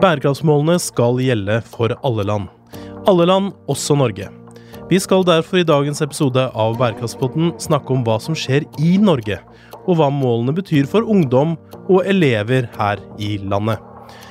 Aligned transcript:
Bærekraftsmålene 0.00 0.78
skal 0.80 1.18
gjelde 1.20 1.58
for 1.68 1.92
alle 2.06 2.24
land. 2.24 2.46
Alle 3.10 3.26
land, 3.28 3.50
også 3.68 3.92
Norge. 4.00 4.30
Vi 4.88 4.98
skal 4.98 5.26
derfor 5.28 5.60
i 5.60 5.66
dagens 5.66 6.00
episode 6.00 6.46
av 6.56 6.78
Bærekraftspodden 6.80 7.50
snakke 7.60 7.92
om 7.92 8.00
hva 8.06 8.14
som 8.24 8.32
skjer 8.32 8.64
i 8.80 8.94
Norge, 8.96 9.36
og 9.84 9.98
hva 9.98 10.08
målene 10.08 10.54
betyr 10.56 10.88
for 10.88 11.04
ungdom 11.04 11.52
og 11.82 12.08
elever 12.08 12.70
her 12.78 13.02
i 13.20 13.34
landet. 13.44 13.76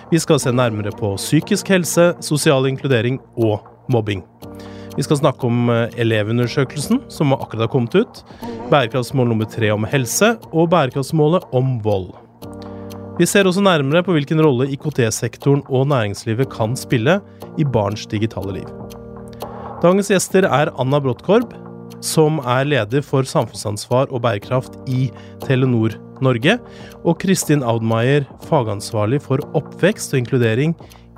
Vi 0.09 0.17
skal 0.17 0.41
se 0.41 0.49
nærmere 0.49 0.89
på 0.97 1.11
psykisk 1.21 1.69
helse, 1.69 2.15
sosial 2.25 2.65
inkludering 2.65 3.19
og 3.37 3.61
mobbing. 3.93 4.23
Vi 4.95 5.05
skal 5.05 5.19
snakke 5.21 5.45
om 5.45 5.69
eh, 5.69 5.99
Elevundersøkelsen, 6.01 7.03
som 7.13 7.35
akkurat 7.37 7.67
har 7.67 7.71
kommet 7.75 7.93
ut, 7.93 8.23
bærekraftsmål 8.73 9.29
nummer 9.35 9.45
tre 9.45 9.69
om 9.75 9.85
helse, 9.85 10.33
og 10.49 10.73
bærekraftsmålet 10.73 11.45
om 11.53 11.77
vold. 11.85 12.09
Vi 13.19 13.27
ser 13.27 13.43
også 13.49 13.59
nærmere 13.59 13.99
på 13.99 14.13
hvilken 14.15 14.39
rolle 14.39 14.69
IKT-sektoren 14.71 15.65
og 15.67 15.89
næringslivet 15.91 16.47
kan 16.53 16.77
spille 16.79 17.17
i 17.59 17.65
barns 17.67 18.05
digitale 18.07 18.61
liv. 18.61 18.69
Dagens 19.83 20.07
gjester 20.11 20.47
er 20.47 20.71
Anna 20.79 21.01
Bråttkorb, 21.03 21.51
som 21.99 22.39
er 22.47 22.63
leder 22.71 23.03
for 23.03 23.27
samfunnsansvar 23.27 24.07
og 24.07 24.23
bærekraft 24.23 24.79
i 24.87 25.09
Telenor 25.43 25.99
Norge, 26.23 26.55
og 27.03 27.19
Kristin 27.19 27.63
Audmeier, 27.63 28.23
fagansvarlig 28.47 29.19
for 29.27 29.43
oppvekst 29.51 30.15
og 30.15 30.23
inkludering 30.23 30.75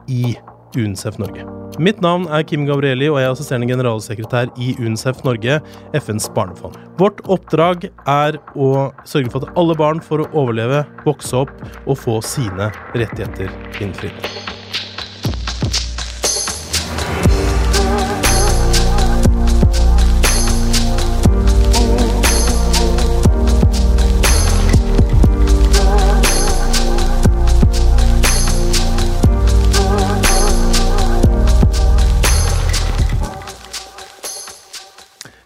i 0.09 0.38
UNICEF 0.73 1.21
Norge. 1.21 1.60
Mitt 1.80 2.02
navn 2.03 2.25
er 2.27 2.43
Kim 2.43 2.66
Gabrielli, 2.67 3.07
og 3.07 3.21
jeg 3.21 3.30
er 3.30 3.34
assisterende 3.35 3.70
generalsekretær 3.70 4.52
i 4.59 4.73
UNICEF 4.81 5.22
Norge, 5.23 5.59
FNs 5.95 6.27
barnefond. 6.36 6.75
Vårt 7.00 7.22
oppdrag 7.31 7.88
er 8.11 8.39
å 8.59 8.89
sørge 9.08 9.31
for 9.31 9.45
at 9.45 9.59
alle 9.61 9.77
barn 9.80 10.03
får 10.03 10.27
overleve, 10.27 10.83
vokse 11.08 11.45
opp 11.45 11.53
og 11.86 11.95
få 12.02 12.19
sine 12.25 12.73
rettigheter 12.92 13.53
innfridd. 13.80 14.59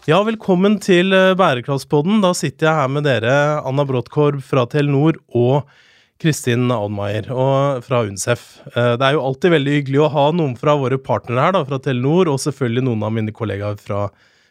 Ja, 0.06 0.20
velkommen 0.22 0.76
til 0.78 1.10
eh, 1.10 1.32
Bærekraftspodden. 1.34 2.20
Da 2.22 2.28
sitter 2.38 2.68
jeg 2.68 2.78
her 2.78 2.90
med 2.94 3.02
dere, 3.08 3.30
Anna 3.66 3.82
Bråttkorb 3.82 4.38
fra 4.46 4.62
Telenor 4.70 5.16
og 5.34 5.64
Kristin 6.22 6.68
Audmeier 6.70 7.26
fra 7.82 8.04
UNCEF. 8.06 8.44
Eh, 8.68 8.92
det 9.00 9.02
er 9.02 9.16
jo 9.16 9.24
alltid 9.26 9.56
veldig 9.56 9.74
hyggelig 9.80 10.04
å 10.04 10.12
ha 10.14 10.28
noen 10.30 10.52
fra 10.60 10.76
våre 10.78 11.00
partnere 11.02 11.48
her, 11.48 11.56
da, 11.56 11.64
fra 11.66 11.80
Telenor, 11.82 12.30
og 12.30 12.38
selvfølgelig 12.38 12.84
noen 12.86 13.02
av 13.02 13.16
mine 13.16 13.34
kollegaer 13.34 13.82
fra, 13.82 14.04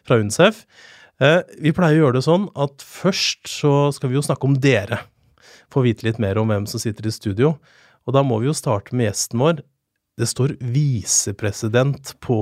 fra 0.03 0.17
UNCEF. 0.19 0.59
Eh, 1.23 1.39
vi 1.63 1.71
pleier 1.77 2.01
å 2.01 2.03
gjøre 2.09 2.17
det 2.19 2.25
sånn 2.27 2.49
at 2.67 2.83
først 2.83 3.47
så 3.47 3.73
skal 3.95 4.11
vi 4.11 4.19
jo 4.19 4.25
snakke 4.27 4.51
om 4.51 4.59
dere. 4.59 5.05
Få 5.71 5.85
vite 5.87 6.03
litt 6.09 6.19
mer 6.19 6.35
om 6.41 6.51
hvem 6.51 6.67
som 6.67 6.83
sitter 6.83 7.07
i 7.07 7.15
studio. 7.15 7.55
Og 8.03 8.19
da 8.19 8.27
må 8.27 8.43
vi 8.43 8.51
jo 8.51 8.59
starte 8.59 8.91
med 8.91 9.07
gjesten 9.07 9.39
vår 9.39 9.63
det 10.15 10.27
står 10.31 10.55
visepresident 10.59 12.15
på 12.23 12.37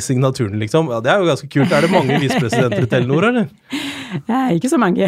signaturen, 0.00 0.58
liksom. 0.60 0.90
Ja, 0.92 1.00
det 1.00 1.12
er 1.12 1.22
jo 1.22 1.30
ganske 1.30 1.48
kult. 1.48 1.72
Er 1.72 1.86
det 1.86 1.92
mange 1.92 2.18
visepresidenter 2.20 2.84
i 2.84 2.90
Telenor, 2.90 3.30
eller? 3.30 3.48
Ja, 4.24 4.46
ikke 4.56 4.70
så 4.72 4.78
mange. 4.80 5.04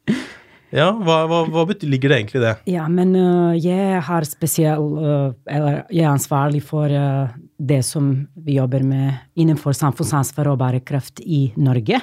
ja, 0.78 0.86
hva, 0.96 1.16
hva, 1.28 1.42
hva, 1.52 1.64
ligger 1.84 2.08
det 2.08 2.16
egentlig 2.16 2.38
i 2.38 2.44
det? 2.44 2.52
Ja, 2.72 2.86
men 2.88 3.10
uh, 3.12 3.52
jeg 3.52 3.98
har 4.06 4.24
spesiell 4.24 4.80
uh, 4.96 5.34
Eller 5.44 5.82
jeg 5.92 6.06
er 6.06 6.08
ansvarlig 6.08 6.62
for 6.64 6.88
uh, 6.88 7.34
det 7.60 7.82
som 7.84 8.14
vi 8.46 8.56
jobber 8.56 8.80
med 8.80 9.36
innenfor 9.36 9.76
samfunnsansvar 9.76 10.48
og 10.54 10.56
bærekraft 10.62 11.20
i 11.20 11.50
Norge. 11.60 12.00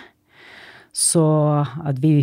Så 0.94 1.25
at 1.62 1.97
vi 2.02 2.20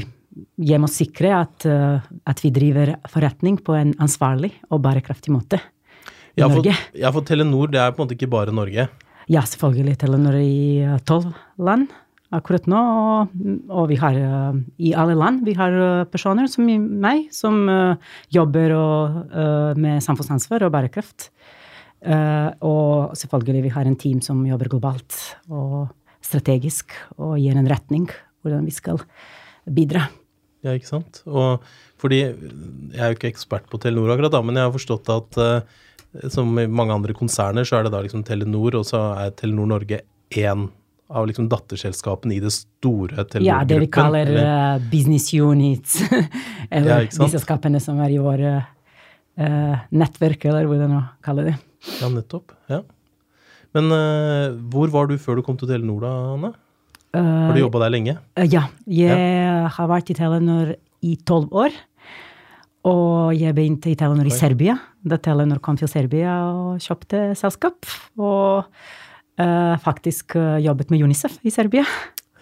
jeg 0.63 0.79
må 0.79 0.87
sikre 0.87 1.33
at, 1.41 1.67
at 1.67 2.41
vi 2.45 2.53
driver 2.55 2.93
forretning 3.11 3.57
på 3.59 3.75
en 3.75 3.91
ansvarlig 3.99 4.53
og 4.71 4.85
bærekraftig 4.85 5.35
måte 5.35 5.59
i 6.39 6.43
ja, 6.43 6.49
for, 6.49 6.61
Norge. 6.61 6.75
Ja, 6.95 7.11
for 7.15 7.27
Telenor 7.27 7.71
det 7.73 7.81
er 7.83 7.95
på 7.95 7.99
en 7.99 8.07
måte 8.07 8.15
ikke 8.15 8.31
bare 8.31 8.55
Norge? 8.55 8.87
Ja, 9.29 9.43
selvfølgelig. 9.43 9.97
Telenor 10.01 10.37
i 10.39 10.85
eh, 10.87 11.01
tolv 11.09 11.33
land 11.59 11.91
akkurat 12.35 12.69
nå. 12.69 12.81
Og, 13.73 13.85
vi 13.89 13.97
har 13.99 14.17
uh, 14.21 14.59
i 14.85 14.93
alle 14.93 15.17
land 15.17 15.47
vi 15.47 15.55
har 15.57 15.73
uh, 15.73 16.05
personer 16.09 16.49
som 16.53 16.69
meg, 16.69 17.27
som 17.35 17.57
jobber 18.35 18.77
med 19.81 20.05
samfunnsansvar 20.05 20.67
og 20.67 20.75
bærekraft. 20.75 21.31
og 22.63 23.17
selvfølgelig 23.19 23.63
vi 23.65 23.73
har 23.75 23.89
en 23.89 23.97
team 23.97 24.21
som 24.23 24.45
jobber 24.47 24.69
globalt 24.71 25.17
og 25.51 25.89
strategisk 26.23 26.93
og 27.17 27.39
gir 27.41 27.57
en 27.57 27.67
retning 27.67 28.07
hvordan 28.43 28.65
vi 28.69 28.71
skal 28.71 29.01
bidra. 29.67 30.05
Ja, 30.63 30.77
ikke 30.77 30.87
sant. 30.87 31.23
Og 31.27 31.65
fordi 31.99 32.21
Jeg 32.21 33.01
er 33.01 33.11
jo 33.11 33.17
ikke 33.17 33.33
ekspert 33.33 33.67
på 33.71 33.79
Telenor 33.79 34.13
akkurat, 34.13 34.33
da, 34.33 34.43
men 34.43 34.55
jeg 34.55 34.69
har 34.69 34.77
forstått 34.77 35.09
at 35.11 35.39
som 36.33 36.59
i 36.59 36.67
mange 36.67 36.95
andre 36.95 37.15
konserner, 37.17 37.67
så 37.69 37.79
er 37.79 37.87
det 37.87 37.95
da 37.95 38.03
liksom 38.05 38.25
Telenor, 38.27 38.79
og 38.81 38.87
så 38.89 39.01
er 39.21 39.35
Telenor 39.37 39.69
Norge 39.75 40.01
én 40.37 40.69
av 41.09 41.25
liksom 41.29 41.49
datterselskapene 41.49 42.37
i 42.37 42.41
det 42.43 42.53
store 42.53 43.25
Telenor-gruppen. 43.25 43.47
Ja, 43.47 43.63
det 43.65 43.79
vi 43.81 43.89
kaller 43.93 44.29
eller? 44.29 44.85
business 44.93 45.31
units. 45.33 46.03
eller 46.71 47.07
ja, 47.07 47.09
de 47.09 47.31
selskapene 47.33 47.81
som 47.81 48.01
er 48.05 48.13
i 48.13 48.21
våre 48.21 48.55
uh, 48.61 49.77
nettverk, 49.89 50.49
eller 50.51 50.69
hvordan 50.69 50.95
man 50.97 51.11
kaller 51.25 51.53
det. 51.53 51.59
Ja, 52.01 52.11
nettopp. 52.13 52.53
Ja. 52.73 52.83
Men 53.77 53.93
uh, 53.93 54.57
hvor 54.73 54.93
var 54.93 55.09
du 55.09 55.17
før 55.21 55.41
du 55.41 55.45
kom 55.47 55.61
til 55.61 55.71
Telenor, 55.71 56.05
da, 56.05 56.15
Anne? 56.37 56.55
Har 57.17 57.57
du 57.57 57.63
jobba 57.63 57.81
der 57.87 57.93
lenge? 57.95 58.19
ja. 58.53 58.67
Jeg 58.85 59.09
ja. 59.09 59.69
har 59.73 59.89
vært 59.89 60.11
i 60.13 60.17
Telenor 60.17 60.75
i 61.05 61.17
tolv 61.29 61.55
år. 61.57 61.73
Og 62.89 63.35
jeg 63.37 63.55
begynte 63.57 63.91
i 63.91 63.97
Telenor 63.99 64.29
i 64.29 64.33
Serbia, 64.33 64.79
da 65.05 65.19
Telenor 65.21 65.61
kom 65.65 65.77
til 65.79 65.91
Serbia 65.91 66.39
og 66.49 66.81
kjøpte 66.83 67.35
selskap. 67.39 67.89
Og 68.17 68.65
uh, 68.65 69.75
faktisk 69.85 70.39
uh, 70.39 70.57
jobbet 70.65 70.93
med 70.95 71.05
Unicef 71.05 71.37
i 71.45 71.53
Serbia. 71.53 71.85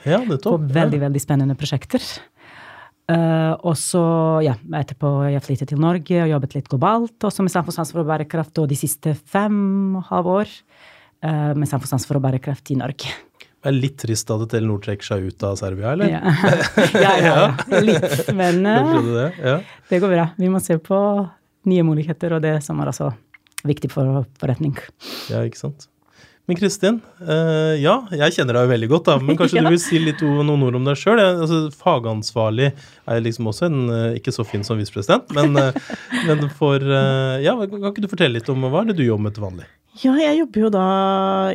Ja, 0.06 0.20
nettopp. 0.22 0.62
På 0.62 0.74
veldig, 0.76 1.02
veldig 1.08 1.22
spennende 1.22 1.58
prosjekter. 1.58 2.04
Uh, 3.06 3.54
og 3.62 3.76
så, 3.78 4.02
ja, 4.42 4.56
etterpå 4.80 5.10
jeg 5.30 5.44
flyttet 5.44 5.70
til 5.70 5.82
Norge 5.82 6.24
og 6.24 6.32
jobbet 6.32 6.56
litt 6.56 6.70
globalt, 6.70 7.16
også 7.22 7.44
med 7.46 7.54
samfunnsansvar 7.54 8.02
og 8.02 8.10
bærekraft, 8.10 8.58
og 8.58 8.66
de 8.70 8.78
siste 8.78 9.14
fem 9.14 9.94
og 10.00 10.08
halv 10.08 10.32
år 10.40 10.50
uh, 10.50 11.52
med 11.54 11.70
samfunnsansvar 11.70 12.18
og 12.18 12.26
bærekraft 12.26 12.74
i 12.74 12.78
Norge. 12.80 13.14
Det 13.66 13.72
er 13.72 13.78
litt 13.82 13.96
trist 13.98 14.30
at 14.30 14.44
Telenor 14.52 14.78
trekker 14.84 15.08
seg 15.08 15.24
ut 15.26 15.42
av 15.42 15.56
Serbia, 15.58 15.96
eller? 15.96 16.12
Ja, 16.12 16.20
ja, 17.04 17.14
ja, 17.18 17.32
ja. 17.34 17.80
litt. 17.88 18.28
Men 18.30 18.62
det, 18.62 19.24
ja. 19.42 19.56
det, 19.90 19.98
går 20.04 20.12
bra. 20.12 20.28
Vi 20.38 20.50
må 20.54 20.62
se 20.62 20.78
på 20.78 21.00
nye 21.66 21.82
muligheter, 21.82 22.36
og 22.36 22.46
det 22.46 22.60
som 22.62 22.78
er 22.78 22.92
altså 22.92 23.10
viktig 23.66 23.90
for 23.90 24.22
forretning. 24.38 24.78
Ja, 25.32 25.42
ikke 25.42 25.58
sant. 25.58 25.88
Men 26.46 26.58
Kristin, 26.60 27.00
uh, 27.26 27.74
ja, 27.74 27.96
jeg 28.14 28.36
kjenner 28.36 28.54
deg 28.54 28.68
jo 28.68 28.70
veldig 28.70 28.88
godt, 28.92 29.08
da, 29.08 29.16
men 29.26 29.38
kanskje 29.38 29.64
du 29.66 29.72
vil 29.74 29.82
si 29.82 29.98
litt 29.98 30.22
noen 30.22 30.62
ord 30.62 30.78
om 30.78 30.86
deg 30.86 31.00
sjøl? 31.00 31.18
Altså, 31.18 31.64
fagansvarlig 31.74 32.68
er 32.70 33.24
liksom 33.24 33.50
også 33.50 33.66
en 33.66 33.80
uh, 33.90 34.12
ikke 34.14 34.34
så 34.34 34.46
fin 34.46 34.62
som 34.66 34.78
visepresident, 34.78 35.26
men, 35.34 35.58
uh, 35.58 35.74
men 36.28 36.46
for 36.54 36.78
Ja, 37.42 37.56
kan 37.66 37.90
ikke 37.90 38.06
du 38.06 38.12
fortelle 38.12 38.38
litt 38.38 38.52
om 38.52 38.62
hva 38.62 38.84
er 38.84 38.92
det 38.92 39.00
du 39.00 39.08
jobber 39.08 39.26
med 39.26 39.34
til 39.34 39.48
vanlig? 39.48 39.66
Ja, 39.96 40.12
jeg 40.20 40.42
jobber 40.42 40.60
jo 40.60 40.68
da 40.74 40.86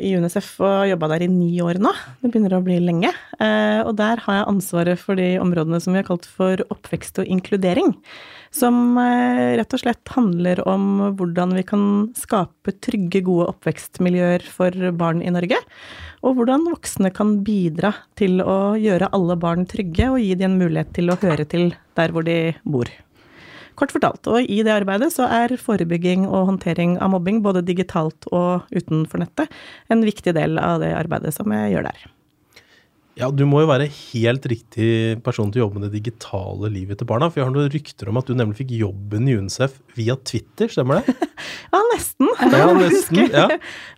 i 0.02 0.16
UNICEF 0.18 0.48
og 0.64 0.72
har 0.72 0.88
jobba 0.90 1.12
der 1.12 1.26
i 1.28 1.30
ni 1.30 1.52
år 1.62 1.78
nå. 1.84 1.92
Det 2.24 2.32
begynner 2.32 2.56
å 2.58 2.64
bli 2.66 2.80
lenge. 2.82 3.12
Eh, 3.38 3.82
og 3.86 3.94
der 4.00 4.24
har 4.24 4.40
jeg 4.40 4.48
ansvaret 4.50 5.02
for 5.02 5.20
de 5.20 5.36
områdene 5.38 5.78
som 5.84 5.94
vi 5.94 6.00
har 6.02 6.08
kalt 6.08 6.26
for 6.26 6.64
oppvekst 6.74 7.22
og 7.22 7.30
inkludering. 7.30 7.92
Som 8.50 8.98
eh, 8.98 9.60
rett 9.60 9.76
og 9.78 9.84
slett 9.84 10.14
handler 10.16 10.64
om 10.66 11.14
hvordan 11.20 11.54
vi 11.60 11.66
kan 11.70 11.86
skape 12.18 12.74
trygge, 12.82 13.22
gode 13.30 13.52
oppvekstmiljøer 13.54 14.48
for 14.50 14.90
barn 14.98 15.22
i 15.22 15.36
Norge. 15.36 15.62
Og 16.26 16.40
hvordan 16.40 16.66
voksne 16.72 17.14
kan 17.14 17.38
bidra 17.46 17.94
til 18.18 18.42
å 18.42 18.74
gjøre 18.80 19.12
alle 19.14 19.38
barn 19.38 19.70
trygge 19.70 20.10
og 20.16 20.22
gi 20.24 20.34
dem 20.34 20.56
en 20.56 20.66
mulighet 20.66 20.96
til 20.98 21.14
å 21.14 21.22
høre 21.22 21.46
til 21.46 21.76
der 22.00 22.16
hvor 22.16 22.26
de 22.26 22.56
bor. 22.66 22.90
Kort 23.82 23.96
fortalt. 23.96 24.28
Og 24.30 24.46
i 24.46 24.62
det 24.62 24.74
arbeidet 24.76 25.10
så 25.16 25.26
er 25.26 25.58
forebygging 25.58 26.28
og 26.30 26.52
håndtering 26.52 27.00
av 27.02 27.16
mobbing, 27.16 27.42
både 27.42 27.66
digitalt 27.66 28.30
og 28.30 28.70
utenfor 28.70 29.24
nettet, 29.24 29.50
en 29.90 30.06
viktig 30.06 30.36
del 30.38 30.62
av 30.62 30.84
det 30.84 30.94
arbeidet 30.94 31.34
som 31.34 31.50
jeg 31.56 31.74
gjør 31.74 31.90
der. 31.90 32.10
Ja, 33.20 33.28
du 33.34 33.44
må 33.50 33.60
jo 33.62 33.68
være 33.68 33.90
helt 33.92 34.46
riktig 34.48 35.20
person 35.26 35.50
til 35.52 35.60
å 35.60 35.66
jobbe 35.66 35.80
med 35.82 35.90
det 35.90 36.00
digitale 36.00 36.70
livet 36.72 37.02
til 37.02 37.10
barna. 37.10 37.28
For 37.28 37.42
jeg 37.42 37.50
har 37.50 37.54
noen 37.54 37.72
rykter 37.74 38.12
om 38.12 38.20
at 38.22 38.30
du 38.30 38.38
nemlig 38.38 38.62
fikk 38.62 38.72
jobben 38.78 39.28
i 39.28 39.36
UNICEF 39.36 39.76
via 39.98 40.16
Twitter, 40.16 40.72
stemmer 40.72 41.02
det? 41.02 41.16
ja, 41.74 41.82
nesten. 41.94 42.32
Ja, 42.40 42.70
nesten 42.78 43.24
ja. 43.26 43.48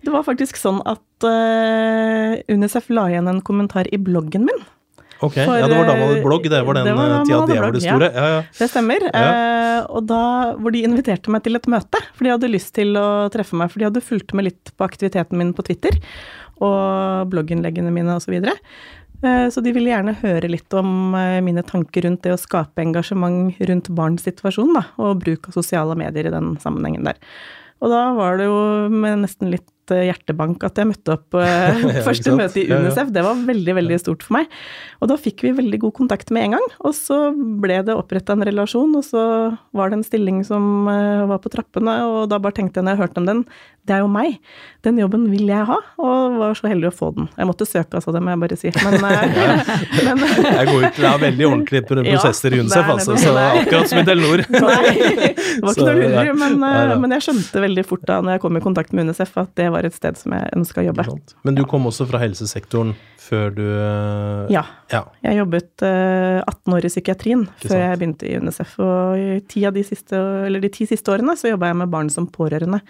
Det 0.01 0.15
var 0.15 0.25
faktisk 0.31 0.57
sånn 0.59 0.81
at 0.89 1.27
uh, 1.27 2.39
UNICEF 2.49 2.89
la 2.95 3.09
igjen 3.11 3.29
en 3.29 3.43
kommentar 3.45 3.91
i 3.93 4.01
bloggen 4.01 4.47
min 4.49 4.65
Ok, 5.23 5.37
ja, 5.39 5.67
Det 5.67 5.77
var 5.77 5.87
da 5.87 5.95
man 5.95 6.09
hadde 6.09 6.23
blogg, 6.25 6.47
det 6.51 6.61
var 6.67 6.77
den 6.77 6.87
Det 6.89 6.95
var 6.97 7.11
da 7.11 7.19
tida 7.23 7.41
det 7.47 7.59
var 7.61 7.75
det 7.75 7.83
store? 7.83 8.09
Ja, 8.11 8.25
ja. 8.33 8.39
Det 8.59 8.67
stemmer. 8.71 9.05
Eh, 9.07 9.79
og 9.87 10.07
da, 10.09 10.23
hvor 10.59 10.75
de 10.75 10.83
inviterte 10.83 11.31
meg 11.33 11.45
til 11.45 11.55
et 11.59 11.69
møte, 11.71 12.01
for 12.11 12.27
de 12.27 12.33
hadde 12.33 12.51
lyst 12.51 12.73
til 12.75 12.97
å 12.99 13.07
treffe 13.33 13.57
meg. 13.59 13.71
For 13.71 13.79
de 13.79 13.87
hadde 13.87 14.03
fulgt 14.03 14.35
med 14.35 14.49
litt 14.49 14.73
på 14.75 14.87
aktiviteten 14.87 15.39
min 15.39 15.53
på 15.55 15.65
Twitter 15.69 15.95
og 16.63 17.31
blogginnleggene 17.31 17.93
mine 17.93 18.17
osv. 18.19 18.35
Så, 18.35 18.55
eh, 19.23 19.47
så 19.53 19.63
de 19.63 19.73
ville 19.75 19.93
gjerne 19.93 20.17
høre 20.19 20.51
litt 20.51 20.75
om 20.77 21.15
eh, 21.15 21.39
mine 21.45 21.63
tanker 21.67 22.07
rundt 22.07 22.25
det 22.27 22.35
å 22.35 22.41
skape 22.41 22.83
engasjement 22.83 23.59
rundt 23.69 23.91
barns 23.95 24.27
situasjon, 24.27 24.75
da, 24.75 24.87
og 24.99 25.23
bruk 25.23 25.49
av 25.49 25.59
sosiale 25.61 25.95
medier 25.99 26.27
i 26.27 26.35
den 26.35 26.57
sammenhengen 26.63 27.07
der. 27.07 27.21
Og 27.83 27.91
da 27.91 28.03
var 28.15 28.39
det 28.39 28.47
jo 28.47 28.59
med 28.91 29.25
nesten 29.25 29.51
litt 29.51 29.67
eh, 29.91 30.05
hjertebank 30.07 30.63
at 30.63 30.79
jeg 30.79 30.89
møtte 30.89 31.17
opp 31.17 31.37
eh, 31.39 31.83
Ja, 31.93 32.03
første 32.07 32.35
møte 32.37 32.61
i. 32.61 32.67
UNICEF. 32.69 33.11
Det 33.13 33.23
var 33.25 33.43
veldig, 33.49 33.75
veldig 33.79 33.99
stort 34.01 34.23
for 34.25 34.37
meg. 34.37 34.51
Og 35.03 35.11
da 35.11 35.17
fikk 35.19 35.43
vi 35.43 35.53
veldig 35.57 35.81
god 35.83 35.95
kontakt 35.99 36.31
med 36.33 36.47
en 36.47 36.57
gang. 36.57 36.67
Og 36.87 36.95
så 36.97 37.19
ble 37.33 37.81
det 37.87 37.97
oppretta 37.97 38.37
en 38.37 38.45
relasjon, 38.47 38.95
og 38.99 39.05
så 39.07 39.23
var 39.75 39.91
det 39.91 39.99
en 39.99 40.07
stilling 40.07 40.43
som 40.47 40.87
eh, 40.91 41.25
var 41.29 41.43
på 41.43 41.51
trappene, 41.53 41.99
og 42.07 42.29
da 42.31 42.39
bare 42.43 42.55
tenkte 42.59 42.79
jeg 42.79 42.87
når 42.87 42.95
jeg 42.95 43.03
hørte 43.03 43.23
om 43.23 43.29
den, 43.29 43.45
det 43.83 43.97
er 43.97 44.03
jo 44.03 44.07
meg. 44.11 44.37
Den 44.85 44.99
jobben 45.01 45.25
vil 45.31 45.49
jeg 45.51 45.67
ha, 45.67 45.77
og 45.99 46.37
var 46.39 46.55
så 46.55 46.69
heldig 46.71 46.87
å 46.87 46.93
få 46.95 47.09
den. 47.17 47.27
Jeg 47.35 47.47
måtte 47.49 47.67
søke, 47.67 47.99
altså, 47.99 48.13
det 48.15 48.21
må 48.23 48.31
jeg 48.31 48.41
bare 48.43 48.57
si. 48.59 48.71
Men, 48.79 48.95
ja. 49.03 50.13
men 50.15 50.23
Jeg 50.23 50.69
går 50.69 50.85
ut, 50.85 50.99
Det 50.99 51.09
er 51.09 51.23
veldig 51.25 51.47
ordentlige 51.49 51.87
prosesser 51.89 52.55
Ja, 52.55 52.61
i 52.61 52.63
UNICEF, 52.63 52.91
altså, 52.95 53.17
så 53.19 53.33
akkurat 53.43 53.91
som 53.91 53.99
i 53.99 54.05
Telenor. 54.07 54.45
Nei, 54.53 54.93
det 54.93 55.59
var 55.59 55.75
Så, 55.75 55.83
ikke 55.83 55.89
noe 55.89 55.97
lurer, 55.99 56.31
men, 56.39 56.57
eh, 56.69 56.95
men 57.03 57.17
jeg 57.17 57.27
skjønte 57.27 57.65
veldig 57.65 57.85
fort 57.89 58.07
da 58.07 58.21
når 58.23 58.37
jeg 58.37 58.43
kom 58.45 58.59
i 58.59 58.63
kontakt 58.63 58.95
med 58.95 59.09
UNICEF 59.09 59.35
at 59.43 59.51
det 59.59 59.69
var 59.73 59.87
et 59.87 59.95
sted 59.95 60.17
som 60.19 60.35
jeg 60.35 60.51
ønska 60.55 60.81
å 60.81 60.85
jobbe. 60.87 61.05
Men 61.47 61.57
du 61.57 61.63
kom 61.69 61.87
også 61.89 62.07
fra 62.09 62.21
helsesektoren 62.21 62.93
før 63.23 63.53
du 63.55 63.63
eh, 63.65 64.53
Ja. 64.53 64.63
ja. 64.93 65.03
Jeg 65.25 65.39
jobbet 65.41 65.85
eh, 65.87 66.39
18 66.41 66.77
år 66.77 66.87
i 66.87 66.91
psykiatrien 66.93 67.45
før 67.63 67.77
jeg 67.79 67.99
begynte 68.01 68.29
i 68.29 68.37
UNICEF. 68.41 68.75
Og 68.83 69.19
i 69.19 69.39
ti 69.49 69.65
av 69.69 69.77
de, 69.77 69.85
siste, 69.87 70.19
eller 70.47 70.63
de 70.63 70.71
ti 70.73 70.87
siste 70.89 71.13
årene 71.13 71.37
så 71.39 71.51
jobba 71.53 71.71
jeg 71.71 71.81
med 71.83 71.93
barn 71.93 72.11
som 72.13 72.29
pårørende. 72.29 72.83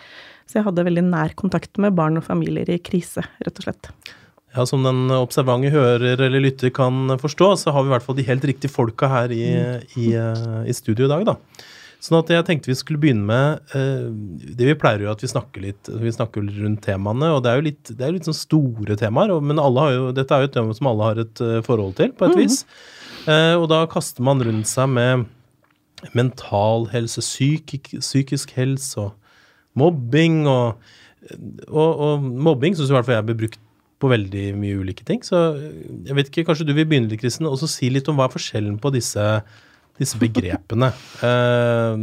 Så 0.49 0.59
jeg 0.59 0.67
hadde 0.67 0.85
veldig 0.85 1.05
nær 1.07 1.37
kontakt 1.39 1.79
med 1.81 1.95
barn 1.97 2.19
og 2.19 2.27
familier 2.27 2.69
i 2.69 2.81
krise, 2.83 3.23
rett 3.45 3.61
og 3.61 3.69
slett. 3.69 3.93
Ja, 4.53 4.65
Som 4.69 4.83
den 4.85 5.07
observante 5.15 5.71
hører 5.73 6.19
eller 6.27 6.43
lytter 6.43 6.69
kan 6.73 7.15
forstå, 7.17 7.53
så 7.63 7.73
har 7.73 7.85
vi 7.85 7.89
i 7.89 7.93
hvert 7.95 8.05
fall 8.05 8.17
de 8.19 8.27
helt 8.27 8.43
riktige 8.45 8.73
folka 8.73 9.09
her 9.09 9.33
i, 9.33 9.47
i, 9.97 10.11
eh, 10.13 10.59
i 10.69 10.75
studio 10.77 11.07
i 11.07 11.13
dag, 11.13 11.25
da. 11.31 11.37
Sånn 12.03 12.17
at 12.19 12.31
jeg 12.33 12.43
tenkte 12.47 12.67
vi 12.67 12.75
skulle 12.75 12.99
begynne 12.99 13.23
med 13.23 13.75
eh, 13.77 14.09
Det 14.59 14.65
vi 14.67 14.75
pleier 14.75 15.05
jo 15.05 15.11
at 15.13 15.21
vi 15.23 15.29
snakker 15.31 15.63
litt 15.63 15.91
vi 16.01 16.11
snakker 16.11 16.43
rundt 16.43 16.81
temaene, 16.83 17.29
og 17.31 17.45
det 17.45 17.51
er 17.51 17.61
jo 17.61 17.67
litt, 17.69 17.93
det 17.93 18.03
er 18.03 18.15
litt 18.15 18.27
sånn 18.27 18.35
store 18.35 18.97
temaer, 18.99 19.31
og, 19.35 19.45
men 19.45 19.61
alle 19.61 19.85
har 19.85 19.95
jo, 19.95 20.09
dette 20.15 20.35
er 20.35 20.43
jo 20.43 20.51
et 20.51 20.57
tema 20.57 20.75
som 20.75 20.91
alle 20.91 21.07
har 21.11 21.23
et 21.23 21.43
eh, 21.45 21.61
forhold 21.63 21.95
til, 21.99 22.11
på 22.17 22.27
et 22.27 22.35
vis. 22.41 22.63
Eh, 23.23 23.53
og 23.55 23.69
da 23.71 23.85
kaster 23.87 24.25
man 24.25 24.43
rundt 24.43 24.67
seg 24.67 24.91
med 24.91 25.29
mental 26.11 26.89
helse, 26.91 27.23
psykik, 27.23 27.93
psykisk 28.03 28.51
helse 28.57 28.99
og 28.99 29.13
mobbing 29.79 30.43
og 30.51 30.83
og, 31.31 32.01
og 32.03 32.23
mobbing 32.23 32.75
syns 32.75 32.89
i 32.91 32.95
hvert 32.97 33.07
fall 33.07 33.21
jeg 33.21 33.27
blir 33.29 33.37
brukt 33.45 33.61
på 34.03 34.09
veldig 34.11 34.47
mye 34.59 34.79
ulike 34.83 35.05
ting. 35.07 35.21
Så 35.23 35.37
jeg 35.55 36.17
vet 36.17 36.27
ikke, 36.27 36.43
kanskje 36.49 36.67
du 36.67 36.73
vil 36.75 36.87
begynne 36.89 37.07
litt, 37.07 37.21
Kristen, 37.21 37.47
og 37.47 37.55
så 37.61 37.69
si 37.71 37.87
litt 37.93 38.09
om 38.11 38.19
hva 38.19 38.27
er 38.27 38.33
forskjellen 38.33 38.75
på 38.83 38.91
disse, 38.91 39.23
disse 40.01 40.17
begrepene. 40.17 40.89
Uh, 41.21 41.93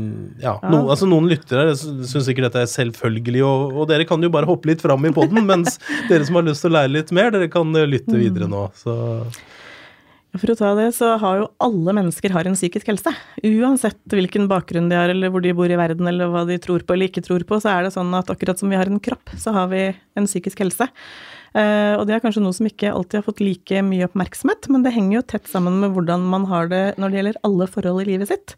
ja, 0.43 0.55
no, 0.71 0.85
altså 0.93 1.09
Noen 1.11 1.27
lyttere 1.31 1.73
syns 1.75 2.27
sikkert 2.27 2.51
dette 2.51 2.65
er 2.65 2.71
selvfølgelig, 2.71 3.43
og, 3.47 3.73
og 3.75 3.89
dere 3.91 4.07
kan 4.07 4.23
jo 4.23 4.31
bare 4.33 4.49
hoppe 4.49 4.71
litt 4.71 4.85
fram 4.85 5.09
i 5.09 5.15
poden, 5.15 5.43
mens 5.49 5.81
dere 6.11 6.27
som 6.27 6.39
har 6.39 6.47
lyst 6.47 6.63
til 6.65 6.71
å 6.71 6.79
lære 6.79 6.95
litt 6.95 7.11
mer, 7.17 7.33
dere 7.35 7.51
kan 7.51 7.75
eh, 7.75 7.89
lytte 7.91 8.15
videre 8.15 8.47
nå. 8.51 8.69
Så 8.79 8.95
For 10.37 10.55
å 10.55 10.59
ta 10.61 10.71
det, 10.79 10.93
så 10.95 11.17
har 11.19 11.43
jo 11.43 11.51
alle 11.67 11.97
mennesker 11.99 12.37
har 12.37 12.47
en 12.47 12.59
psykisk 12.59 12.93
helse. 12.93 13.13
Uansett 13.43 14.15
hvilken 14.15 14.47
bakgrunn 14.51 14.87
de 14.93 15.01
har, 15.01 15.11
eller 15.11 15.35
hvor 15.35 15.43
de 15.43 15.57
bor 15.59 15.67
i 15.71 15.81
verden, 15.81 16.07
eller 16.07 16.31
hva 16.31 16.47
de 16.47 16.61
tror 16.63 16.87
på 16.87 16.95
eller 16.95 17.11
ikke 17.11 17.27
tror 17.27 17.43
på, 17.49 17.59
så 17.59 17.75
er 17.75 17.89
det 17.89 17.95
sånn 17.97 18.15
at 18.15 18.31
akkurat 18.31 18.63
som 18.63 18.71
vi 18.71 18.79
har 18.79 18.91
en 18.91 19.03
kropp, 19.03 19.35
så 19.35 19.57
har 19.57 19.67
vi 19.75 19.89
en 19.91 20.31
psykisk 20.31 20.63
helse. 20.63 20.87
Eh, 21.56 21.94
og 21.97 22.06
det 22.06 22.14
er 22.17 22.23
kanskje 22.23 22.43
noe 22.44 22.55
som 22.56 22.69
ikke 22.69 22.93
alltid 22.93 23.20
har 23.20 23.26
fått 23.26 23.43
like 23.43 23.82
mye 23.87 24.06
oppmerksomhet, 24.06 24.69
men 24.70 24.85
det 24.87 24.94
henger 24.94 25.19
jo 25.19 25.26
tett 25.35 25.50
sammen 25.50 25.81
med 25.82 25.97
hvordan 25.97 26.25
man 26.31 26.47
har 26.50 26.70
det 26.70 26.85
når 27.00 27.11
det 27.11 27.20
gjelder 27.20 27.43
alle 27.49 27.69
forhold 27.70 28.05
i 28.05 28.08
livet 28.12 28.31
sitt. 28.31 28.56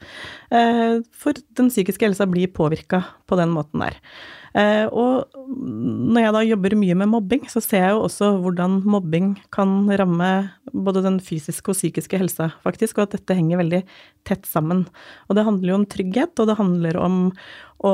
Eh, 0.53 1.01
for 1.17 1.41
den 1.59 1.73
psykiske 1.73 2.09
helsa 2.09 2.29
blir 2.29 2.53
påvirka 2.53 3.05
på 3.31 3.41
den 3.41 3.55
måten 3.55 3.85
der. 3.85 3.99
Eh, 4.53 4.85
og 4.93 5.33
når 5.49 6.27
jeg 6.27 6.35
da 6.37 6.43
jobber 6.45 6.77
mye 6.77 6.97
med 7.01 7.11
mobbing, 7.13 7.47
så 7.49 7.63
ser 7.65 7.87
jeg 7.87 7.95
jo 7.95 8.03
også 8.05 8.31
hvordan 8.45 8.81
mobbing 8.85 9.35
kan 9.55 9.89
ramme 9.89 10.31
både 10.73 11.03
den 11.05 11.19
fysiske 11.25 11.73
og 11.73 11.79
psykiske 11.79 12.21
helsa, 12.21 12.51
faktisk, 12.65 12.99
og 12.99 13.07
at 13.07 13.17
dette 13.17 13.37
henger 13.37 13.63
veldig 13.63 13.83
tett 14.29 14.49
sammen. 14.49 14.85
Og 15.29 15.39
det 15.39 15.47
handler 15.49 15.73
jo 15.73 15.79
om 15.81 15.87
trygghet, 15.89 16.35
og 16.37 16.51
det 16.51 16.59
handler 16.61 16.99
om 17.01 17.21
å 17.83 17.93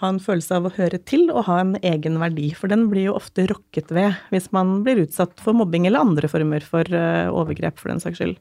ha 0.00 0.10
en 0.10 0.22
følelse 0.22 0.56
av 0.56 0.68
å 0.68 0.74
høre 0.74 0.98
til 1.06 1.28
og 1.28 1.44
ha 1.48 1.60
en 1.62 1.76
egen 1.84 2.16
verdi, 2.22 2.48
for 2.56 2.72
den 2.72 2.88
blir 2.90 3.10
jo 3.10 3.18
ofte 3.18 3.46
rokket 3.50 3.92
ved 3.94 4.16
hvis 4.34 4.50
man 4.56 4.80
blir 4.86 5.04
utsatt 5.04 5.36
for 5.42 5.56
mobbing 5.56 5.86
eller 5.86 6.02
andre 6.02 6.30
former 6.32 6.64
for 6.66 6.88
eh, 6.88 7.28
overgrep, 7.30 7.78
for 7.78 7.92
den 7.92 8.02
saks 8.02 8.18
skyld. 8.22 8.40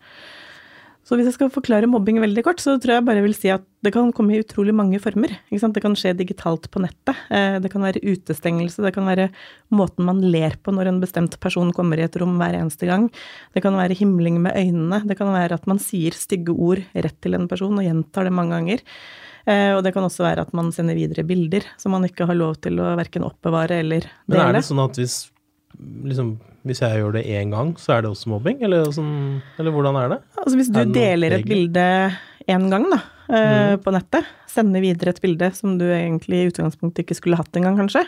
Så 1.03 1.17
hvis 1.19 1.27
jeg 1.27 1.35
skal 1.35 1.49
forklare 1.51 1.87
mobbing 1.91 2.21
veldig 2.23 2.43
kort, 2.45 2.61
så 2.63 2.77
tror 2.79 2.93
jeg 2.95 3.03
bare 3.03 3.19
jeg 3.19 3.25
vil 3.25 3.35
si 3.35 3.49
at 3.51 3.63
det 3.83 3.91
kan 3.91 4.13
komme 4.15 4.37
i 4.37 4.39
utrolig 4.39 4.71
mange 4.71 5.01
former. 5.03 5.33
Det 5.51 5.81
kan 5.83 5.97
skje 5.99 6.13
digitalt 6.15 6.69
på 6.71 6.79
nettet. 6.79 7.17
Eh, 7.29 7.59
Det 7.59 7.69
kan 7.73 7.83
være 7.83 7.99
utestengelse, 7.99 8.79
det 8.81 8.93
kan 8.95 9.03
være 9.05 9.25
måten 9.69 10.05
man 10.07 10.21
ler 10.23 10.55
på 10.63 10.71
når 10.71 10.87
en 10.87 11.01
bestemt 11.01 11.35
person 11.43 11.73
kommer 11.75 11.99
i 11.99 12.05
et 12.07 12.15
rom 12.15 12.37
hver 12.39 12.55
eneste 12.55 12.87
gang. 12.87 13.09
Det 13.53 13.61
kan 13.61 13.75
være 13.75 13.97
himling 13.99 14.39
med 14.41 14.55
øynene. 14.55 15.03
Det 15.05 15.17
kan 15.17 15.27
være 15.27 15.59
at 15.59 15.67
man 15.67 15.77
sier 15.77 16.11
stygge 16.15 16.55
ord 16.55 16.79
rett 16.95 17.19
til 17.19 17.35
en 17.35 17.49
person 17.51 17.75
og 17.77 17.83
gjentar 17.83 18.23
det 18.23 18.31
mange 18.31 18.55
ganger. 18.55 18.79
Eh, 19.45 19.75
Og 19.75 19.83
det 19.83 19.93
kan 19.93 20.03
også 20.07 20.23
være 20.23 20.47
at 20.47 20.53
man 20.53 20.71
sender 20.71 20.95
videre 20.95 21.27
bilder 21.27 21.67
som 21.77 21.91
man 21.91 22.05
ikke 22.07 22.25
har 22.25 22.35
lov 22.35 22.55
til 22.63 22.79
å 22.79 22.95
verken 22.95 23.27
oppbevare 23.27 23.81
eller 23.83 24.07
dele. 24.07 24.39
Men 24.39 24.39
er 24.47 24.53
det 24.53 24.63
sånn 24.63 24.79
at 24.79 24.95
hvis, 24.95 25.31
liksom, 26.07 26.37
hvis 26.67 26.83
jeg 26.83 26.99
gjør 27.01 27.17
det 27.17 27.25
én 27.27 27.51
gang, 27.53 27.73
så 27.79 27.97
er 27.97 28.03
det 28.03 28.11
også 28.13 28.31
mobbing? 28.31 28.61
Eller, 28.63 28.87
sånn, 28.95 29.41
eller 29.59 29.75
hvordan 29.75 29.99
er 29.99 30.13
det? 30.13 30.19
Altså 30.39 30.59
hvis 30.59 30.71
du 30.71 30.79
Er 30.79 30.93
deler 30.95 31.37
et 31.39 31.49
bilde 31.49 31.87
én 32.47 32.69
gang 32.71 32.87
da, 32.91 32.99
mm. 33.27 33.83
på 33.83 33.93
nettet, 33.95 34.29
sender 34.53 34.83
videre 34.83 35.13
et 35.13 35.21
bilde 35.23 35.49
som 35.55 35.77
du 35.79 35.85
egentlig 35.89 36.39
i 36.39 36.47
utgangspunktet 36.51 37.03
ikke 37.03 37.17
skulle 37.17 37.39
hatt 37.39 37.59
engang, 37.59 37.79
kanskje, 37.81 38.03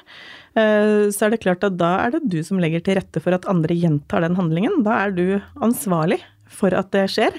eh, 0.60 1.08
så 1.16 1.28
er 1.28 1.34
det 1.34 1.42
klart 1.44 1.66
at 1.68 1.78
da 1.80 1.96
er 2.04 2.16
det 2.16 2.26
du 2.32 2.40
som 2.46 2.62
legger 2.62 2.84
til 2.86 3.00
rette 3.00 3.24
for 3.24 3.36
at 3.36 3.48
andre 3.52 3.76
gjentar 3.76 4.26
den 4.26 4.38
handlingen. 4.40 4.84
Da 4.86 5.06
er 5.06 5.16
du 5.16 5.26
ansvarlig 5.66 6.22
for 6.52 6.76
at 6.78 6.92
det 6.96 7.08
skjer. 7.12 7.36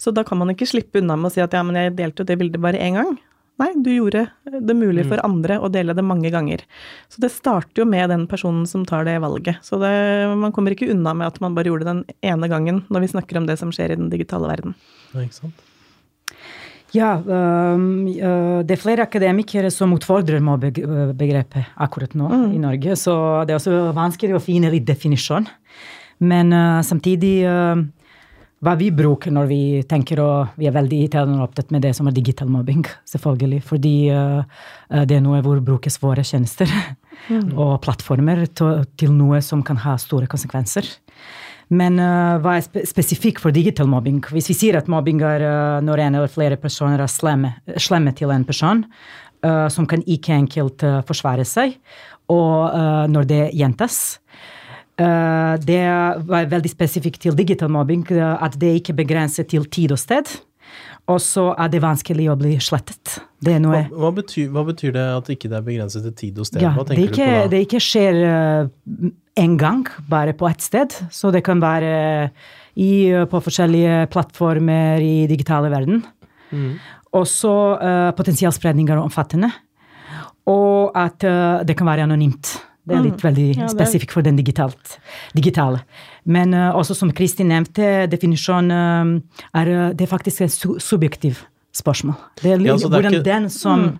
Så 0.00 0.12
da 0.14 0.24
kan 0.26 0.40
man 0.40 0.50
ikke 0.52 0.68
slippe 0.68 1.02
unna 1.02 1.18
med 1.18 1.30
å 1.30 1.34
si 1.36 1.44
at 1.44 1.54
ja, 1.54 1.62
men 1.66 1.78
jeg 1.78 1.96
delte 1.98 2.24
jo 2.24 2.30
det 2.30 2.38
bildet 2.40 2.62
bare 2.62 2.80
én 2.82 2.98
gang. 2.98 3.16
Nei, 3.56 3.70
du 3.80 3.88
gjorde 3.88 4.26
det 4.44 4.74
mulig 4.76 5.06
for 5.08 5.22
andre 5.24 5.56
å 5.56 5.70
dele 5.72 5.94
det 5.96 6.04
mange 6.04 6.28
ganger. 6.32 6.60
Så 7.08 7.22
det 7.24 7.30
starter 7.32 7.80
jo 7.80 7.86
med 7.88 8.10
den 8.12 8.26
personen 8.28 8.66
som 8.68 8.82
tar 8.84 9.06
det 9.08 9.14
valget. 9.24 9.62
Så 9.64 9.78
det, 9.80 9.92
man 10.36 10.52
kommer 10.52 10.74
ikke 10.74 10.90
unna 10.92 11.14
med 11.16 11.30
at 11.30 11.40
man 11.40 11.56
bare 11.56 11.72
gjorde 11.72 11.86
det 11.86 11.94
den 11.94 12.04
ene 12.34 12.50
gangen 12.52 12.82
når 12.92 13.06
vi 13.06 13.12
snakker 13.14 13.40
om 13.40 13.48
det 13.48 13.56
som 13.56 13.72
skjer 13.72 13.94
i 13.94 13.96
den 13.96 14.12
digitale 14.12 14.50
verden. 14.50 14.76
Ja, 15.14 15.24
ikke 15.24 15.40
sant? 15.40 15.64
Ja, 16.94 17.16
det 17.26 18.72
er 18.72 18.80
flere 18.80 19.08
akademikere 19.08 19.72
som 19.74 19.96
utfordrer 19.96 20.44
mobbebegrepet 20.44 21.74
akkurat 21.82 22.12
nå 22.16 22.28
i 22.54 22.60
Norge, 22.62 22.94
så 22.96 23.16
det 23.44 23.52
er 23.52 23.58
også 23.58 23.90
vanskelig 23.96 24.36
å 24.38 24.44
finne 24.44 24.70
litt 24.72 24.86
definisjon. 24.88 25.48
Men 26.24 26.52
samtidig 26.86 27.44
hva 28.64 28.72
vi 28.78 28.88
bruker 28.94 29.34
når 29.34 29.48
vi 29.50 29.60
tenker 29.88 30.20
og 30.24 30.56
vi 30.56 30.68
er 30.68 30.74
veldig 30.74 31.00
i 31.04 31.08
og 31.20 31.42
opptatt 31.44 31.72
med 31.74 31.84
det 31.84 31.92
som 31.96 32.08
er 32.08 32.16
digital 32.16 32.48
mobbing, 32.48 32.86
selvfølgelig. 33.04 33.62
Fordi 33.68 33.96
øh, 34.10 34.62
det 35.04 35.18
er 35.18 35.24
noe 35.24 35.42
hvor 35.44 35.60
brukes 35.60 36.00
våre 36.02 36.24
tjenester 36.24 36.70
og 37.56 37.80
plattformer 37.84 38.46
til, 38.46 38.86
til 38.96 39.12
noe 39.12 39.42
som 39.44 39.62
kan 39.66 39.76
ha 39.84 39.98
store 40.00 40.28
konsekvenser. 40.30 40.88
Men 41.66 41.98
uh, 41.98 42.38
hva 42.38 42.56
er 42.56 42.62
spe 42.62 42.84
spesifikt 42.86 43.42
for 43.42 43.50
digital 43.50 43.88
mobbing? 43.90 44.20
Hvis 44.30 44.52
vi 44.52 44.54
sier 44.54 44.76
at 44.78 44.88
mobbing 44.88 45.18
er 45.26 45.42
uh, 45.42 45.78
når 45.82 46.04
en 46.04 46.18
eller 46.20 46.30
flere 46.30 46.56
personer 46.62 47.02
er 47.02 47.10
slemme, 47.10 47.56
slemme 47.82 48.14
til 48.16 48.32
en 48.32 48.46
person, 48.46 48.84
som 49.70 49.84
kan 49.86 50.00
ikke 50.10 50.32
enkelt 50.34 50.82
forsvare 51.06 51.44
seg, 51.46 51.76
og 52.32 52.72
når 53.12 53.26
det 53.28 53.42
gjentas 53.54 54.16
Det 54.96 55.80
var 56.24 56.46
veldig 56.48 56.70
spesifikt 56.72 57.20
til 57.26 57.34
digital 57.36 57.68
mobbing 57.68 58.06
øh, 58.16 58.36
at 58.40 58.54
det 58.56 58.70
ikke 58.78 58.94
er 58.94 59.00
begrenset 59.02 59.50
til 59.52 59.66
tid 59.68 59.92
og 59.92 60.00
sted. 60.00 60.30
Og 61.06 61.20
så 61.22 61.52
er 61.54 61.70
det 61.70 61.80
vanskelig 61.84 62.26
å 62.32 62.34
bli 62.38 62.56
slettet. 62.62 63.20
Hva, 63.44 63.82
hva, 63.92 64.10
betyr, 64.16 64.48
hva 64.50 64.64
betyr 64.66 64.94
det 64.96 65.04
at 65.14 65.28
ikke 65.30 65.50
det 65.52 65.60
er 65.60 65.66
begrenset 65.68 66.02
til 66.08 66.14
tid 66.18 66.40
og 66.42 66.48
sted? 66.48 66.64
ja, 66.64 66.72
det, 66.74 66.96
ikke, 66.98 67.12
du 67.12 67.20
på 67.20 67.44
da? 67.44 67.50
det 67.52 67.60
ikke 67.62 67.82
skjer 67.84 68.18
uh, 68.26 69.10
en 69.38 69.54
gang, 69.60 69.84
bare 70.10 70.34
på 70.34 70.48
ett 70.50 70.64
sted. 70.64 70.96
Så 71.14 71.30
det 71.34 71.44
kan 71.46 71.62
være 71.62 71.92
i, 72.74 72.90
uh, 73.14 73.22
på 73.30 73.42
forskjellige 73.44 74.08
plattformer 74.10 75.04
i 75.04 75.28
digitale 75.30 75.70
verden. 75.70 76.02
Mm. 76.50 76.74
Og 77.14 77.28
så 77.30 77.54
uh, 77.78 78.10
potensiell 78.18 78.54
spredning 78.56 78.90
er 78.90 78.98
omfattende. 78.98 79.52
Og 80.50 80.90
at 80.98 81.22
uh, 81.22 81.62
det 81.66 81.78
kan 81.78 81.86
være 81.86 82.08
anonymt. 82.08 82.56
Det 82.86 82.94
er 82.94 83.02
litt 83.02 83.22
veldig 83.24 83.46
Ja, 83.56 83.66
spesifikt 83.66 84.12
for 84.14 84.22
den 84.22 84.36
digitalt, 84.38 84.98
digitale. 85.34 85.80
Men 86.24 86.54
uh, 86.54 86.70
også 86.78 86.94
som 86.94 87.10
Kristin 87.10 87.48
nevnte, 87.50 88.06
definisjon 88.12 88.70
eh, 88.70 89.10
er 89.58 89.70
eh, 89.72 89.88
det 89.98 90.06
er 90.06 90.10
faktisk 90.12 90.44
et 90.46 90.54
su 90.54 90.76
subjektivt 90.78 91.42
spørsmål. 91.74 92.14
Det 92.42 92.52
er 92.52 92.62
Ja, 92.62 92.74
er 92.74 92.78
hvordan 92.86 93.12
ikke- 93.18 93.24
den 93.24 93.48
som 93.50 93.98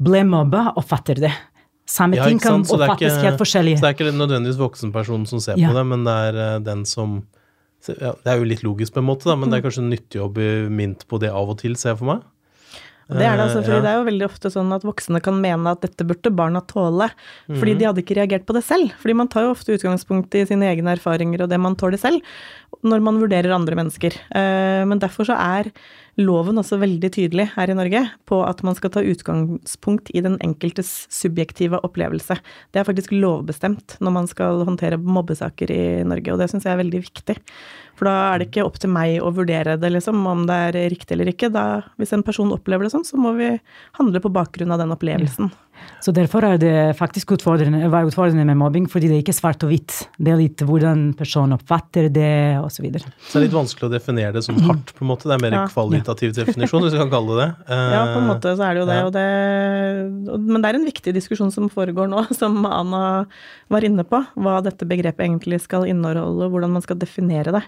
ble 0.00 0.24
mobba, 0.24 0.72
oppfatter 0.76 1.20
det. 1.20 1.32
Samme 1.86 2.16
Ja, 2.16 2.24
ting 2.24 2.38
kan 2.40 2.64
sant? 2.64 2.68
Så 2.68 2.78
det 2.78 2.88
oppfattes 2.88 3.12
ikke- 3.12 3.28
helt 3.28 3.38
forskjellig. 3.38 3.76
Så 3.78 3.80
det 3.84 4.00
er 4.00 4.04
ikke 4.04 4.16
nødvendigvis 4.16 4.56
voksenpersonen 4.58 5.28
som 5.28 5.38
ser 5.38 5.58
Ja. 5.58 5.68
på 5.68 5.74
det, 5.74 5.86
men 5.86 6.04
det 6.04 6.34
er 6.34 6.60
den 6.60 6.84
som 6.86 7.26
ja, 7.88 8.12
Det 8.12 8.26
er 8.26 8.38
jo 8.38 8.44
litt 8.44 8.62
logisk 8.62 8.94
på 8.94 8.98
en 8.98 9.06
måte, 9.06 9.24
da, 9.24 9.34
men 9.36 9.50
det 9.50 9.58
er 9.58 9.68
kanskje 9.68 9.82
nyttig 9.82 10.20
å 10.22 10.32
bli 10.32 10.68
Mint 10.70 11.06
på 11.08 11.18
det 11.18 11.30
av 11.30 11.50
og 11.50 11.58
til, 11.58 11.74
ser 11.74 11.90
jeg 11.90 11.98
for 11.98 12.04
meg. 12.06 12.22
Det 13.16 13.26
er 13.26 13.36
det, 13.36 13.46
altså, 13.46 13.60
Eh, 13.62 13.66
fordi 13.66 13.78
ja. 13.78 13.84
det 13.84 13.90
er 13.92 13.98
jo 13.98 14.08
veldig 14.08 14.26
ofte 14.28 14.52
sånn 14.52 14.74
at 14.74 14.86
voksne 14.86 15.22
kan 15.24 15.40
mene 15.40 15.74
at 15.74 15.84
dette 15.84 16.06
burde 16.08 16.32
barna 16.34 16.62
tåle, 16.66 17.08
fordi 17.48 17.74
mm. 17.74 17.78
de 17.78 17.88
hadde 17.88 18.04
ikke 18.04 18.18
reagert 18.18 18.46
på 18.48 18.56
det 18.56 18.64
selv. 18.66 18.92
Fordi 19.02 19.16
man 19.18 19.30
tar 19.32 19.46
jo 19.46 19.54
ofte 19.54 19.76
utgangspunkt 19.76 20.34
i 20.38 20.44
sine 20.48 20.68
egne 20.70 20.96
erfaringer 20.96 21.44
og 21.44 21.52
det 21.52 21.60
man 21.62 21.76
tåler 21.78 22.00
selv, 22.00 22.22
når 22.82 23.04
man 23.04 23.20
vurderer 23.22 23.54
andre 23.54 23.78
mennesker. 23.78 24.16
Eh, 24.34 24.84
Men 24.88 25.02
derfor 25.02 25.28
så 25.28 25.36
er 25.38 25.70
loven 26.20 26.60
også 26.60 26.76
veldig 26.82 27.08
tydelig 27.14 27.46
her 27.54 27.70
i 27.72 27.76
Norge 27.76 28.02
på 28.28 28.42
at 28.44 28.60
man 28.66 28.76
skal 28.76 28.92
ta 28.92 29.02
utgangspunkt 29.04 30.10
i 30.12 30.20
den 30.24 30.36
enkeltes 30.44 30.90
subjektive 31.12 31.80
opplevelse. 31.86 32.36
Det 32.72 32.82
er 32.82 32.88
faktisk 32.88 33.14
lovbestemt 33.16 33.96
når 34.04 34.16
man 34.18 34.28
skal 34.28 34.64
håndtere 34.68 35.00
mobbesaker 35.00 35.72
i 35.72 35.84
Norge, 36.04 36.34
og 36.34 36.42
det 36.42 36.50
syns 36.52 36.68
jeg 36.68 36.74
er 36.74 36.82
veldig 36.82 37.02
viktig. 37.06 37.38
For 37.96 38.08
da 38.08 38.16
er 38.32 38.40
det 38.40 38.50
ikke 38.50 38.66
opp 38.66 38.78
til 38.82 38.92
meg 38.92 39.18
å 39.24 39.32
vurdere 39.36 39.78
det, 39.80 39.92
liksom, 39.94 40.20
om 40.28 40.44
det 40.48 40.58
er 40.68 40.80
riktig 40.92 41.16
eller 41.16 41.32
ikke. 41.32 41.52
Da, 41.54 41.66
hvis 42.00 42.12
en 42.16 42.24
person 42.26 42.52
opplever 42.54 42.88
det 42.88 42.92
sånn, 42.94 43.06
så 43.08 43.20
må 43.20 43.34
vi 43.38 43.52
handle 44.00 44.22
på 44.24 44.32
bakgrunn 44.32 44.72
av 44.74 44.82
den 44.82 44.94
opplevelsen. 44.94 45.52
Så 46.02 46.12
derfor 46.14 46.44
er 46.44 46.58
det 46.58 46.96
faktisk 46.98 47.32
utfordrende, 47.36 47.88
var 47.90 48.04
utfordrende 48.08 48.44
med 48.48 48.56
mobbing, 48.56 48.86
fordi 48.90 49.08
det 49.08 49.16
er 49.18 49.22
ikke 49.24 49.34
svart 49.36 49.62
og 49.64 49.70
hvitt. 49.70 50.08
Det 50.18 50.32
er 50.32 50.40
litt 50.40 50.58
hvordan 50.66 51.12
personen 51.18 51.56
oppfatter 51.58 52.08
det, 52.12 52.58
osv. 52.62 52.88
Så 52.98 53.06
så 53.06 53.32
det 53.32 53.40
er 53.42 53.46
litt 53.46 53.56
vanskelig 53.56 53.88
å 53.88 53.92
definere 53.92 54.32
det 54.32 54.44
som 54.44 54.58
hardt, 54.66 54.94
på 54.96 55.04
en 55.04 55.10
måte. 55.12 55.28
Det 55.30 55.36
er 55.38 55.44
mer 55.50 55.58
Ja. 55.58 55.66
kvalitativ 55.68 56.34
definisjon, 56.34 56.82
hvis 56.82 56.92
vi 56.92 56.98
kan 56.98 57.10
kalle 57.10 57.36
det 57.36 57.40
det. 57.42 57.50
Eh, 57.68 57.90
Ja, 57.92 58.04
på 58.14 58.18
en 58.22 58.28
måte 58.28 58.56
så 58.56 58.62
er 58.66 58.74
det 58.74 58.80
jo 58.82 58.86
det. 58.86 58.96
ja. 58.98 59.06
Og 59.06 59.12
det 59.12 60.32
og- 60.32 60.40
men 60.40 60.62
det 60.62 60.68
er 60.70 60.78
en 60.78 60.86
viktig 60.86 61.14
diskusjon 61.14 61.52
som 61.52 61.68
foregår 61.68 62.08
nå, 62.08 62.26
som 62.40 62.64
Anna 62.66 63.26
var 63.70 63.80
inne 63.84 64.04
på. 64.04 64.24
Hva 64.36 64.62
dette 64.62 64.86
begrepet 64.88 65.26
egentlig 65.26 65.60
skal 65.60 65.84
inneholde, 65.84 66.50
hvordan 66.50 66.70
man 66.72 66.82
skal 66.82 66.96
definere 66.96 67.52
det. 67.52 67.62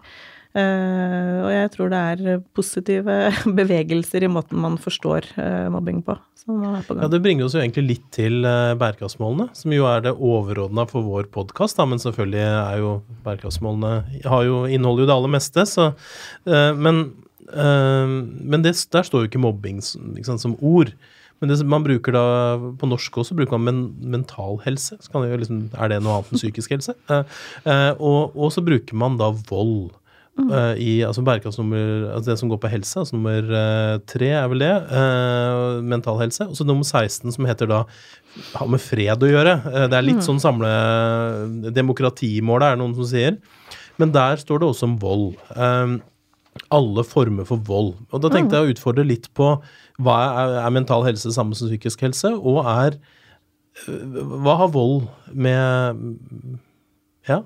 Eh, 0.54 1.38
og 1.42 1.48
jeg 1.50 1.70
tror 1.72 1.88
det 1.90 1.98
er 1.98 2.42
positive 2.54 3.14
bevegelser 3.58 4.22
i 4.22 4.30
måten 4.30 4.60
man 4.62 4.76
forstår 4.78 5.26
eh, 5.34 5.64
mobbing 5.74 5.98
på, 6.06 6.14
på 6.46 6.58
Ja. 7.00 7.08
Det 7.10 7.18
bringer 7.24 7.48
oss 7.48 7.56
jo 7.56 7.62
egentlig 7.62 7.82
litt 7.88 8.04
til 8.14 8.46
eh, 8.46 8.76
bærekraftsmålene, 8.78 9.48
som 9.58 9.74
jo 9.74 9.88
er 9.90 10.04
det 10.04 10.12
overordna 10.14 10.84
for 10.90 11.02
vår 11.06 11.26
podkast. 11.34 11.82
Men 11.90 12.02
selvfølgelig 12.02 12.44
er 12.44 12.78
jo 12.84 12.92
bærekraftsmålene 13.26 14.22
har 14.30 14.46
jo, 14.46 14.60
inneholder 14.68 15.04
jo 15.04 15.08
det 15.10 15.16
aller 15.16 15.34
meste. 15.34 15.66
Så, 15.66 15.90
men 16.46 17.06
men 17.54 18.62
det, 18.64 18.70
der 18.90 19.04
står 19.04 19.20
jo 19.20 19.28
ikke 19.28 19.40
mobbing 19.42 19.82
liksom, 20.16 20.38
som 20.40 20.54
ord. 20.64 20.94
Men 21.38 21.50
det, 21.50 21.58
man 21.68 21.84
bruker 21.84 22.14
da, 22.16 22.22
på 22.80 22.88
norsk 22.88 23.18
også 23.20 23.36
bruker 23.36 23.60
man 23.60 23.66
men, 23.68 23.82
mental 24.14 24.56
helse. 24.64 24.96
Så 24.96 25.12
kan 25.12 25.22
det 25.22 25.34
jo 25.34 25.42
liksom, 25.42 25.58
er 25.76 25.92
det 25.92 25.98
noe 26.02 26.16
annet 26.16 26.32
enn 26.32 26.40
psykisk 26.40 26.72
helse? 26.72 26.96
Og, 27.12 28.32
og 28.32 28.48
så 28.54 28.64
bruker 28.64 28.96
man 28.96 29.20
da 29.20 29.28
vold. 29.50 29.92
Eh, 30.42 30.74
I 30.82 30.92
altså 31.06 31.22
bærekraftsnummer 31.26 32.10
altså 32.14 32.30
Det 32.30 32.38
som 32.40 32.50
går 32.50 32.60
på 32.62 32.70
helse, 32.72 32.98
altså 33.00 33.16
nummer 33.16 33.50
tre 34.08 34.24
tre 34.24 34.30
er 34.32 34.48
vel 34.50 34.64
det. 34.64 34.72
Uh, 34.90 35.82
mental 35.84 36.18
helse. 36.22 36.46
Og 36.48 36.56
så 36.58 36.66
nummer 36.66 36.84
16 36.84 37.32
som 37.34 37.48
heter 37.48 37.70
da 37.70 37.84
har 38.54 38.70
med 38.70 38.82
fred 38.82 39.22
å 39.22 39.30
gjøre. 39.30 39.54
Eh, 39.70 39.86
det 39.90 39.98
er 39.98 40.06
litt 40.06 40.24
sånn 40.26 40.42
samle 40.42 40.70
Demokratimålet 41.74 42.66
er 42.66 42.76
det 42.76 42.82
noen 42.82 42.96
som 42.98 43.08
sier. 43.08 43.38
Men 44.00 44.14
der 44.14 44.40
står 44.42 44.62
det 44.62 44.70
også 44.72 44.88
om 44.88 44.98
vold. 45.02 45.34
Eh, 45.54 45.96
alle 46.74 47.04
former 47.06 47.46
for 47.48 47.62
vold. 47.66 47.94
Og 48.10 48.22
da 48.22 48.30
tenkte 48.32 48.58
jeg 48.58 48.66
å 48.66 48.74
utfordre 48.74 49.06
litt 49.06 49.30
på 49.34 49.56
hva 50.02 50.16
er, 50.42 50.56
er 50.64 50.74
mental 50.74 51.04
helse 51.06 51.30
det 51.30 51.36
samme 51.36 51.54
som 51.58 51.70
psykisk 51.70 52.02
helse, 52.06 52.32
og 52.34 52.64
er 52.66 52.98
Hva 53.74 54.52
har 54.60 54.68
vold 54.70 55.08
med 55.34 55.98
Ja, 57.26 57.40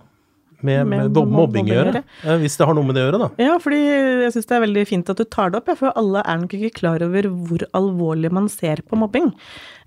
med, 0.61 0.87
med, 0.91 1.09
Med 1.15 1.33
mobbing, 1.33 1.71
å 1.71 1.77
gjøre? 1.77 2.03
Hvis 2.43 2.59
det 2.59 2.67
har 2.67 2.75
noe 2.75 2.89
med 2.89 2.99
det 2.99 3.05
å 3.05 3.09
gjøre, 3.09 3.23
da. 3.23 3.31
Ja, 3.43 3.57
fordi 3.63 3.79
jeg 3.79 4.35
syns 4.35 4.51
det 4.51 4.57
er 4.59 4.65
veldig 4.67 4.85
fint 4.91 5.13
at 5.13 5.21
du 5.21 5.27
tar 5.29 5.53
det 5.53 5.61
opp, 5.61 5.71
ja, 5.71 5.79
for 5.79 5.95
alle 5.95 6.25
er 6.27 6.41
nok 6.43 6.57
ikke 6.59 6.75
klar 6.81 7.05
over 7.07 7.31
hvor 7.31 7.67
alvorlig 7.79 8.33
man 8.35 8.51
ser 8.53 8.83
på 8.83 8.99
mobbing. 8.99 9.31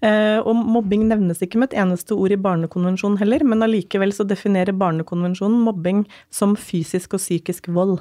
Eh, 0.02 0.40
og 0.40 0.56
mobbing 0.58 1.04
nevnes 1.12 1.44
ikke 1.46 1.60
med 1.62 1.72
et 1.72 1.82
eneste 1.84 2.16
ord 2.16 2.34
i 2.34 2.40
Barnekonvensjonen 2.42 3.20
heller, 3.20 3.44
men 3.46 3.62
allikevel 3.68 4.16
så 4.16 4.26
definerer 4.26 4.74
Barnekonvensjonen 4.74 5.60
mobbing 5.68 6.06
som 6.34 6.56
fysisk 6.58 7.18
og 7.20 7.22
psykisk 7.22 7.70
vold. 7.76 8.00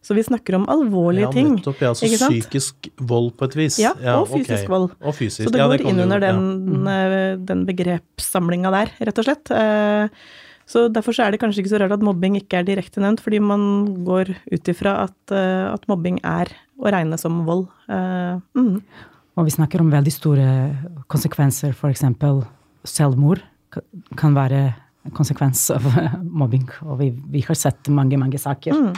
Så 0.00 0.16
vi 0.16 0.24
snakker 0.24 0.56
om 0.60 0.68
alvorlige 0.72 1.26
ja, 1.26 1.34
ting. 1.34 1.56
nettopp. 1.58 1.82
Ja, 1.82 1.92
altså 1.92 2.08
ikke 2.08 2.22
sant? 2.22 2.38
psykisk 2.38 2.88
vold 3.10 3.34
på 3.36 3.50
et 3.50 3.58
vis. 3.58 3.82
Ja, 3.82 3.92
og 4.14 4.30
fysisk 4.30 4.52
fysisk 4.52 4.72
vold. 4.72 4.88
Og 5.02 5.16
fysisk. 5.18 5.44
Så 5.46 5.52
det 5.52 5.60
ja, 5.60 5.68
det 5.72 5.82
inn 5.84 6.00
under 6.06 6.22
ja. 6.22 6.32
den, 6.32 6.88
eh, 6.94 7.34
den 7.50 7.66
begrepssamlinga 7.68 8.72
der, 8.74 8.94
rett 9.10 9.20
og 9.20 9.28
slett. 9.28 9.52
Eh, 9.52 10.24
Så 10.72 10.86
derfor 10.88 11.12
så 11.12 11.26
er 11.26 11.34
det 11.34 11.40
kanskje 11.42 11.62
ikke 11.62 11.74
så 11.74 11.80
rart 11.82 11.92
at 11.92 12.04
mobbing 12.04 12.38
ikke 12.38 12.62
er 12.62 12.66
direkte 12.66 13.02
nevnt, 13.02 13.20
fordi 13.20 13.42
man 13.44 13.62
går 14.06 14.32
ut 14.54 14.70
ifra 14.72 15.02
at, 15.04 15.18
eh, 15.34 15.68
at 15.68 15.84
mobbing 15.90 16.20
er 16.24 16.48
å 16.80 16.92
regne 16.94 17.18
som 17.20 17.42
vold. 17.48 17.66
Eh, 17.92 18.38
mm. 18.56 18.78
Og 19.36 19.48
vi 19.48 19.52
snakker 19.52 19.82
om 19.82 19.92
veldig 19.92 20.12
store 20.12 20.46
konsekvenser, 21.12 21.76
f.eks. 21.76 22.06
selvmord 22.88 23.44
kan 24.16 24.36
være 24.36 24.62
en 25.02 25.14
konsekvens 25.16 25.66
av 25.74 25.84
mobbing. 26.40 26.64
Og 26.86 26.98
vi, 27.02 27.10
vi 27.36 27.44
har 27.44 27.58
sett 27.58 27.92
mange, 27.92 28.16
mange 28.20 28.40
saker. 28.40 28.72
Mm. 28.72 28.96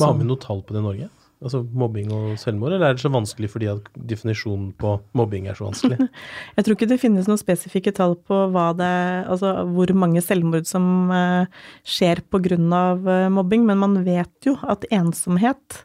Har 0.00 0.16
vi 0.16 0.28
noe 0.28 0.40
tall 0.40 0.64
på 0.64 0.76
det 0.76 0.82
i 0.82 0.88
Norge? 0.88 1.12
Altså 1.38 1.60
mobbing 1.62 2.08
og 2.10 2.32
selvmord, 2.42 2.72
eller 2.74 2.88
er 2.88 2.96
det 2.96 3.02
så 3.04 3.12
vanskelig 3.14 3.50
fordi 3.52 3.68
at 3.70 3.84
definisjonen 4.10 4.72
på 4.80 4.96
mobbing 5.18 5.46
er 5.46 5.54
så 5.54 5.68
vanskelig? 5.68 6.08
Jeg 6.56 6.66
tror 6.66 6.74
ikke 6.74 6.88
det 6.90 6.98
finnes 6.98 7.28
noen 7.30 7.38
spesifikke 7.38 7.92
tall 7.94 8.16
på 8.26 8.40
det, 8.80 8.94
altså 9.30 9.52
hvor 9.70 9.92
mange 9.94 10.22
selvmord 10.24 10.66
som 10.66 11.12
eh, 11.14 11.60
skjer 11.86 12.24
pga. 12.26 12.58
Uh, 12.58 13.28
mobbing, 13.30 13.64
men 13.68 13.78
man 13.78 14.00
vet 14.06 14.46
jo 14.46 14.56
at 14.66 14.86
ensomhet 14.94 15.78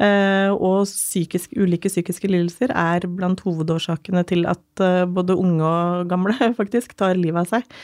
eh, 0.00 0.50
og 0.52 0.84
psykisk, 0.88 1.54
ulike 1.56 1.90
psykiske 1.92 2.30
lidelser 2.30 2.72
er 2.74 3.06
blant 3.08 3.42
hovedårsakene 3.44 4.24
til 4.28 4.46
at 4.50 4.84
eh, 4.84 5.06
både 5.08 5.36
unge 5.38 5.64
og 5.64 6.08
gamle 6.10 6.36
faktisk 6.60 6.96
tar 6.98 7.20
livet 7.20 7.44
av 7.44 7.56
seg. 7.56 7.80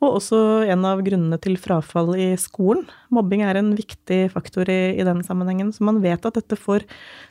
Og 0.00 0.16
også 0.16 0.38
en 0.72 0.84
av 0.88 1.02
grunnene 1.04 1.36
til 1.44 1.58
frafall 1.60 2.14
i 2.16 2.30
skolen. 2.40 2.86
Mobbing 3.12 3.42
er 3.44 3.58
en 3.60 3.74
viktig 3.76 4.22
faktor 4.32 4.70
i, 4.72 4.96
i 4.96 5.04
den 5.04 5.20
sammenhengen. 5.26 5.74
Så 5.76 5.84
man 5.84 6.00
vet 6.00 6.24
at 6.24 6.38
dette 6.38 6.56
får 6.56 6.86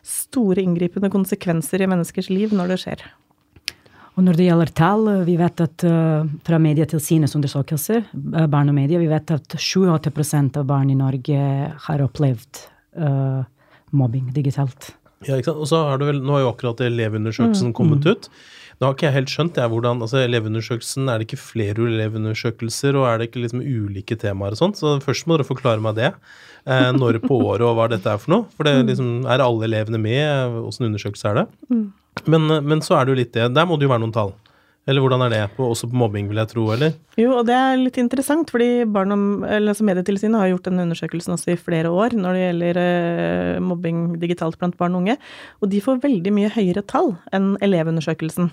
store 0.05 0.61
inngripende 0.61 1.09
konsekvenser 1.13 1.81
i 1.81 1.89
menneskers 1.89 2.29
liv 2.29 2.53
når 2.53 2.75
det 2.75 2.79
skjer. 2.83 3.07
Og 4.19 4.25
når 4.27 4.35
det 4.35 4.49
gjelder 4.49 4.71
tall, 4.75 5.09
vi 5.23 5.37
vet 5.39 5.61
at 5.63 5.85
uh, 5.87 6.27
fra 6.45 6.59
Medietilsynets 6.59 7.37
undersøkelser, 7.39 8.03
uh, 8.11 8.45
barn 8.51 8.69
og 8.69 8.75
media, 8.75 8.99
vi 8.99 9.07
vet 9.09 9.31
at 9.31 9.55
87% 9.55 10.59
av 10.59 10.67
barn 10.67 10.91
i 10.91 10.97
Norge 10.99 11.43
har 11.87 12.03
opplevd 12.03 12.63
uh, 12.99 13.45
mobbing 13.95 14.27
digitalt. 14.35 14.91
Ja, 15.23 15.37
ikke 15.37 15.49
sant? 15.49 15.61
Og 15.63 15.69
så 15.71 15.81
har 15.87 16.01
du 16.01 16.05
vel, 16.09 16.19
Nå 16.23 16.35
har 16.35 16.43
jo 16.45 16.51
akkurat 16.51 16.83
elevundersøkelsen 16.83 17.71
kommet 17.75 18.05
ut. 18.07 18.29
Nå 18.79 18.87
har 18.87 18.95
ikke 18.95 19.09
jeg 19.09 19.15
helt 19.17 19.31
skjønt 19.33 19.57
jeg, 19.59 19.69
hvordan, 19.73 20.03
altså 20.05 20.21
Elevundersøkelsen, 20.23 21.09
Er 21.11 21.19
det 21.19 21.27
ikke 21.27 21.41
flere 21.41 21.87
elevundersøkelser, 21.89 22.95
og 22.95 23.07
er 23.09 23.17
det 23.19 23.27
ikke 23.27 23.41
liksom 23.43 23.63
ulike 23.63 24.15
temaer 24.15 24.55
og 24.55 24.61
sånt? 24.61 24.79
Så 24.79 24.93
først 25.03 25.27
må 25.27 25.35
dere 25.35 25.47
forklare 25.47 25.83
meg 25.83 25.97
det. 25.99 26.13
Eh, 26.63 26.91
når 26.95 27.19
på 27.25 27.41
året, 27.43 27.65
og 27.67 27.75
hva 27.75 27.89
dette 27.91 28.07
er 28.07 28.21
for 28.21 28.31
noe. 28.31 28.47
For 28.55 28.67
det 28.67 28.77
liksom, 28.87 29.25
er 29.27 29.43
alle 29.43 29.67
elevene 29.67 29.99
med? 29.99 30.55
Åssen 30.63 30.87
undersøkelse 30.87 31.27
er 31.27 31.41
det? 31.41 31.45
Men, 32.31 32.47
men 32.67 32.83
så 32.85 32.95
er 32.95 33.05
det 33.05 33.13
jo 33.13 33.19
litt 33.19 33.35
det. 33.35 33.49
Der 33.55 33.67
må 33.67 33.75
det 33.75 33.87
jo 33.87 33.91
være 33.91 34.05
noen 34.05 34.15
tall. 34.15 34.31
Eller 34.89 35.03
hvordan 35.05 35.21
er 35.27 35.33
det? 35.33 35.41
På, 35.53 35.67
også 35.69 35.89
på 35.91 35.99
mobbing, 36.01 36.29
vil 36.31 36.41
jeg 36.41 36.49
tro, 36.49 36.65
eller? 36.73 36.95
Jo, 37.19 37.35
og 37.37 37.45
det 37.45 37.53
er 37.53 37.77
litt 37.77 37.99
interessant, 38.01 38.49
fordi 38.49 38.87
barn 38.89 39.13
om, 39.13 39.25
eller 39.45 39.75
altså 39.75 39.85
Medietilsynet 39.85 40.39
har 40.41 40.49
gjort 40.49 40.69
den 40.71 40.81
undersøkelsen 40.81 41.35
også 41.35 41.53
i 41.53 41.59
flere 41.61 41.91
år 41.93 42.15
når 42.17 42.37
det 42.37 42.45
gjelder 42.45 42.79
eh, 42.83 43.59
mobbing 43.61 43.99
digitalt 44.21 44.57
blant 44.57 44.79
barn 44.79 44.97
og 44.97 45.03
unge, 45.03 45.19
og 45.61 45.69
de 45.69 45.83
får 45.83 46.01
veldig 46.07 46.33
mye 46.33 46.53
høyere 46.55 46.85
tall 46.89 47.13
enn 47.35 47.53
Elevundersøkelsen. 47.65 48.49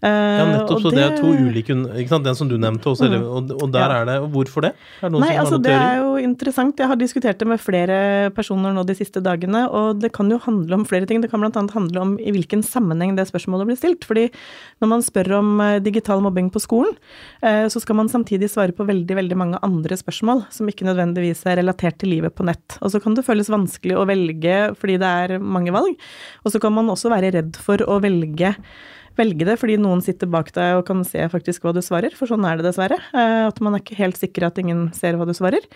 Eh, 0.00 0.08
Ja, 0.08 0.44
nettopp. 0.46 0.78
Så 0.80 0.90
det 0.94 1.02
er 1.02 1.16
to 1.18 1.26
ulike 1.26 1.74
ikke 1.74 2.08
sant? 2.12 2.22
Den 2.22 2.36
som 2.38 2.46
du 2.48 2.54
nevnte 2.56 2.86
også, 2.86 3.08
Mm. 3.10 3.22
og, 3.26 3.50
og 3.62 3.72
der 3.72 3.80
Ja. 3.90 4.02
er 4.02 4.04
det 4.06 4.30
Hvorfor 4.30 4.62
det? 4.62 4.72
Er 5.02 5.10
det 5.10 5.20
Nei, 5.20 5.34
altså 5.36 5.60
det 5.60 5.72
er 5.72 5.96
jo 5.98 6.14
interessant. 6.22 6.76
Jeg 6.78 6.86
har 6.86 6.94
diskutert 6.96 7.36
det 7.38 7.48
med 7.48 7.58
flere 7.58 8.30
personer 8.30 8.72
nå 8.72 8.86
de 8.86 8.94
siste 8.94 9.20
dagene, 9.20 9.68
og 9.68 9.98
det 9.98 10.12
kan 10.12 10.30
jo 10.30 10.38
handle 10.38 10.72
om 10.74 10.84
flere 10.84 11.04
ting. 11.04 11.20
Det 11.20 11.30
kan 11.30 11.40
bl.a. 11.40 11.50
handle 11.74 11.98
om 12.00 12.16
i 12.18 12.30
hvilken 12.30 12.62
sammenheng 12.62 13.16
det 13.16 13.26
spørsmålet 13.26 13.66
blir 13.66 13.76
stilt. 13.76 14.04
Fordi 14.06 14.30
når 14.80 14.88
man 14.88 15.00
spør 15.02 15.38
om 15.38 15.60
eh, 15.60 15.78
digital 15.80 16.20
mobbing 16.20 16.50
på 16.52 16.60
skolen, 16.62 16.94
eh, 17.42 17.66
så 17.66 17.80
skal 17.80 17.96
man 17.96 18.06
samtidig 18.08 18.48
svare 18.48 18.70
på 18.72 18.86
veldig, 18.86 19.16
veldig 19.16 19.36
mange 19.36 19.58
andre 19.64 19.96
spørsmål 19.98 20.46
som 20.50 20.68
ikke 20.68 20.86
nødvendigvis 20.86 21.42
er 21.46 21.56
relatert 21.58 21.98
til 21.98 22.10
livet 22.10 22.36
på 22.36 22.44
nett. 22.46 22.78
Og 22.82 22.92
så 22.92 23.02
kan 23.02 23.14
det 23.14 23.24
føles 23.26 23.48
vanskelig 23.50 23.96
å 23.98 24.06
velge 24.06 24.76
fordi 24.78 24.96
det 24.98 25.10
er 25.34 25.38
mange 25.40 25.72
valg, 25.72 25.96
og 26.44 26.52
så 26.52 26.60
kan 26.60 26.72
man 26.72 26.86
også 26.86 27.10
være 27.10 27.32
redd 27.34 27.56
for 27.56 27.78
å 27.78 27.98
velge 28.00 28.54
velge 29.18 29.48
det, 29.48 29.56
fordi 29.60 29.78
noen 29.80 30.02
sitter 30.04 30.30
bak 30.30 30.52
deg 30.56 30.78
og 30.78 30.86
kan 30.88 31.02
se 31.06 31.24
faktisk 31.32 31.66
hva 31.66 31.74
du 31.76 31.82
svarer, 31.84 32.14
for 32.16 32.30
sånn 32.30 32.46
er 32.48 32.58
det 32.58 32.68
dessverre. 32.68 33.00
Eh, 33.12 33.48
at 33.48 33.58
man 33.64 33.76
er 33.76 33.84
ikke 33.84 33.98
helt 33.98 34.20
sikker 34.20 34.48
at 34.48 34.60
ingen 34.62 34.88
ser 34.96 35.18
hva 35.18 35.26
du 35.28 35.34
svarer. 35.36 35.66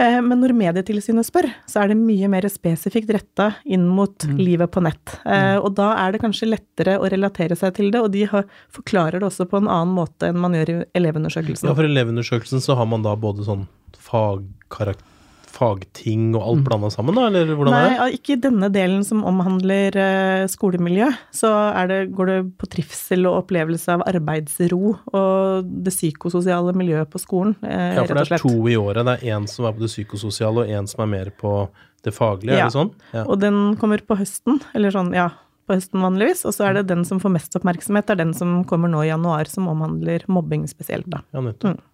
Eh, 0.00 0.18
men 0.24 0.40
når 0.40 0.54
Medietilsynet 0.56 1.28
spør, 1.28 1.50
så 1.68 1.82
er 1.82 1.92
det 1.92 1.98
mye 2.00 2.30
mer 2.32 2.48
spesifikt 2.52 3.12
retta 3.12 3.50
inn 3.64 3.84
mot 3.90 4.26
mm. 4.28 4.40
livet 4.40 4.72
på 4.72 4.82
nett. 4.84 5.18
Mm. 5.26 5.60
og 5.62 5.70
da 5.78 5.92
er 6.00 6.14
det 6.14 6.22
kanskje 6.22 6.50
lettere 6.50 6.96
å 6.98 7.08
relatere 7.12 7.58
seg 7.58 7.76
til 7.76 7.92
det, 7.94 8.00
og 8.00 8.10
de 8.14 8.26
har, 8.30 8.48
forklarer 8.72 9.20
det 9.20 9.28
også 9.28 9.46
på 9.50 9.60
en 9.60 9.70
annen 9.70 9.94
måte 9.98 10.30
enn 10.30 10.40
man 10.42 10.56
gjør 10.56 10.74
i 10.74 10.80
Elevundersøkelsen. 10.98 11.68
Ja, 11.68 11.76
for 11.76 11.86
i 11.86 11.92
Elevundersøkelsen 11.92 12.64
så 12.64 12.78
har 12.78 12.88
man 12.88 13.04
da 13.06 13.14
både 13.18 13.46
sånn 13.46 13.68
fagkarakter 14.02 15.11
fagting 15.52 16.32
og 16.36 16.42
alt 16.42 16.62
mm. 16.62 16.64
blanda 16.66 16.90
sammen, 16.92 17.18
da, 17.18 17.26
eller 17.28 17.52
hvordan 17.58 17.74
Nei, 17.76 17.82
er 17.92 18.00
det? 18.00 18.18
ikke 18.18 18.34
i 18.36 18.40
denne 18.46 18.70
delen 18.72 19.04
som 19.06 19.22
omhandler 19.28 19.98
uh, 19.98 20.48
skolemiljø. 20.50 21.10
Så 21.34 21.52
det, 21.90 22.00
går 22.16 22.30
det 22.30 22.38
på 22.60 22.68
trivsel 22.72 23.28
og 23.30 23.42
opplevelse 23.42 23.96
av 23.96 24.04
arbeidsro 24.08 24.96
og 24.96 25.70
det 25.84 25.94
psykososiale 25.94 26.74
miljøet 26.78 27.12
på 27.12 27.20
skolen, 27.22 27.56
uh, 27.64 27.92
Ja, 27.98 28.06
for 28.06 28.18
det 28.18 28.26
er 28.26 28.42
to 28.42 28.56
i 28.70 28.76
året. 28.80 29.04
Det 29.06 29.18
er 29.18 29.36
én 29.36 29.48
som 29.50 29.68
er 29.68 29.76
på 29.76 29.84
det 29.84 29.92
psykososiale, 29.92 30.64
og 30.64 30.76
én 30.80 30.90
som 30.90 31.04
er 31.04 31.12
mer 31.12 31.32
på 31.36 31.54
det 32.02 32.14
faglige, 32.16 32.56
ja. 32.56 32.66
er 32.66 32.72
det 32.72 32.78
sånn? 32.78 32.92
Ja, 33.14 33.24
og 33.26 33.38
den 33.42 33.62
kommer 33.80 34.02
på 34.06 34.18
høsten, 34.18 34.60
eller 34.74 34.94
sånn, 34.94 35.12
ja. 35.16 35.30
På 35.68 35.76
høsten 35.76 36.02
vanligvis, 36.02 36.42
og 36.48 36.56
så 36.56 36.66
er 36.66 36.80
det 36.80 36.88
den 36.88 37.04
som 37.06 37.20
får 37.22 37.36
mest 37.36 37.54
oppmerksomhet, 37.54 38.08
det 38.08 38.16
er 38.16 38.22
den 38.24 38.34
som 38.34 38.62
kommer 38.66 38.90
nå 38.90 39.04
i 39.04 39.12
januar, 39.12 39.46
som 39.50 39.68
omhandler 39.70 40.24
mobbing 40.26 40.66
spesielt, 40.70 41.06
da. 41.12 41.22
Ja, 41.30 41.44
nettopp. 41.44 41.78
Mm. 41.78 41.91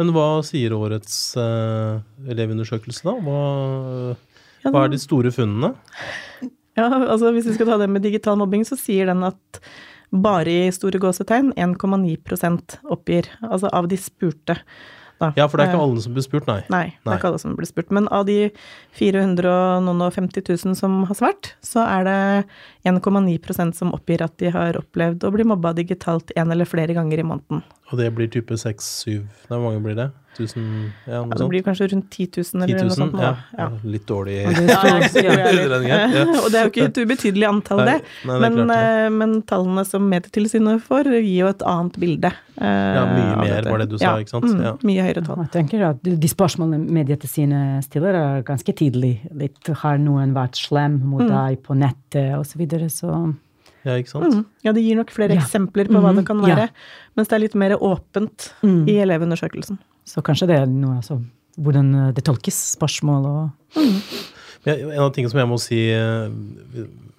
Men 0.00 0.12
hva 0.14 0.26
sier 0.46 0.72
årets 0.76 1.16
uh, 1.36 2.00
elevundersøkelse, 2.32 3.04
da? 3.04 3.16
Hva, 3.26 3.42
hva, 4.68 4.84
er 4.84 4.92
de 4.94 5.00
store 5.02 5.32
funnene? 5.34 5.74
Ja, 6.78 6.88
altså 6.88 7.32
Hvis 7.34 7.50
vi 7.50 7.56
skal 7.58 7.68
ta 7.68 7.76
det 7.82 7.90
med 7.92 8.04
digital 8.06 8.38
mobbing, 8.40 8.64
så 8.64 8.78
sier 8.80 9.10
den 9.10 9.24
at 9.28 9.60
bare 10.12 10.52
i 10.68 10.72
store 10.72 11.00
gåsetegn 11.00 11.52
1,9% 11.56 12.78
oppgir, 12.92 13.28
altså 13.48 13.70
av 13.72 13.88
de 13.88 13.98
spurte. 14.00 14.58
Da. 15.22 15.30
Ja, 15.38 15.46
for 15.46 15.60
det 15.60 15.66
er 15.66 15.72
ikke 15.72 15.80
eh, 15.80 15.86
alle 15.86 16.02
som 16.04 16.16
blir 16.16 16.24
spurt, 16.26 16.48
nei. 16.50 16.60
Nei, 16.72 16.84
det 16.98 17.12
er 17.12 17.20
ikke 17.20 17.30
alle 17.30 17.42
som 17.42 17.54
blir 17.58 17.68
spurt. 17.70 17.92
Men 17.94 18.08
av 18.10 18.26
de 18.26 18.38
450 18.98 20.42
000 20.48 20.78
som 20.78 21.02
har 21.08 21.18
svart, 21.18 21.52
så 21.64 21.84
er 21.86 22.08
det 22.08 22.16
1,9% 22.90 23.78
som 23.78 23.94
oppgir 23.94 24.24
at 24.26 24.34
de 24.42 24.50
har 24.54 24.78
opplevd 24.80 25.24
å 25.28 25.32
bli 25.34 25.46
mobba 25.46 25.74
digitalt 25.78 26.34
en 26.36 26.50
eller 26.54 26.68
flere 26.68 26.96
ganger 26.96 27.22
i 27.22 27.28
måneden. 27.28 27.62
Og 27.92 28.00
det 28.00 28.08
blir 28.16 28.30
type 28.32 28.56
6-7 28.56 29.20
Hvor 29.50 29.60
mange 29.60 29.82
blir 29.84 29.98
det? 29.98 30.08
1000, 30.32 30.62
ja, 31.06 31.18
noe 31.20 31.34
ja, 31.34 31.38
det 31.42 31.48
blir 31.50 31.64
kanskje 31.66 31.88
rundt 31.92 32.06
10 32.10 32.28
000 32.40 32.62
eller 32.64 32.78
10 32.78 32.78
000, 32.78 32.88
noe 32.88 32.96
sånt. 32.96 33.18
Ja, 33.20 33.32
ja. 33.58 33.66
Litt 33.84 34.06
dårlig 34.08 34.38
ja, 34.40 34.48
Og 36.42 36.48
det 36.48 36.58
er 36.58 36.64
jo 36.64 36.70
ikke 36.70 36.86
et 36.88 37.00
ubetydelig 37.02 37.48
antall, 37.48 37.84
det. 37.84 37.98
Nei, 38.28 38.38
nei, 38.40 38.50
men, 38.56 38.72
det 38.72 38.78
eh, 38.78 39.10
men, 39.12 39.36
tallene 39.48 39.84
som 39.88 40.08
Medietilsynet 40.08 40.82
får, 40.86 41.12
gir 41.18 41.42
jo 41.42 41.52
et 41.52 41.66
annet 41.68 42.00
bilde. 42.00 42.32
Ja, 42.56 43.04
mye 43.12 43.36
mer 43.42 43.68
var 43.68 43.84
det 43.84 43.88
du 43.92 43.98
sa, 44.00 44.14
ikke 44.22 44.34
sant? 44.34 44.48
Mm, 44.48 44.82
mye 44.88 45.06
høyere 45.06 45.24
tall. 45.26 45.44
Jeg 45.44 45.54
tenker 45.58 45.86
at 45.92 46.02
De 46.02 46.32
spørsmålene 46.32 46.92
Medietilsynet 46.96 47.86
stiller, 47.88 48.16
er 48.16 48.44
ganske 48.48 48.76
tidlig. 48.78 49.14
Litt 49.36 49.72
har 49.84 50.00
noen 50.00 50.36
vært 50.36 50.60
slem 50.60 51.00
mot 51.04 51.24
mm. 51.24 51.32
deg 51.32 51.62
på 51.66 51.76
nettet, 51.76 52.34
osv. 52.38 52.52
Så, 52.52 52.60
videre, 52.60 52.90
så 52.92 53.14
ja, 53.82 53.96
ikke 53.98 54.12
sant? 54.12 54.34
Mm. 54.36 54.42
Ja, 54.62 54.74
det 54.76 54.82
gir 54.84 54.98
nok 54.98 55.10
flere 55.14 55.34
ja. 55.34 55.42
eksempler 55.42 55.88
på 55.90 55.98
hva 55.98 56.12
mm. 56.12 56.20
det 56.20 56.26
kan 56.28 56.42
være. 56.44 56.66
Ja. 56.68 57.08
Mens 57.18 57.30
det 57.30 57.38
er 57.38 57.42
litt 57.46 57.56
mer 57.58 57.74
åpent 57.78 58.52
mm. 58.62 58.84
i 58.90 58.98
elevundersøkelsen. 59.02 59.80
Så 60.08 60.24
kanskje 60.24 60.50
det 60.50 60.58
er 60.62 60.68
noe 60.70 60.98
altså 61.00 61.20
hvordan 61.62 61.94
eh, 61.98 62.12
det 62.16 62.24
tolkes, 62.26 62.58
spørsmål 62.78 63.26
og 63.28 63.78
mm. 63.78 63.98
En 64.62 65.00
av 65.02 65.08
tingene 65.10 65.32
som 65.32 65.40
jeg 65.40 65.50
må 65.50 65.56
si 65.58 65.78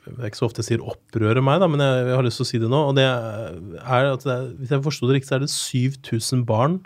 jeg 0.04 0.14
er 0.16 0.30
ikke 0.30 0.40
så 0.40 0.48
ofte 0.48 0.62
jeg 0.62 0.68
sier 0.70 0.84
opprører 0.84 1.44
meg, 1.44 1.60
da, 1.60 1.68
men 1.68 1.82
jeg, 1.84 2.06
jeg, 2.08 2.16
har 2.16 2.26
lyst 2.26 2.40
til 2.40 2.46
å 2.46 2.50
si 2.50 2.60
det 2.62 2.70
nå. 2.72 2.80
og 2.90 2.96
det 2.96 3.04
er 3.04 4.08
at 4.14 4.24
det 4.24 4.32
er, 4.32 4.46
Hvis 4.60 4.72
jeg 4.72 4.86
forsto 4.86 5.10
det 5.10 5.18
riktig, 5.18 5.30
så 5.30 5.36
er 5.36 5.44
det 5.44 5.52
7000 5.52 6.46
barn 6.48 6.78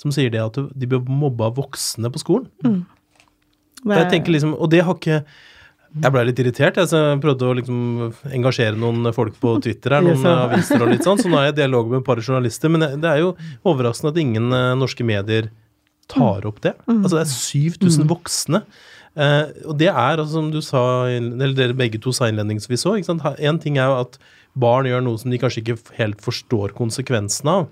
som 0.00 0.12
sier 0.12 0.32
det 0.32 0.42
at 0.42 0.56
de 0.56 0.88
blir 0.88 1.04
mobba 1.08 1.48
voksne 1.56 2.10
på 2.12 2.20
skolen. 2.20 2.48
Mm. 2.64 2.82
Det... 3.82 3.96
Jeg 3.96 4.10
tenker 4.12 4.34
liksom, 4.34 4.54
Og 4.56 4.70
det 4.72 4.82
har 4.84 4.96
ikke 4.96 5.22
jeg 5.94 6.12
ble 6.12 6.24
litt 6.28 6.40
irritert. 6.42 6.78
Jeg, 6.80 6.90
jeg 6.92 7.20
prøvde 7.22 7.46
å 7.48 7.54
liksom 7.56 7.78
engasjere 8.36 8.76
noen 8.78 9.10
folk 9.16 9.38
på 9.42 9.54
Twitter 9.64 9.96
her, 9.96 10.04
noen 10.06 10.26
aviser 10.26 10.82
og 10.82 10.92
litt 10.92 11.06
sånn. 11.06 11.20
Så 11.22 11.30
nå 11.30 11.38
er 11.40 11.50
jeg 11.50 11.56
i 11.56 11.60
dialog 11.62 11.92
med 11.92 12.02
et 12.02 12.08
par 12.08 12.20
journalister. 12.22 12.72
Men 12.72 12.88
det 13.02 13.12
er 13.12 13.22
jo 13.22 13.32
overraskende 13.68 14.12
at 14.14 14.20
ingen 14.22 14.50
uh, 14.52 14.74
norske 14.78 15.06
medier 15.06 15.50
tar 16.12 16.46
opp 16.48 16.60
det. 16.64 16.76
Mm. 16.86 17.00
Altså 17.00 17.16
det 17.18 17.24
er 17.24 17.32
7000 17.32 18.04
mm. 18.04 18.10
voksne. 18.12 18.62
Uh, 19.16 19.44
og 19.64 19.78
det 19.80 19.88
er, 19.88 20.18
altså, 20.18 20.30
som 20.34 20.50
du 20.52 20.60
sa, 20.64 20.82
eller 21.08 21.56
dere 21.56 21.76
begge 21.76 22.00
to 22.02 22.12
sa 22.14 22.28
innledningsvis 22.28 22.84
òg, 22.90 23.06
en 23.06 23.62
ting 23.62 23.80
er 23.80 23.88
jo 23.88 24.02
at 24.02 24.20
barn 24.56 24.88
gjør 24.88 25.04
noe 25.04 25.20
som 25.20 25.32
de 25.32 25.40
kanskje 25.40 25.62
ikke 25.62 25.78
helt 25.98 26.22
forstår 26.24 26.76
konsekvensene 26.76 27.60
av. 27.62 27.66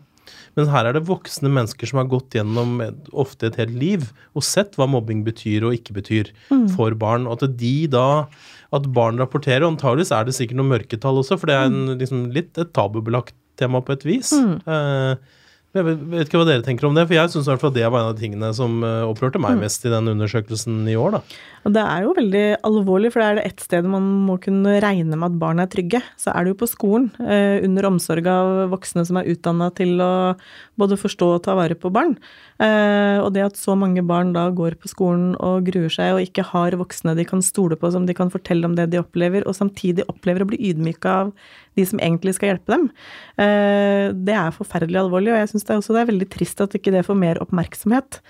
Men 0.59 0.71
her 0.73 0.89
er 0.89 0.97
det 0.97 1.05
voksne 1.09 1.51
mennesker 1.53 1.91
som 1.91 2.01
har 2.01 2.11
gått 2.11 2.37
gjennom 2.37 2.79
ofte 3.13 3.51
et 3.51 3.59
helt 3.61 3.75
liv 3.79 4.09
og 4.35 4.47
sett 4.47 4.79
hva 4.79 4.89
mobbing 4.91 5.25
betyr 5.27 5.67
og 5.67 5.77
ikke 5.79 5.97
betyr 5.99 6.33
mm. 6.51 6.69
for 6.77 6.97
barn. 6.99 7.29
Og 7.29 7.39
at 7.43 7.57
de 7.61 7.77
da 7.91 8.27
At 8.75 8.89
barn 8.91 9.21
rapporterer, 9.21 9.63
antageligvis 9.69 10.11
er 10.11 10.25
det 10.27 10.35
sikkert 10.35 10.59
noen 10.59 10.73
mørketall 10.73 11.21
også, 11.21 11.37
for 11.39 11.47
det 11.47 11.55
er 11.55 11.69
en, 11.69 11.95
liksom, 12.01 12.25
litt 12.35 12.59
et 12.59 12.73
tabubelagt 12.75 13.37
tema 13.61 13.79
på 13.85 13.95
et 13.95 14.07
vis. 14.09 14.33
Mm. 14.35 14.57
Eh, 14.67 15.44
jeg 15.75 15.87
vet, 15.89 16.03
vet, 16.13 16.29
ikke 16.29 16.39
hva 16.39 16.47
dere 16.47 16.63
tenker 16.63 16.87
om 16.87 16.95
det, 16.95 17.07
for 17.09 17.17
jeg 17.17 17.33
syns 17.33 17.49
det 17.49 17.89
var 17.91 18.05
en 18.05 18.13
av 18.13 18.19
tingene 18.19 18.51
som 18.55 18.77
uh, 18.87 19.09
opprørte 19.09 19.41
meg 19.43 19.57
mm. 19.57 19.65
mest 19.67 19.87
i 19.87 19.91
den 19.91 20.13
undersøkelsen 20.13 20.85
i 20.91 20.95
år. 20.95 21.17
da. 21.17 21.39
Og 21.67 21.75
det 21.75 21.83
er 21.83 22.05
jo 22.05 22.15
veldig 22.15 22.45
alvorlig, 22.69 23.11
for 23.11 23.23
det 23.23 23.27
er 23.27 23.41
det 23.41 23.47
ett 23.49 23.65
sted 23.65 23.89
man 23.91 24.07
må 24.29 24.37
kunne 24.43 24.77
regne 24.85 25.19
med 25.19 25.33
at 25.33 25.41
barn 25.41 25.63
er 25.65 25.71
trygge. 25.73 25.99
Så 26.21 26.31
er 26.31 26.45
det 26.45 26.55
jo 26.55 26.61
på 26.63 26.71
skolen, 26.71 27.11
uh, 27.19 27.59
under 27.67 27.91
omsorg 27.91 28.31
av 28.31 28.53
voksne 28.75 29.03
som 29.09 29.19
er 29.19 29.33
utdanna 29.35 29.73
til 29.75 29.99
å 29.99 30.13
både 30.81 30.99
forstå 30.99 31.29
og 31.37 31.43
ta 31.47 31.55
vare 31.59 31.77
på 31.79 31.91
barn. 31.95 32.17
Uh, 32.63 33.21
og 33.23 33.33
det 33.35 33.45
at 33.47 33.59
så 33.59 33.75
mange 33.79 34.03
barn 34.07 34.33
da 34.35 34.47
går 34.55 34.77
på 34.81 34.91
skolen 34.91 35.33
og 35.43 35.67
gruer 35.69 35.93
seg 35.93 36.15
og 36.15 36.23
ikke 36.25 36.47
har 36.53 36.77
voksne 36.79 37.17
de 37.19 37.27
kan 37.29 37.43
stole 37.45 37.79
på, 37.79 37.91
som 37.95 38.09
de 38.09 38.17
kan 38.17 38.33
fortelle 38.33 38.67
om 38.67 38.77
det 38.79 38.91
de 38.93 39.03
opplever, 39.03 39.47
og 39.47 39.57
samtidig 39.59 40.07
opplever 40.11 40.45
å 40.45 40.51
bli 40.51 40.61
ydmyka 40.71 41.19
av 41.25 41.35
de 41.75 41.87
som 41.89 42.01
egentlig 42.03 42.37
skal 42.37 42.53
hjelpe 42.53 42.75
dem. 42.75 42.89
Eh, 43.43 44.11
det 44.15 44.37
er 44.39 44.55
forferdelig 44.55 45.01
alvorlig, 45.03 45.33
og 45.35 45.41
jeg 45.41 45.53
syns 45.53 45.67
det, 45.69 45.81
det 45.89 46.03
er 46.03 46.11
veldig 46.13 46.31
trist 46.33 46.63
at 46.63 46.77
ikke 46.79 46.95
det 46.95 47.05
får 47.07 47.19
mer 47.19 47.41
oppmerksomhet. 47.43 48.21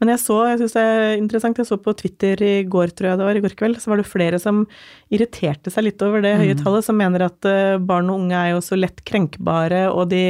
Men 0.00 0.12
jeg 0.12 0.20
så, 0.20 0.36
jeg 0.50 0.60
syns 0.60 0.74
det 0.76 0.82
er 0.84 1.14
interessant, 1.16 1.58
jeg 1.60 1.68
så 1.68 1.78
på 1.80 1.94
Twitter 1.96 2.40
i 2.44 2.52
går, 2.68 2.92
tror 2.92 3.10
jeg 3.10 3.20
det 3.20 3.26
var, 3.28 3.38
i 3.38 3.42
går 3.44 3.54
kveld, 3.56 3.78
så 3.80 3.92
var 3.92 4.00
det 4.00 4.08
flere 4.08 4.40
som 4.42 4.64
irriterte 5.12 5.72
seg 5.72 5.86
litt 5.86 6.04
over 6.04 6.24
det 6.24 6.34
høye 6.36 6.56
mm. 6.56 6.60
tallet, 6.60 6.84
som 6.84 6.98
mener 7.00 7.24
at 7.28 7.48
eh, 7.48 7.78
barn 7.80 8.10
og 8.12 8.20
unge 8.20 8.36
er 8.36 8.52
jo 8.52 8.62
så 8.64 8.76
lett 8.76 9.00
krenkbare, 9.08 9.86
og 9.88 10.10
de 10.12 10.22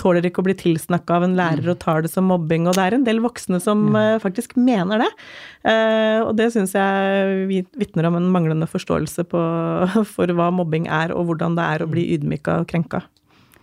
tåler 0.00 0.28
ikke 0.28 0.44
å 0.44 0.46
bli 0.46 0.56
tilsnakka 0.62 1.18
av 1.18 1.26
en 1.26 1.36
lærer 1.38 1.66
mm. 1.66 1.72
og 1.74 1.80
tar 1.82 2.06
det 2.06 2.12
som 2.14 2.30
mobbing, 2.30 2.70
og 2.70 2.78
det 2.78 2.86
er 2.86 2.98
en 2.98 3.06
del 3.08 3.22
voksne 3.24 3.58
som 3.62 3.88
mm. 3.90 4.22
faktisk 4.22 4.54
mener 4.60 5.02
det. 5.02 5.10
Og 6.24 6.30
det 6.38 6.46
syns 6.54 6.72
jeg 6.72 7.64
vitner 7.76 8.06
om 8.08 8.16
en 8.16 8.30
manglende 8.32 8.68
forståelse 8.70 9.26
på, 9.28 9.40
for 10.14 10.36
hva 10.38 10.52
mobbing 10.54 10.86
er, 10.86 11.12
og 11.16 11.28
hvordan 11.28 11.58
det 11.58 11.66
er 11.66 11.84
å 11.84 11.90
bli 11.90 12.06
ydmyka 12.14 12.62
og 12.62 12.70
krenka. 12.70 13.02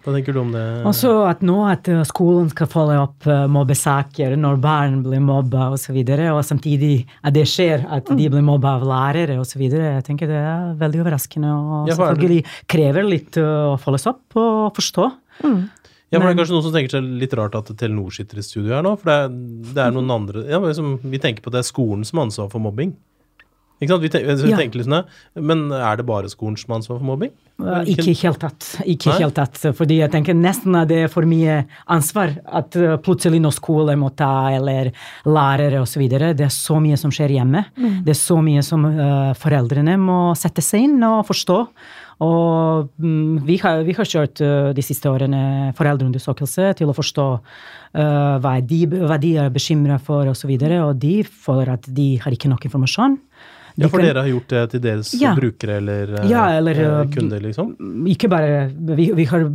Hva 0.08 0.13
tenker 0.15 0.32
du 0.32 0.39
om 0.39 0.54
det? 0.56 0.63
Også 0.88 1.10
at 1.28 1.41
nå 1.43 1.58
at 1.67 1.88
eh, 1.91 2.00
skolen 2.08 2.46
skal 2.48 2.70
følge 2.72 2.96
opp 3.02 3.26
uh, 3.28 3.43
mobbesaker 3.52 4.38
når 4.39 4.60
barn 4.63 5.02
blir 5.04 5.20
mobba 5.20 5.65
osv., 5.76 5.98
og, 6.00 6.12
så 6.15 6.28
og 6.32 6.46
samtidig 6.48 6.91
at 7.28 7.36
det 7.36 7.43
skjer 7.52 7.84
at 7.91 8.08
de 8.08 8.30
blir 8.32 8.46
mobba 8.48 8.78
av 8.78 8.86
lærere 8.88 9.36
osv. 9.41 9.65
Jeg 9.67 10.06
tenker 10.08 10.32
det 10.32 10.38
er 10.39 10.70
veldig 10.80 11.02
overraskende 11.04 11.52
og 11.52 11.91
ja, 11.91 11.98
selvfølgelig 12.00 12.39
krever 12.72 13.10
litt 13.10 13.36
uh, 13.41 13.74
å 13.74 13.76
følges 13.84 14.08
opp 14.13 14.39
og 14.39 14.70
forstå. 14.78 15.10
Mm. 15.43 15.60
Ja, 16.08 16.22
for 16.22 16.24
Det 16.24 16.32
er 16.32 16.39
kanskje 16.39 16.56
noen 16.56 16.65
som 16.70 16.78
tenker 16.78 16.96
seg 16.96 17.12
litt 17.26 17.36
rart 17.36 17.60
at 17.60 17.74
Telenor 17.76 18.15
sitter 18.15 18.39
i 18.39 18.46
studio 18.48 18.78
her 18.78 18.88
nå. 18.88 18.93
For 19.02 19.12
det 19.12 19.17
er, 19.26 19.36
det 19.74 19.84
er 19.89 19.98
noen 19.98 20.13
andre 20.15 20.46
ja, 20.48 20.62
liksom, 20.63 21.02
Vi 21.04 21.20
tenker 21.20 21.43
på 21.43 21.52
at 21.52 21.58
det 21.58 21.65
er 21.65 21.67
skolen 21.67 22.08
som 22.08 22.22
har 22.22 22.30
ansvar 22.30 22.48
for 22.54 22.63
mobbing. 22.63 22.96
Ikke 23.82 23.91
sant? 23.91 24.06
Vi 24.08 24.13
tenker, 24.15 24.39
vi 24.39 24.56
tenker 24.56 24.80
litt 24.80 24.88
sånn, 24.88 25.12
Men 25.36 25.67
er 25.76 26.00
det 26.00 26.08
bare 26.08 26.32
skolen 26.32 26.56
som 26.56 26.72
har 26.72 26.80
ansvar 26.80 27.02
for 27.02 27.12
mobbing? 27.12 27.36
Ikke 27.58 28.13
helt 28.13 28.38
tatt. 28.41 28.65
Ikke 28.86 29.15
helt 29.17 29.34
tatt. 29.38 29.58
Fordi 29.78 29.98
jeg 29.98 30.12
tenker 30.13 30.36
nesten 30.38 30.76
at 30.78 30.89
det 30.91 31.00
er 31.06 31.12
for 31.12 31.26
mye 31.26 31.63
ansvar. 31.89 32.36
At 32.46 32.78
uh, 32.78 32.98
plutselig 33.02 33.41
når 33.41 33.56
skole 33.58 33.96
må 33.98 34.12
ta, 34.13 34.52
eller 34.54 34.91
lærere 35.26 35.82
osv. 35.82 36.04
Det 36.08 36.46
er 36.46 36.54
så 36.54 36.78
mye 36.84 37.00
som 37.02 37.13
skjer 37.13 37.34
hjemme. 37.39 37.65
Mm. 37.74 38.04
Det 38.06 38.13
er 38.13 38.20
så 38.20 38.38
mye 38.46 38.62
som 38.65 38.86
uh, 38.86 39.34
foreldrene 39.38 39.98
må 40.02 40.20
sette 40.38 40.62
seg 40.62 40.86
inn 40.86 41.02
og 41.08 41.24
forstå. 41.30 41.58
Og 42.28 42.88
um, 43.02 43.38
vi, 43.46 43.58
har, 43.62 43.82
vi, 43.86 43.93
har, 43.98 44.10
kjørt 44.10 44.41
uh, 44.46 44.70
de 44.78 44.86
siste 44.86 45.10
årene 45.10 45.74
foreldreundersøkelse 45.78 46.76
til 46.78 46.93
å 46.93 46.98
forstå 46.98 47.28
hva 47.98 48.52
de, 48.62 48.78
hva, 48.91 49.15
de, 49.17 49.30
er 49.41 49.48
bekymra 49.50 49.96
for 49.98 50.28
osv. 50.28 50.30
Og, 50.30 50.38
så 50.38 50.50
videre, 50.52 50.76
og 50.86 51.00
de 51.02 51.24
føler 51.26 51.72
at 51.74 51.88
de 51.98 52.12
har 52.22 52.36
ikke 52.36 52.52
nok 52.52 52.67
informasjon. 52.67 53.15
Ja, 53.77 53.89
for 53.93 54.01
dere 54.01 54.23
har 54.25 54.31
gjort 54.31 54.49
det 54.49 54.63
til 54.73 54.81
deres 54.81 55.11
ja. 55.21 55.35
brukere 55.37 55.77
eller, 55.77 56.15
ja, 56.25 56.47
eller 56.57 56.79
eh, 56.81 57.03
kunder, 57.13 57.43
liksom? 57.43 57.75
Ikke 58.09 58.29
bare 58.31 58.65
Vi, 58.73 59.11
vi 59.13 59.25
har 59.29 59.45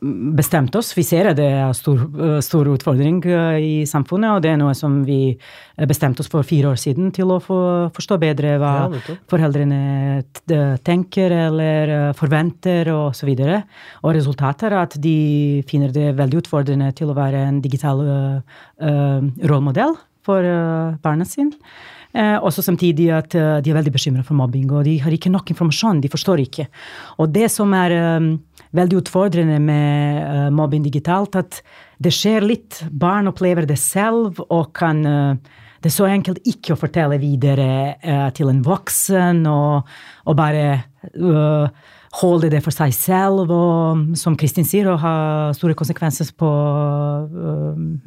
bestemt 0.00 0.74
oss. 0.78 0.92
Vi 0.96 1.02
ser 1.02 1.26
at 1.30 1.36
det 1.38 1.46
er 1.48 1.72
stor, 1.74 1.98
eh, 2.22 2.38
stor 2.44 2.68
utfordring 2.70 3.18
eh, 3.26 3.58
i 3.58 3.86
samfunnet, 3.86 4.30
og 4.36 4.42
det 4.44 4.52
er 4.52 4.60
noe 4.60 4.74
som 4.78 5.00
vi 5.06 5.36
bestemte 5.88 6.22
oss 6.22 6.30
for 6.30 6.46
fire 6.46 6.72
år 6.72 6.78
siden 6.78 7.10
til 7.14 7.30
å 7.34 7.40
få, 7.42 7.60
forstå 7.94 8.18
bedre 8.22 8.56
hva 8.58 8.74
Ja, 8.78 9.16
foreldrene 9.30 10.22
tenker 10.86 11.34
eller 11.34 11.94
eh, 11.94 12.12
forventer 12.18 12.92
og 12.94 13.16
så 13.18 13.26
videre. 13.26 13.64
Og 14.04 14.14
resultatet 14.14 14.68
er 14.70 14.78
at 14.78 14.98
de 15.02 15.64
finner 15.68 15.92
det 15.94 16.12
veldig 16.18 16.44
utfordrende 16.44 16.92
til 16.94 17.10
å 17.10 17.18
være 17.18 17.42
en 17.48 17.60
digital 17.64 18.02
uh, 18.04 18.58
uh, 18.82 19.24
rollemodell 19.48 19.96
for 20.28 20.44
eh, 20.44 20.98
barna 21.02 21.26
sine. 21.28 21.56
Eh, 22.16 22.38
også 22.40 22.62
samtidig 22.64 23.10
at 23.12 23.34
uh, 23.36 23.58
de 23.60 23.68
er 23.68 23.76
veldig 23.76 23.92
bekymra 23.92 24.22
for 24.24 24.36
mobbing, 24.38 24.70
og 24.72 24.86
de 24.88 24.96
har 25.02 25.12
ikke 25.12 25.32
nok 25.32 25.50
informasjon. 25.52 26.00
De 26.00 26.08
forstår 26.08 26.40
ikke. 26.46 26.64
Og 27.20 27.28
det 27.34 27.50
som 27.52 27.74
er 27.76 27.92
um, 28.16 28.30
veldig 28.76 29.02
utfordrende 29.02 29.58
med 29.60 30.22
uh, 30.24 30.46
mobbing 30.54 30.86
digitalt, 30.86 31.36
at 31.36 31.60
det 32.00 32.14
skjer 32.16 32.46
litt. 32.48 32.80
Barn 32.90 33.28
opplever 33.28 33.68
det 33.68 33.76
selv 33.82 34.40
og 34.48 34.72
kan 34.78 35.04
uh, 35.04 35.58
det 35.78 35.92
er 35.92 35.94
så 35.94 36.08
enkelt 36.10 36.40
ikke 36.48 36.74
å 36.74 36.80
fortelle 36.80 37.20
videre 37.22 37.94
til 38.34 38.48
en 38.50 38.64
voksen 38.66 39.44
og, 39.46 39.92
og 40.26 40.34
bare 40.34 40.64
holde 42.18 42.50
det 42.50 42.64
for 42.64 42.74
seg 42.74 42.90
selv, 42.96 43.52
og 43.54 44.16
som 44.18 44.34
Kristin 44.34 44.66
sier, 44.66 44.90
å 44.90 44.98
ha 44.98 45.14
store 45.54 45.78
konsekvenser 45.78 46.32
på 46.34 46.50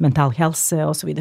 mental 0.04 0.36
helse 0.36 0.84
osv. 0.84 1.14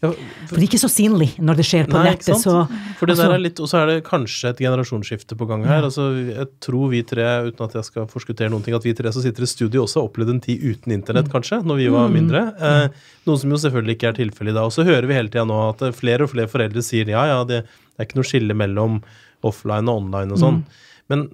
Ja, 0.00 0.08
For 0.48 0.56
det 0.56 0.62
er 0.62 0.64
ikke 0.64 0.78
så 0.80 0.88
synlig 0.88 1.26
når 1.44 1.58
det 1.58 1.64
skjer 1.68 1.84
på 1.90 1.98
Nei, 1.98 2.14
nettet. 2.14 2.38
Så, 2.40 2.54
For 2.96 3.04
det 3.04 3.12
altså- 3.18 3.26
der 3.28 3.34
er 3.34 3.42
litt, 3.44 3.60
Og 3.60 3.68
så 3.68 3.82
er 3.82 3.86
det 3.90 4.04
kanskje 4.04 4.48
et 4.48 4.56
generasjonsskifte 4.64 5.36
på 5.36 5.46
gang 5.46 5.64
her. 5.68 5.82
altså 5.82 6.06
Jeg 6.34 6.46
tror 6.58 6.88
vi 6.88 7.02
tre, 7.02 7.26
uten 7.50 7.64
at 7.66 7.74
jeg 7.74 7.84
skal 7.84 8.06
forskuttere 8.06 8.48
noen 8.48 8.62
ting, 8.64 8.74
at 8.74 8.82
vi 8.82 8.94
tre 8.94 9.12
som 9.12 9.20
sitter 9.20 9.42
i 9.42 9.46
studio 9.46 9.84
også 9.84 10.00
har 10.00 10.08
opplevd 10.08 10.30
en 10.30 10.40
tid 10.40 10.62
uten 10.62 10.92
internett, 10.96 11.28
Mm. 11.28 11.32
kanskje, 11.36 11.62
når 11.64 11.76
vi 11.76 11.88
var 11.88 12.08
mindre. 12.08 12.54
Eh, 12.58 12.88
noe 13.26 13.36
som 13.36 13.50
jo 13.50 13.56
selvfølgelig 13.56 13.96
ikke 13.98 14.08
er 14.08 14.12
tilfellet 14.24 14.50
i 14.50 14.54
dag. 14.56 14.64
Og 14.64 14.72
så 14.72 14.84
hører 14.88 15.06
vi 15.06 15.14
hele 15.14 15.28
tida 15.28 15.44
nå 15.44 15.68
at 15.68 15.94
flere 15.94 16.22
og 16.22 16.30
flere 16.30 16.48
foreldre 16.48 16.80
sier 16.82 17.04
ja, 17.06 17.26
ja, 17.26 17.44
det, 17.44 17.64
det 17.66 17.98
er 18.00 18.06
ikke 18.06 18.16
noe 18.16 18.24
skille 18.24 18.56
mellom 18.56 19.02
offline 19.44 19.86
og 19.86 20.00
online 20.02 20.32
og 20.32 20.38
sånn. 20.38 20.64
Men 21.10 21.28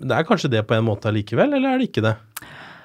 det 0.00 0.12
er 0.16 0.24
kanskje 0.24 0.48
det 0.50 0.66
på 0.66 0.74
en 0.78 0.84
måte 0.86 1.12
allikevel, 1.12 1.52
eller 1.54 1.74
er 1.74 1.78
det 1.78 1.92
ikke 1.92 2.02
det? 2.08 2.16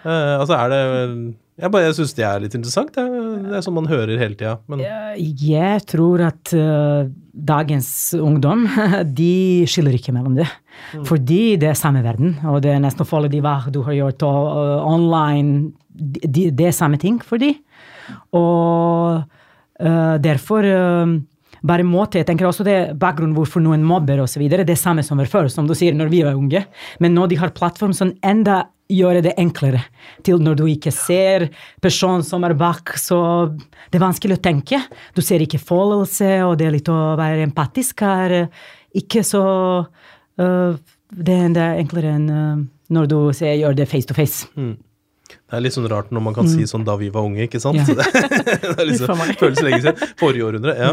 Eh, 0.03 0.36
altså 0.39 0.59
er 0.59 0.69
det 0.69 1.36
Jeg 1.54 1.70
bare 1.70 1.86
jeg 1.86 1.98
syns 2.00 2.16
det 2.18 2.24
er 2.26 2.39
litt 2.42 2.56
interessant. 2.58 2.89
Det 2.96 3.04
er, 3.04 3.26
det 3.46 3.58
er 3.60 3.66
sånn 3.66 3.76
man 3.76 3.89
hører 3.89 4.18
hele 4.18 4.38
tida. 4.38 4.56
Jeg 5.22 5.84
tror 5.89 6.24
at 6.26 6.54
uh, 6.58 7.06
dagens 7.34 7.89
ungdom, 8.18 8.66
de 9.20 9.66
skiller 9.70 9.98
ikke 9.98 10.16
mellom 10.16 10.39
det. 10.39 10.48
Fordi 11.06 11.56
det 11.62 11.70
er 11.70 11.78
samme 11.78 12.02
verden, 12.06 12.39
og 12.50 12.63
det 12.66 12.74
er 12.74 12.82
nesten 12.82 13.08
farlig 13.08 13.36
de 13.36 13.44
hva 13.46 13.60
du 13.74 13.84
har 13.86 13.98
gjort 14.00 14.26
og, 14.26 14.50
uh, 14.58 14.88
online. 14.89 15.74
De, 15.94 16.50
det 16.50 16.72
er 16.72 16.74
samme 16.74 16.98
ting 17.02 17.22
for 17.22 17.42
de. 17.42 17.54
Og 18.34 19.22
uh, 19.22 20.16
derfor 20.24 20.66
bare 21.63 21.86
måte, 21.88 22.19
jeg 22.19 22.28
tenker 22.28 22.47
også 22.49 22.65
det 22.67 22.78
bakgrunnen 22.99 23.36
hvorfor 23.38 23.63
noen 23.63 23.84
mobber 23.88 24.19
osv. 24.23 24.43
Det 24.52 24.65
er 24.69 24.80
samme 24.80 25.04
som 25.06 25.17
var 25.21 25.30
før, 25.32 25.47
som 25.52 25.67
du 25.69 25.73
sier, 25.78 25.95
når 25.95 26.12
vi 26.12 26.23
var 26.26 26.36
unge. 26.39 26.65
Men 26.99 27.15
nå 27.15 27.28
de 27.32 27.38
har 27.39 27.54
plattform 27.56 27.93
som 27.95 28.12
enda 28.23 28.65
gjør 28.91 29.21
det 29.23 29.34
enklere. 29.39 29.80
Til 30.28 30.41
når 30.43 30.58
du 30.60 30.65
ikke 30.69 30.91
ser 30.93 31.47
personen 31.82 32.23
som 32.28 32.43
er 32.43 32.54
bak, 32.60 32.93
så 32.99 33.17
det 33.89 33.97
er 33.99 34.04
vanskelig 34.04 34.38
å 34.38 34.43
tenke. 34.43 34.82
Du 35.15 35.21
ser 35.23 35.41
ikke 35.45 35.62
følelse, 35.62 36.34
og 36.45 36.58
det 36.60 36.67
er 36.67 36.76
litt 36.76 36.91
å 36.91 36.99
være 37.19 37.45
empatisk 37.47 38.04
er 38.06 38.36
øh, 38.43 38.63
ikke 38.99 39.23
så 39.26 39.43
uh, 39.88 40.76
det, 41.10 41.34
er- 41.34 41.58
er 41.63 41.80
enklere 41.82 42.12
enn 42.19 42.28
uh, 42.30 42.63
når 42.93 43.08
du 43.10 43.17
ser, 43.34 43.56
gjør 43.58 43.80
det 43.80 43.88
face 43.89 44.06
to 44.12 44.13
face. 44.17 44.43
Det 45.23 45.55
er 45.55 45.62
litt 45.63 45.75
sånn 45.75 45.86
rart 45.89 46.09
når 46.13 46.23
man 46.25 46.36
kan 46.36 46.47
si 46.49 46.65
sånn 46.67 46.83
da 46.86 46.95
vi 46.99 47.07
var 47.13 47.25
unge, 47.27 47.45
ikke 47.45 47.62
sant? 47.62 47.79
Ja. 47.79 47.93
Det, 48.63 48.73
er 48.73 48.88
liksom, 48.89 49.21
føles 49.39 49.62
lenge 49.63 49.79
siden. 49.83 50.13
Forrige 50.19 50.47
århundre, 50.47 50.73
ja. 50.75 50.91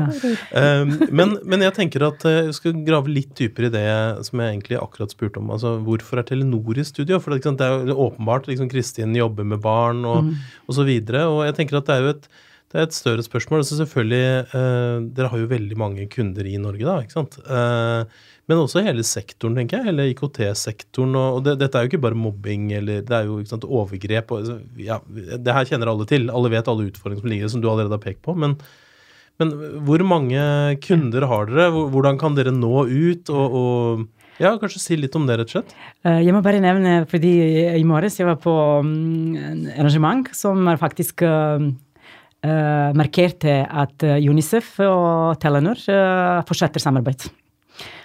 Um, 0.53 0.93
men, 1.17 1.35
men 1.49 1.65
jeg 1.65 1.75
tenker 1.77 2.05
at 2.07 2.25
eh, 2.29 2.51
jeg 2.51 2.57
skal 2.59 2.77
grave 2.87 3.11
litt 3.13 3.33
dypere 3.39 3.71
i 3.71 3.75
det 3.75 3.87
som 4.29 4.43
jeg 4.43 4.55
egentlig 4.55 4.79
akkurat 4.81 5.15
spurte 5.15 5.43
om. 5.43 5.51
Altså, 5.55 5.75
hvorfor 5.87 6.21
er 6.21 6.29
Telenor 6.29 6.79
i 6.81 6.87
studio? 6.87 7.19
For 7.23 7.35
det, 7.35 7.55
det 7.59 7.67
er 7.67 7.91
jo 7.91 7.99
åpenbart 8.07 8.51
liksom 8.51 8.71
Kristin 8.71 9.17
jobber 9.19 9.49
med 9.49 9.63
barn 9.65 10.05
og, 10.09 10.31
og 10.67 10.79
så 10.79 10.87
videre. 10.89 11.27
Og 11.33 11.43
jeg 11.49 11.59
tenker 11.59 11.81
at 11.81 11.91
det 11.91 11.97
er 11.97 12.07
jo 12.07 12.15
et, 12.15 12.31
det 12.71 12.79
er 12.79 12.87
et 12.87 12.97
større 12.97 13.27
spørsmål. 13.27 13.65
Altså 13.65 13.81
selvfølgelig, 13.81 14.25
uh, 14.55 15.09
Dere 15.17 15.33
har 15.33 15.43
jo 15.43 15.51
veldig 15.51 15.81
mange 15.81 16.07
kunder 16.13 16.47
i 16.47 16.59
Norge, 16.61 16.87
da. 16.87 17.01
ikke 17.03 17.17
sant? 17.17 17.41
Eh, 17.43 18.29
men 18.51 18.59
også 18.65 18.83
hele 18.83 19.05
sektoren, 19.07 19.55
tenker 19.55 19.79
jeg. 19.79 19.93
Hele 19.93 20.09
IKT-sektoren. 20.11 21.15
Og, 21.15 21.41
det, 21.47 21.55
dette 21.63 21.79
er 21.79 21.87
jo 21.87 21.93
ikke 21.93 22.03
bare 22.03 22.19
mobbing, 22.19 22.69
eller 22.75 23.05
det 23.07 23.15
er 23.15 23.29
jo 23.31 23.39
sant, 23.47 23.63
overgrep. 23.63 24.35
Og, 24.35 24.43
altså, 24.43 24.57
ja, 24.83 24.99
det 25.39 25.55
her 25.55 25.69
kjenner 25.71 25.93
alle 25.93 26.07
til. 26.11 26.27
Alle 26.35 26.51
vet 26.51 26.71
alle 26.71 26.89
utfordringene 26.91 27.23
som 27.23 27.31
ligger 27.31 27.53
som 27.53 27.63
du 27.63 27.71
allerede 27.71 27.95
har 27.95 28.03
pekt 28.03 28.25
på. 28.27 28.35
Men, 28.35 28.57
men 29.39 29.55
hvor 29.87 30.03
mange 30.03 30.43
kunder 30.83 31.29
har 31.31 31.47
dere? 31.47 31.71
Hvordan 31.95 32.19
kan 32.19 32.35
dere 32.39 32.55
nå 32.57 32.89
ut? 32.91 33.31
Og, 33.31 33.61
og 33.61 34.09
ja, 34.41 34.55
kanskje 34.57 34.81
si 34.81 34.97
litt 34.99 35.15
om 35.19 35.27
det, 35.29 35.37
rett 35.39 35.53
og 35.53 35.59
slett. 35.59 35.75
Eh, 36.09 36.23
Jeg 36.25 36.35
må 36.35 36.41
bare 36.43 36.63
nevne, 36.65 37.05
fordi 37.11 37.35
i 37.77 37.85
morges 37.87 38.19
jeg 38.19 38.29
var 38.29 38.41
på 38.41 38.55
mm, 38.83 39.37
en 39.37 39.67
arrangement 39.77 40.31
som 40.35 40.65
faktisk 40.81 41.23
eh, 41.29 41.69
eh, 42.49 42.89
markerte 42.97 43.61
at 43.69 44.09
UNICEF 44.17 44.79
og 44.89 45.37
Telenor 45.45 45.85
fortsetter 46.49 46.83
samarbeid. 46.83 47.29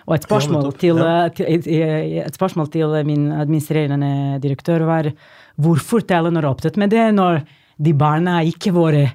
Og 0.05 0.15
et 0.15 0.25
spørsmål, 0.27 0.69
til, 0.77 0.97
Ja. 1.01 1.25
eh, 1.25 1.29
til, 1.33 1.45
eh, 1.73 2.25
et 2.25 2.33
spørsmål 2.33 2.69
til 2.71 3.05
min 3.05 3.31
administrerende 3.31 4.39
direktør 4.41 4.85
var 4.85 5.11
hvorfor 5.57 6.05
Telenor 6.05 6.45
opptatt 6.45 6.77
med 6.77 6.91
det 6.91 7.13
når 7.13 7.43
de 7.81 7.93
barna 7.93 8.41
ikke 8.45 8.71
våre 8.71 9.11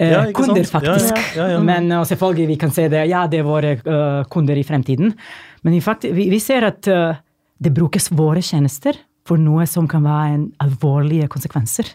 eh, 0.00 0.10
Ja, 0.10 0.32
kunder, 0.32 0.64
sant? 0.64 0.84
Ja, 0.84 0.92
ja, 0.92 0.98
faktisk. 0.98 1.36
ja, 1.36 1.48
ja. 1.48 1.60
Men 1.60 1.92
og 1.92 2.06
selvfølgelig 2.06 2.46
vi 2.48 2.56
kan 2.56 2.70
se 2.70 2.88
det, 2.88 3.08
ja, 3.08 3.26
det 3.26 3.40
er 3.40 3.44
våre 3.44 3.76
uh, 3.86 4.24
kunder 4.24 4.56
i 4.56 4.64
fremtiden. 4.64 5.14
Men 5.62 5.74
i 5.74 5.80
fakt, 5.80 6.04
vi, 6.04 6.28
vi 6.30 6.40
ser 6.40 6.64
at 6.64 6.88
uh, 6.88 7.14
det 7.62 7.72
brukes 7.74 8.10
våre 8.10 8.42
tjenester 8.42 8.96
for 9.24 9.36
noe 9.36 9.66
som 9.66 9.86
kan 9.86 10.02
være 10.02 10.34
en 10.34 10.52
alvorlige 10.60 11.28
konsekvenser. 11.28 11.94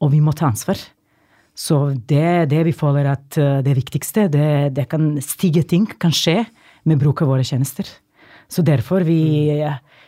Og 0.00 0.12
vi 0.12 0.20
må 0.20 0.32
ta 0.32 0.46
ansvar. 0.46 0.78
Så 1.54 1.96
det, 2.06 2.50
det 2.50 2.64
vi 2.66 2.72
føler 2.72 3.10
at 3.10 3.38
uh, 3.38 3.62
det 3.62 3.74
viktigste, 3.74 4.28
det, 4.28 4.74
det 4.74 4.88
kan 4.88 5.16
stige 5.20 5.64
ting 5.66 5.88
kan 5.98 6.14
skje 6.14 6.44
med 6.84 7.00
bruk 7.00 7.22
av 7.24 7.32
våre 7.32 7.46
tjenester. 7.46 7.88
Så 8.48 8.62
derfor 8.62 9.04
vi, 9.06 9.56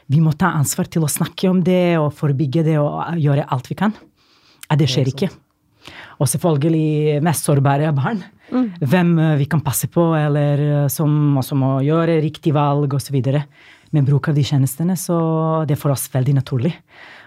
vi 0.07 0.21
må 0.23 0.35
ta 0.37 0.53
ansvar 0.59 0.91
til 0.93 1.07
å 1.07 1.11
snakke 1.11 1.49
om 1.51 1.63
det 1.65 1.97
og 1.99 2.13
forebygge 2.15 2.67
det 2.67 2.79
og 2.83 3.19
gjøre 3.21 3.49
alt 3.53 3.71
vi 3.73 3.79
kan. 3.79 3.97
At 4.69 4.81
det 4.81 4.91
skjer 4.91 5.11
ikke. 5.13 5.31
Og 6.21 6.29
selvfølgelig 6.31 7.21
mest 7.25 7.47
sårbare 7.47 7.93
barn. 7.95 8.25
barn. 8.51 8.71
Hvem 8.81 9.19
eh, 9.19 9.37
vi 9.41 9.49
kan 9.51 9.63
passe 9.65 9.89
på, 9.93 10.09
eller 10.17 10.63
eh, 10.65 10.89
som 10.93 11.37
også 11.39 11.59
må 11.59 11.77
gjøre 11.87 12.21
riktig 12.25 12.55
valg 12.57 12.95
osv. 12.97 13.19
Med 13.95 14.07
bruk 14.07 14.31
av 14.31 14.37
de 14.37 14.43
tjenestene, 14.45 14.97
så 14.99 15.17
det 15.67 15.77
er 15.77 15.81
for 15.81 15.95
oss 15.95 16.09
veldig 16.13 16.35
naturlig. 16.41 16.73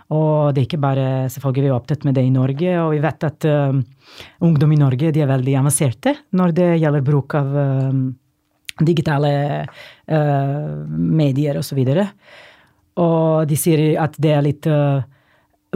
Og 0.09 0.55
det 0.55 0.63
er 0.63 0.65
ikke 0.65 0.81
bare 0.81 1.07
selvfølgelig 1.29 1.63
vi 1.63 1.69
er 1.69 1.77
opptatt 1.77 2.05
med 2.07 2.17
det 2.17 2.25
i 2.25 2.33
Norge, 2.33 2.71
og 2.81 2.95
vi 2.95 3.01
vet 3.03 3.25
at 3.27 3.45
um, 3.45 3.83
ungdom 4.47 4.71
i 4.73 4.79
Norge 4.81 5.11
de 5.13 5.21
er 5.21 5.29
veldig 5.29 5.53
avanserte 5.59 6.15
når 6.35 6.55
det 6.57 6.69
gjelder 6.81 7.05
bruk 7.05 7.35
av 7.37 7.59
eh, 7.61 7.99
digitale 8.85 9.31
uh, 9.65 10.75
medier 10.89 11.59
osv. 11.59 11.79
Og, 11.83 12.03
og 13.03 13.47
de 13.49 13.57
sier 13.59 13.83
at 14.01 14.17
det 14.21 14.33
er 14.35 14.45
litt 14.45 14.69
uh, 14.69 15.01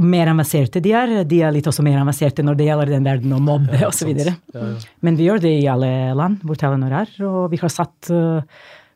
mer 0.03 0.31
avanserte 0.31 0.81
de 0.83 0.93
er. 0.97 1.15
De 1.29 1.41
er 1.45 1.53
litt 1.55 1.67
også 1.69 1.85
mer 1.85 1.99
avanserte 2.01 2.45
når 2.45 2.59
det 2.59 2.69
gjelder 2.69 2.93
den 2.95 3.07
verden 3.07 3.35
å 3.35 3.41
mobbe 3.43 3.79
Ja, 3.81 3.89
osv. 3.91 4.13
Ja, 4.13 4.35
ja. 4.53 4.71
Men 5.05 5.19
vi 5.19 5.27
gjør 5.29 5.43
det 5.43 5.53
i 5.59 5.67
alle 5.69 5.91
land 6.17 6.45
hvor 6.45 6.59
Telenor 6.59 6.95
er, 7.03 7.13
og 7.27 7.51
vi 7.53 7.61
har 7.61 7.73
satt 7.73 8.11
uh, 8.13 8.41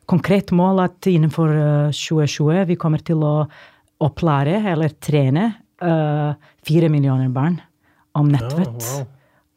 konkret 0.08 0.54
mål 0.56 0.84
at 0.86 1.10
innenfor 1.10 1.54
uh, 1.54 1.94
2020 1.94 2.64
vi 2.72 2.78
kommer 2.80 3.04
til 3.04 3.24
å 3.26 3.34
opplære 4.04 4.60
eller 4.70 4.92
trene 5.02 5.48
fire 5.78 6.88
millioner 6.90 7.28
barn 7.30 7.56
om 8.18 8.26
nettvett. 8.30 8.82
wow. 8.82 9.04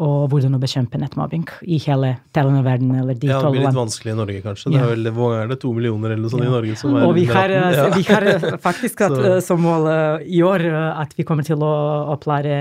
Og 0.02 0.32
hvordan 0.32 0.56
å 0.58 0.60
bekjempe 0.62 0.98
nettmobbing 0.98 1.44
i 1.70 1.78
hele 1.84 2.16
Telenor-verdenen 2.34 3.04
eller 3.04 3.14
de 3.22 3.28
Ja, 3.30 3.38
det 3.44 3.52
blir 3.54 3.68
litt 3.68 3.78
vanskelig 3.78 4.14
i 4.16 4.18
Norge, 4.18 4.40
kanskje. 4.42 4.72
Det 4.74 4.80
er 4.82 4.88
vel, 4.96 5.12
hvor 5.14 5.36
er 5.38 5.52
det? 5.52 5.60
To 5.62 5.74
millioner 5.78 6.16
eller 6.16 6.24
noe 6.26 6.34
sånt 6.34 6.48
i 6.48 6.50
Norge? 6.50 6.78
Som 6.80 6.96
er 6.98 7.06
Og 7.06 7.14
vi 7.20 7.26
har, 7.30 7.54
18? 7.54 7.62
eh, 7.62 7.78
Ja. 7.78 7.86
vi 8.00 8.04
har 8.10 8.26
eh, 8.32 8.58
faktisk 8.64 9.00
hatt 9.06 9.20
eh, 9.20 9.40
som 9.46 9.62
mål 9.62 9.86
i 10.26 10.42
år 10.42 10.66
at 11.06 11.14
vi 11.20 11.24
kommer 11.28 11.46
til 11.46 11.62
å 11.62 11.72
opplære 12.16 12.58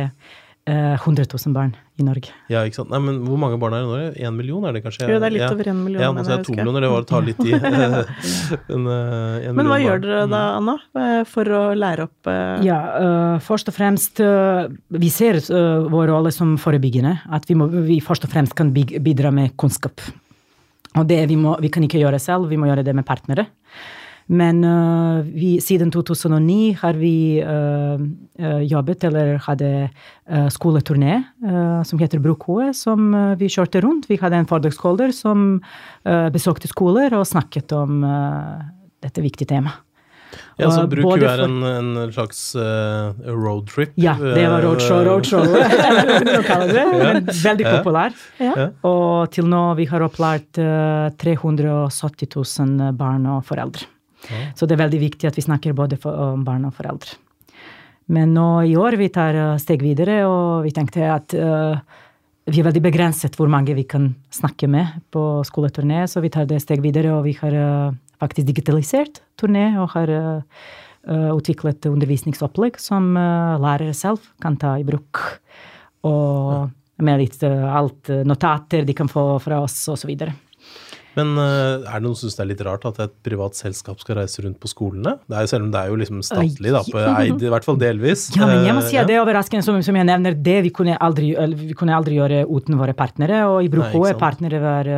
100 0.70 1.26
000 1.26 1.54
barn 1.56 1.74
i 2.00 2.04
Norge. 2.06 2.32
Ja, 2.52 2.62
ikke 2.66 2.80
sant. 2.80 2.90
Nei, 2.92 3.00
men 3.04 3.20
hvor 3.26 3.38
mange 3.40 3.58
barn 3.60 3.74
er 3.76 3.82
det 3.82 3.88
i 3.88 3.90
Norge? 3.90 4.10
Én 4.28 4.36
million, 4.36 4.64
er 4.68 4.76
det 4.76 4.82
kanskje? 4.84 5.08
Jo, 5.10 5.18
det 5.20 5.28
er 5.28 5.34
litt 5.34 5.44
ja. 5.44 5.50
over 5.54 5.70
en 5.72 5.82
million, 5.84 6.02
Ja, 6.04 6.10
nå 6.16 6.24
sa 6.26 6.36
jeg 6.36 6.46
to 6.48 6.56
millioner, 6.56 6.86
det 6.86 6.92
var 6.92 7.04
å 7.04 7.08
ta 7.08 7.20
litt 7.24 7.42
i. 7.44 7.52
en, 8.74 8.86
uh, 8.88 9.48
en 9.50 9.58
Men 9.58 9.68
hva 9.68 9.76
barn. 9.76 9.84
gjør 9.84 10.02
dere 10.04 10.22
da, 10.30 10.42
Anna, 10.58 10.76
eh, 11.02 11.20
for 11.28 11.56
å 11.58 11.62
lære 11.76 12.08
opp 12.08 12.30
uh... 12.30 12.60
Ja, 12.66 12.80
uh, 13.00 13.36
først 13.44 13.70
og 13.70 13.76
fremst 13.76 14.20
eh, 14.22 14.66
Vi 15.00 15.10
ser 15.12 15.38
eh, 15.40 15.86
vår 15.90 16.10
rolle 16.10 16.32
som 16.34 16.56
forebyggende. 16.60 17.14
At 17.34 17.46
vi, 17.48 17.56
må, 17.58 17.68
vi 17.86 18.00
først 18.04 18.26
og 18.26 18.32
fremst 18.32 18.56
kan 18.58 18.72
bidra 18.74 19.32
med 19.34 19.56
kunnskap. 19.60 20.02
Og 20.98 21.06
det 21.06 21.20
vi, 21.30 21.36
må, 21.38 21.54
vi 21.62 21.70
kan 21.72 21.84
ikke 21.86 22.00
gjøre 22.00 22.18
selv, 22.22 22.48
vi 22.50 22.58
må 22.58 22.68
gjøre 22.70 22.84
det 22.86 22.94
med 22.96 23.06
partnere. 23.06 23.46
Men 24.30 24.62
uh, 24.62 25.26
vi, 25.26 25.56
siden 25.62 25.90
2009 25.90 26.76
har 26.78 26.98
vi 27.00 27.42
uh, 27.42 27.98
uh, 27.98 28.62
jobbet, 28.62 29.04
eller 29.10 29.40
hadde 29.46 29.72
skoleturné 30.54 31.16
som 31.82 31.98
heter 31.98 32.20
Brokoe, 32.22 32.68
som 32.76 33.08
vi 33.40 33.48
kjørte 33.50 33.80
rundt. 33.82 34.06
Vi 34.06 34.18
hadde 34.20 34.38
en 34.38 34.46
foredragsholder 34.46 35.10
som 35.10 35.56
besøkte 36.30 36.70
skoler 36.70 37.16
og 37.18 37.26
snakket 37.26 37.74
om 37.74 38.04
dette 39.02 39.24
viktige 39.24 39.50
temaet. 39.50 39.80
Ja, 40.60 40.70
så 40.70 40.84
Bruk 40.86 41.06
for... 41.08 41.24
er 41.24 41.42
en, 41.42 41.62
en 41.66 42.12
slags 42.14 42.40
uh, 42.54 43.16
roadtrip? 43.26 43.94
Ja, 43.98 44.14
det 44.20 44.44
var 44.52 44.62
roadshow, 44.62 45.02
roadshow. 45.08 45.42
Men 47.02 47.26
veldig 47.26 47.66
populær. 47.66 48.14
Ja. 48.38 48.70
Og 48.86 49.32
til 49.34 49.48
nå 49.50 49.64
vi 49.80 49.88
har 49.90 50.04
opplært 50.06 50.60
uh, 50.60 51.08
370 51.18 52.30
000 52.36 52.92
barn 53.00 53.26
og 53.30 53.42
foreldre. 53.48 53.88
Ja. 54.28 54.44
Så 54.58 54.68
det 54.68 54.76
er 54.76 54.84
veldig 54.84 55.00
viktig 55.00 55.30
at 55.30 55.38
vi 55.38 55.46
snakker 55.46 55.76
både 55.76 55.98
om 56.04 56.44
barn 56.44 56.66
og 56.68 56.76
foreldre. 56.76 57.16
Men 58.10 58.34
nå 58.34 58.48
i 58.66 58.74
år 58.78 58.98
vi 58.98 59.08
tar 59.14 59.36
uh, 59.38 59.58
steg 59.62 59.84
videre, 59.86 60.24
og 60.26 60.66
vi 60.66 60.74
tenkte 60.74 61.06
at 61.14 61.34
uh, 61.38 61.78
vi 62.50 62.58
er 62.58 62.66
veldig 62.66 62.82
begrenset 62.82 63.36
hvor 63.38 63.50
mange 63.52 63.76
vi 63.76 63.86
kan 63.86 64.10
snakke 64.34 64.66
med 64.70 64.98
på 65.14 65.22
skoleturné, 65.46 66.02
så 66.10 66.22
vi 66.24 66.32
tar 66.32 66.48
det 66.50 66.58
steg 66.64 66.82
videre, 66.82 67.14
og 67.14 67.28
vi 67.28 67.36
har 67.38 67.54
uh, 67.54 67.94
faktisk 68.20 68.48
digitalisert 68.50 69.22
turné 69.38 69.68
og 69.78 69.92
har 69.94 70.10
uh, 70.10 70.66
utviklet 71.06 71.86
undervisningsopplegg 71.88 72.74
som 72.76 73.14
lærere 73.16 73.94
selv 73.96 74.26
kan 74.42 74.58
ta 74.60 74.74
i 74.76 74.84
bruk. 74.84 75.16
Og 76.04 76.68
med 77.00 77.22
litt 77.22 77.40
alt 77.40 78.10
notater 78.28 78.84
de 78.84 78.92
kan 78.92 79.08
få 79.08 79.38
fra 79.40 79.62
oss, 79.64 79.78
osv. 79.88 80.12
Men 81.16 81.32
er 81.40 81.86
det 81.86 82.02
noen 82.04 82.14
som 82.14 82.28
syns 82.28 82.38
det 82.38 82.44
er 82.44 82.50
litt 82.52 82.62
rart 82.66 82.84
at 82.88 83.00
et 83.02 83.14
privat 83.26 83.58
selskap 83.58 83.98
skal 84.02 84.20
reise 84.20 84.44
rundt 84.44 84.60
på 84.62 84.70
skolene? 84.70 85.16
Det 85.26 85.36
er 85.38 85.46
jo, 85.46 85.50
selv 85.52 85.66
om 85.66 85.72
det 85.74 85.80
er 85.80 85.90
jo 85.90 85.98
liksom 86.00 86.22
statlig, 86.26 86.74
da, 86.76 86.84
på 86.86 87.02
eid, 87.02 87.42
i 87.42 87.50
hvert 87.50 87.66
fall 87.66 87.80
delvis. 87.80 88.28
Ja, 88.36 88.46
men 88.46 88.68
jeg 88.68 88.76
må 88.76 88.84
si 88.86 89.00
at 89.00 89.10
det 89.10 89.16
er 89.18 89.24
overraskende, 89.24 89.66
som, 89.66 89.80
som 89.84 89.98
jeg 89.98 90.06
nevner, 90.06 90.38
det 90.38 90.60
vi 90.68 90.72
kunne, 90.74 90.94
aldri, 91.02 91.32
vi 91.64 91.76
kunne 91.78 91.98
aldri 91.98 92.20
gjøre 92.20 92.44
uten 92.46 92.78
våre 92.78 92.94
partnere. 92.96 93.42
Og 93.50 93.66
i 93.66 93.72
Bruko 93.72 94.06
er 94.08 94.18
partnere 94.20 94.62
var 94.62 94.94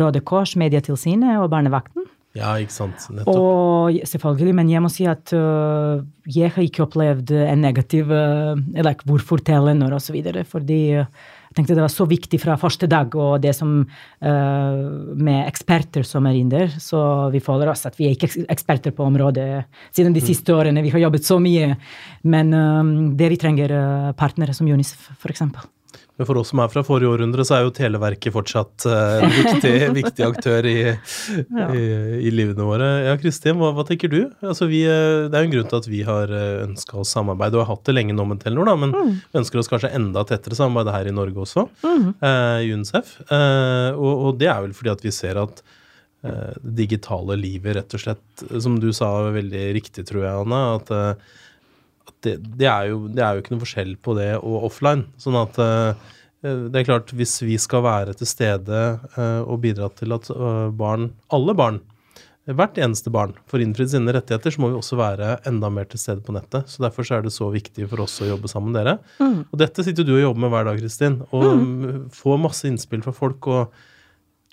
Røde 0.00 0.24
Kors, 0.24 0.56
Medietilsynet 0.60 1.38
og 1.42 1.50
Barnevakten. 1.52 2.08
Ja, 2.34 2.56
ikke 2.58 2.74
sant. 2.74 3.04
Nettopp. 3.14 3.36
Og 3.38 4.00
selvfølgelig, 4.10 4.54
men 4.58 4.70
jeg 4.72 4.82
må 4.82 4.90
si 4.90 5.06
at 5.06 5.30
uh, 5.38 6.02
jeg 6.26 6.50
har 6.50 6.66
ikke 6.66 6.82
opplevd 6.82 7.30
en 7.38 7.62
negativ 7.62 8.10
uh, 8.10 8.58
Eller 8.74 8.98
hvorfor 9.06 9.42
Telenor 9.46 9.94
osv. 9.94 10.18
Fordi 10.50 10.80
uh, 10.98 11.30
jeg 11.54 11.60
tenkte 11.60 11.76
det 11.78 11.84
var 11.84 11.92
så 11.92 12.04
viktig 12.10 12.38
fra 12.42 12.56
første 12.58 12.88
dag, 12.90 13.12
og 13.14 13.36
det 13.38 13.52
som 13.54 13.76
uh, 13.78 14.78
med 15.14 15.44
eksperter 15.46 16.02
som 16.02 16.26
er 16.26 16.34
inne 16.34 16.50
der. 16.50 16.74
Så 16.82 16.98
vi 17.30 17.38
føler 17.44 17.70
oss 17.70 17.86
at 17.86 17.94
vi 18.00 18.08
er 18.08 18.16
ikke 18.16 18.46
eksperter 18.50 18.90
på 18.96 19.06
området 19.06 19.46
siden 19.94 20.16
de 20.16 20.24
mm. 20.24 20.26
siste 20.26 20.56
årene. 20.56 20.82
Vi 20.82 20.90
har 20.90 21.04
jobbet 21.06 21.28
så 21.28 21.38
mye. 21.38 21.76
Men 22.26 22.50
um, 22.58 22.90
det 23.14 23.30
vi 23.36 23.38
trenger, 23.38 23.78
partnere 24.18 24.56
som 24.56 24.66
UNICEF, 24.66 25.12
f.eks. 25.14 25.46
Men 26.14 26.28
for 26.28 26.38
oss 26.38 26.52
som 26.52 26.60
er 26.62 26.70
fra 26.70 26.82
forrige 26.86 27.10
århundre, 27.10 27.42
så 27.46 27.56
er 27.56 27.64
jo 27.64 27.72
Televerket 27.74 28.34
fortsatt 28.34 28.84
uh, 28.86 29.24
en 29.24 29.32
viktig, 29.34 29.72
viktig 29.98 30.26
aktør 30.28 30.68
i, 30.70 30.76
ja. 30.86 31.66
i, 31.74 31.82
i, 32.20 32.30
livene 32.30 32.66
våre. 32.68 32.90
Ja, 33.08 33.16
Kristin, 33.18 33.58
hva, 33.58 33.72
hva, 33.74 33.82
tenker 33.88 34.12
du? 34.12 34.20
Altså, 34.44 34.68
vi, 34.70 34.84
eh, 34.86 35.26
det 35.26 35.34
er 35.34 35.42
jo 35.42 35.50
en 35.50 35.54
grunn 35.56 35.70
til 35.72 35.80
at 35.80 35.90
vi 35.90 36.04
har 36.06 36.30
eh, 36.30 36.62
ønska 36.68 37.00
oss 37.02 37.16
samarbeid, 37.16 37.58
og 37.58 37.64
har 37.64 37.72
hatt 37.72 37.90
det 37.90 37.96
lenge 37.96 38.14
nå 38.14 38.28
med 38.30 38.44
Telenor, 38.44 38.70
da, 38.70 38.76
men 38.78 38.94
mm. 38.94 39.12
ønsker 39.42 39.58
oss 39.58 39.70
kanskje 39.72 39.90
enda 39.98 40.22
tettere 40.28 40.58
samarbeid 40.58 40.94
her 40.94 41.10
i 41.10 41.16
Norge 41.18 41.46
også, 41.48 41.66
mm. 41.82 42.08
uh, 42.22 42.62
UNICEF. 42.62 43.16
Eh, 43.26 43.90
og, 43.98 44.12
og, 44.14 44.30
det 44.38 44.52
er 44.52 44.62
vel 44.68 44.76
fordi 44.78 44.94
at 44.94 45.02
vi 45.02 45.14
ser 45.14 45.42
at 45.42 45.64
det 46.24 46.70
digitale 46.78 47.34
livet, 47.36 47.74
rett 47.76 47.94
og 47.98 48.00
slett, 48.00 48.44
som 48.64 48.78
du 48.80 48.86
sa 48.96 49.10
veldig 49.34 49.64
riktig, 49.76 50.06
tror 50.08 50.22
jeg, 50.22 50.44
Anna, 50.46 50.60
at 50.78 50.92
det, 52.24 52.38
det, 52.42 52.68
er 52.68 52.90
jo, 52.90 53.06
det, 53.08 53.22
er 53.22 53.34
jo, 53.34 53.44
ikke 53.44 53.54
noe 53.54 53.64
forskjell 53.64 53.96
på 54.04 54.16
det 54.18 54.30
og 54.40 54.68
offline. 54.70 55.06
Sånn 55.20 55.38
at 55.40 55.58
uh, 55.60 56.12
det 56.44 56.80
er 56.80 56.86
klart, 56.86 57.12
hvis 57.16 57.38
vi 57.44 57.56
skal 57.60 57.84
være 57.86 58.14
til 58.18 58.28
stede 58.28 58.84
uh, 59.16 59.42
og 59.42 59.62
bidra 59.64 59.88
til 59.96 60.12
at 60.16 60.28
barn, 60.76 61.10
alle 61.32 61.56
barn, 61.56 61.80
hvert 62.44 62.76
eneste 62.76 63.08
barn 63.08 63.32
får 63.48 63.62
innfridd 63.64 63.88
sine 63.94 64.12
rettigheter, 64.12 64.52
så 64.52 64.60
må 64.60 64.68
vi 64.68 64.76
også 64.76 64.98
være 65.00 65.38
enda 65.48 65.70
mer 65.72 65.86
til 65.88 66.00
stede 66.00 66.20
på 66.24 66.34
nettet. 66.36 66.68
Så 66.68 66.82
Derfor 66.84 67.06
så 67.06 67.16
er 67.16 67.24
det 67.24 67.32
så 67.32 67.48
viktig 67.48 67.88
for 67.88 68.04
oss 68.04 68.18
å 68.20 68.28
jobbe 68.28 68.50
sammen 68.52 68.74
med 68.74 68.82
dere. 68.82 68.98
Mm. 69.16 69.38
Og 69.48 69.56
dette 69.62 69.84
sitter 69.86 70.04
du 70.04 70.12
og 70.18 70.20
jobber 70.26 70.44
med 70.44 70.52
hver 70.52 70.68
dag, 70.68 70.82
Kristin. 70.82 71.16
Og 71.32 71.46
mm. 71.62 72.02
får 72.12 72.42
masse 72.42 72.68
innspill 72.68 73.04
fra 73.06 73.14
folk. 73.16 73.48
og 73.48 73.72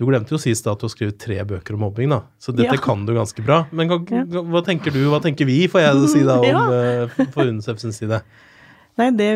du 0.01 0.07
glemte 0.09 0.33
jo 0.33 0.39
sist 0.41 0.65
at 0.65 0.81
du 0.81 0.87
har 0.87 0.91
skrevet 0.95 1.19
tre 1.21 1.35
bøker 1.45 1.75
om 1.77 1.83
mobbing, 1.85 2.09
da. 2.09 2.23
Så 2.41 2.53
dette 2.55 2.73
ja. 2.73 2.81
kan 2.81 3.03
du 3.05 3.13
ganske 3.13 3.43
bra. 3.45 3.59
Men 3.69 3.91
hva, 3.91 4.63
tenker 4.65 4.95
du, 4.95 5.03
hva 5.11 5.19
tenker 5.21 5.45
vi, 5.45 5.59
får 5.69 5.83
jeg 5.83 6.07
si 6.09 6.23
da, 6.25 6.39
om, 6.41 6.47
ja. 6.49 7.27
for 7.35 7.45
UNICEF 7.45 7.83
sin 7.83 7.93
side? 7.93 8.17
Nei, 8.99 9.07
det 9.15 9.27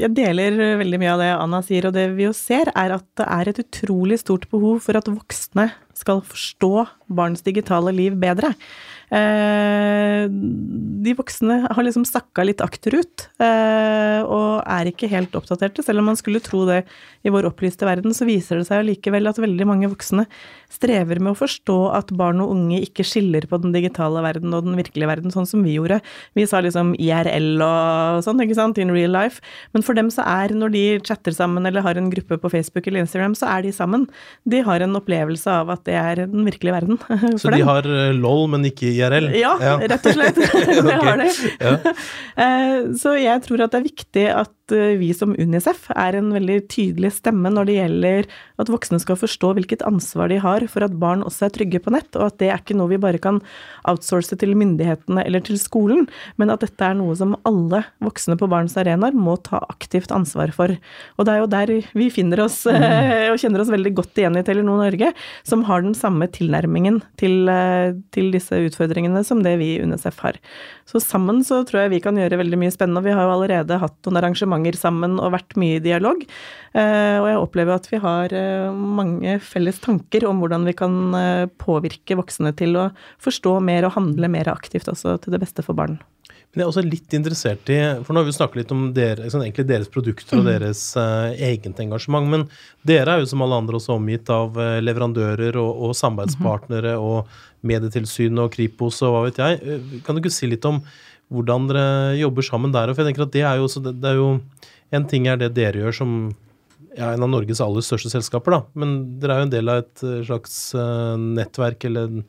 Jeg 0.00 0.10
deler 0.16 0.56
veldig 0.80 0.98
mye 0.98 1.12
av 1.12 1.20
det 1.22 1.28
Anna 1.36 1.60
sier, 1.62 1.90
og 1.90 1.94
det 1.94 2.08
vi 2.16 2.24
jo 2.24 2.32
ser, 2.36 2.72
er 2.72 2.96
at 2.96 3.04
det 3.20 3.28
er 3.28 3.52
et 3.52 3.60
utrolig 3.62 4.18
stort 4.24 4.48
behov 4.50 4.80
for 4.86 4.98
at 4.98 5.10
voksne 5.12 5.68
skal 5.98 6.24
forstå 6.24 6.72
barns 7.20 7.44
digitale 7.44 7.92
liv 7.94 8.16
bedre. 8.18 8.54
Eh, 9.08 10.26
de 10.28 11.14
voksne 11.16 11.62
har 11.64 11.84
liksom 11.84 12.04
sakka 12.04 12.44
litt 12.44 12.60
akterut, 12.60 13.28
eh, 13.40 14.20
og 14.20 14.60
er 14.68 14.90
ikke 14.90 15.08
helt 15.08 15.36
oppdaterte. 15.38 15.84
Selv 15.84 16.02
om 16.02 16.10
man 16.10 16.18
skulle 16.20 16.42
tro 16.44 16.66
det 16.68 16.82
i 17.24 17.32
vår 17.32 17.48
opplyste 17.48 17.88
verden, 17.88 18.12
så 18.12 18.28
viser 18.28 18.60
det 18.60 18.68
seg 18.68 18.82
allikevel 18.82 19.30
at 19.30 19.40
veldig 19.40 19.68
mange 19.68 19.88
voksne 19.88 20.26
strever 20.72 21.20
med 21.22 21.32
å 21.32 21.38
forstå 21.38 21.76
at 21.96 22.10
barn 22.16 22.42
og 22.44 22.52
unge 22.52 22.82
ikke 22.84 23.06
skiller 23.06 23.46
på 23.48 23.58
den 23.62 23.72
digitale 23.72 24.20
verden 24.24 24.52
og 24.52 24.66
den 24.66 24.76
virkelige 24.78 25.08
verden, 25.08 25.32
sånn 25.32 25.48
som 25.48 25.64
vi 25.64 25.78
gjorde. 25.78 26.00
Vi 26.36 26.44
sa 26.48 26.60
liksom 26.64 26.92
IRL 27.00 27.62
og 27.64 28.20
sånn, 28.26 28.42
ikke 28.44 28.58
sant, 28.58 28.80
in 28.80 28.92
real 28.92 29.14
life. 29.14 29.40
Men 29.72 29.84
for 29.86 29.96
dem 29.98 30.10
så 30.12 30.26
er, 30.28 30.52
når 30.52 30.74
de 30.74 30.84
chatter 31.08 31.34
sammen 31.36 31.66
eller 31.68 31.84
har 31.86 31.98
en 32.00 32.10
gruppe 32.12 32.38
på 32.40 32.52
Facebook 32.52 32.86
eller 32.86 33.04
Instagram, 33.06 33.36
så 33.38 33.48
er 33.54 33.64
de 33.64 33.72
sammen. 33.74 34.06
De 34.48 34.60
har 34.64 34.84
en 34.84 35.00
opplevelse 35.00 35.56
av 35.62 35.72
at 35.72 35.86
det 35.88 35.96
er 35.98 36.24
den 36.26 36.44
virkelige 36.48 36.76
verden. 36.76 37.00
så 37.40 37.54
de 37.54 37.64
har 37.64 37.88
eh, 37.88 38.12
LOL, 38.16 38.46
men 38.52 38.68
ikke 38.68 38.92
IRL? 38.92 39.32
Ja, 39.38 39.56
ja. 39.62 39.78
rett 39.80 40.12
og 40.12 40.20
slett. 40.20 40.38
det 40.88 41.00
har 41.00 41.24
de. 41.24 41.32
Ja. 41.64 41.74
Eh, 42.44 42.78
så 43.00 43.16
jeg 43.18 43.44
tror 43.48 43.64
at 43.64 43.72
det 43.72 43.80
er 43.80 43.88
viktig 43.88 44.28
at 44.36 44.52
Eh, 44.72 44.96
vi 45.00 45.12
som 45.16 45.32
Unicef 45.38 45.86
er 45.94 46.18
en 46.18 46.30
veldig 46.34 46.58
tydelig 46.70 47.14
stemme 47.16 47.50
når 47.52 47.68
det 47.68 47.76
gjelder 47.78 48.28
at 48.60 48.70
voksne 48.72 48.98
skal 49.00 49.18
forstå 49.20 49.52
hvilket 49.56 49.84
ansvar 49.86 50.28
de 50.32 50.40
har 50.42 50.66
for 50.70 50.84
at 50.84 50.96
barn 51.00 51.24
også 51.26 51.46
er 51.46 51.54
trygge 51.54 51.80
på 51.84 51.92
nett, 51.94 52.10
og 52.18 52.28
at 52.28 52.38
det 52.42 52.50
er 52.50 52.60
ikke 52.60 52.76
noe 52.76 52.92
vi 52.92 53.00
bare 53.00 53.20
kan 53.22 53.40
outsource 53.88 54.36
til 54.38 54.54
myndighetene 54.58 55.24
eller 55.24 55.44
til 55.46 55.60
skolen, 55.60 56.06
men 56.36 56.52
at 56.52 56.64
dette 56.64 56.84
er 56.84 56.98
noe 56.98 57.16
som 57.18 57.36
alle 57.48 57.84
voksne 58.04 58.36
på 58.40 58.50
barns 58.50 58.76
arenaer 58.80 59.16
må 59.16 59.38
ta 59.46 59.62
aktivt 59.70 60.12
ansvar 60.14 60.52
for. 60.54 60.74
Og 61.16 61.28
det 61.28 61.34
er 61.34 61.42
jo 61.42 61.52
der 61.54 61.74
vi 61.98 62.10
finner 62.12 62.44
oss 62.44 62.60
mm. 62.66 63.32
og 63.32 63.40
kjenner 63.40 63.64
oss 63.64 63.72
veldig 63.72 63.94
godt 63.96 64.20
igjen 64.20 64.38
i 64.38 64.44
Telenor 64.46 64.82
Norge, 64.82 65.12
som 65.48 65.64
har 65.68 65.84
den 65.86 65.96
samme 65.96 66.28
tilnærmingen 66.34 67.00
til, 67.20 67.48
eh, 67.52 67.96
til 68.14 68.32
disse 68.34 68.58
utfordringene 68.68 69.24
som 69.26 69.42
det 69.46 69.56
vi 69.62 69.74
i 69.76 69.80
Unicef 69.84 70.20
har. 70.24 70.36
Så 70.88 71.00
sammen 71.04 71.42
så 71.44 71.62
tror 71.68 71.84
jeg 71.84 71.96
vi 71.96 72.04
kan 72.04 72.16
gjøre 72.18 72.40
veldig 72.40 72.60
mye 72.60 72.74
spennende. 72.74 73.04
Vi 73.04 73.14
har 73.14 73.26
jo 73.26 73.34
allerede 73.36 73.80
hatt 73.80 73.98
noen 74.06 74.20
arrangementer 74.20 74.57
sammen 74.78 75.18
og 75.20 75.34
vært 75.34 75.56
mye 75.60 75.78
i 75.78 75.84
dialog. 75.84 76.24
Eh, 76.76 77.16
og 77.18 77.26
jeg 77.30 77.40
opplever 77.40 77.78
at 77.78 77.88
vi 77.90 78.00
har 78.02 78.34
eh, 78.36 78.68
mange 78.72 79.38
felles 79.44 79.80
tanker 79.80 80.26
om 80.28 80.42
hvordan 80.42 80.66
vi 80.68 80.76
kan 80.76 80.98
eh, 81.16 81.46
påvirke 81.60 82.18
voksne 82.18 82.52
til 82.58 82.76
å 82.76 82.90
forstå 83.24 83.56
mer 83.64 83.88
og 83.88 83.96
handle 83.96 84.30
mer 84.32 84.50
aktivt 84.52 84.90
også 84.92 85.16
til 85.22 85.34
det 85.34 85.42
beste 85.42 85.64
for 85.64 85.78
barn. 85.78 85.96
Men 86.48 86.62
jeg 86.62 86.64
er 86.64 86.70
også 86.70 86.82
litt 86.84 87.12
interessert 87.12 87.68
i 87.68 87.76
For 88.06 88.16
nå 88.16 88.22
har 88.22 88.26
vi 88.26 88.32
snakket 88.32 88.56
litt 88.56 88.70
om 88.72 88.86
sånn, 88.88 89.42
egentlig 89.44 89.66
deres 89.68 89.90
produkter 89.92 90.38
og 90.38 90.46
mm. 90.46 90.48
deres 90.48 90.80
uh, 90.96 91.28
eget 91.34 91.82
engasjement. 91.84 92.24
Men 92.32 92.46
dere 92.88 93.12
er 93.14 93.20
jo 93.20 93.28
som 93.28 93.44
alle 93.44 93.58
andre 93.60 93.76
også 93.76 93.98
omgitt 93.98 94.32
av 94.32 94.56
leverandører 94.80 95.58
og, 95.60 95.82
og 95.84 95.92
samarbeidspartnere 95.98 96.94
-hmm. 96.96 97.04
og 97.04 97.68
Medietilsynet 97.68 98.46
og 98.46 98.52
Kripos 98.54 99.02
og 99.02 99.12
hva 99.12 99.22
vet 99.26 99.42
jeg. 99.42 99.82
Kan 100.06 100.16
du 100.16 100.22
ikke 100.22 100.32
si 100.32 100.48
litt 100.48 100.64
om 100.64 100.80
hvordan 101.32 101.68
dere 101.68 101.86
jobber 102.18 102.46
sammen 102.46 102.74
der? 102.74 102.92
For 102.94 103.04
jeg 103.04 103.12
tenker 103.12 103.26
at 103.26 103.34
det 103.34 103.44
er 103.44 103.60
jo, 103.60 103.68
det 103.88 104.12
er 104.12 104.20
jo 104.20 104.28
En 104.88 105.04
ting 105.04 105.26
er 105.28 105.36
det 105.36 105.50
dere 105.52 105.82
gjør 105.82 105.92
som 105.92 106.12
ja, 106.96 107.12
en 107.12 107.22
av 107.22 107.28
Norges 107.28 107.60
aller 107.60 107.84
største 107.84 108.08
selskaper, 108.08 108.54
da. 108.54 108.60
Men 108.78 108.94
dere 109.20 109.34
er 109.34 109.42
jo 109.42 109.48
en 109.48 109.52
del 109.52 109.68
av 109.68 109.82
et 109.82 110.04
eh, 110.06 110.22
slags 110.26 110.54
uh, 110.72 111.14
nettverk 111.20 111.84
eller 111.84 112.08
en 112.08 112.22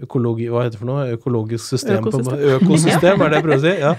økologi, 0.00 0.46
hva 0.52 0.64
heter 0.64 0.76
det 0.76 0.80
for 0.80 0.90
noe? 0.90 1.06
Økologisk 1.16 1.64
system? 1.74 2.04
Økosystem, 2.04 2.36
på, 2.36 2.52
økosystem 2.58 3.24
er 3.24 3.32
det 3.32 3.40
jeg 3.40 3.46
prøver 3.48 3.58
å 3.58 3.64
si. 3.64 3.74
Ja. 3.86 3.94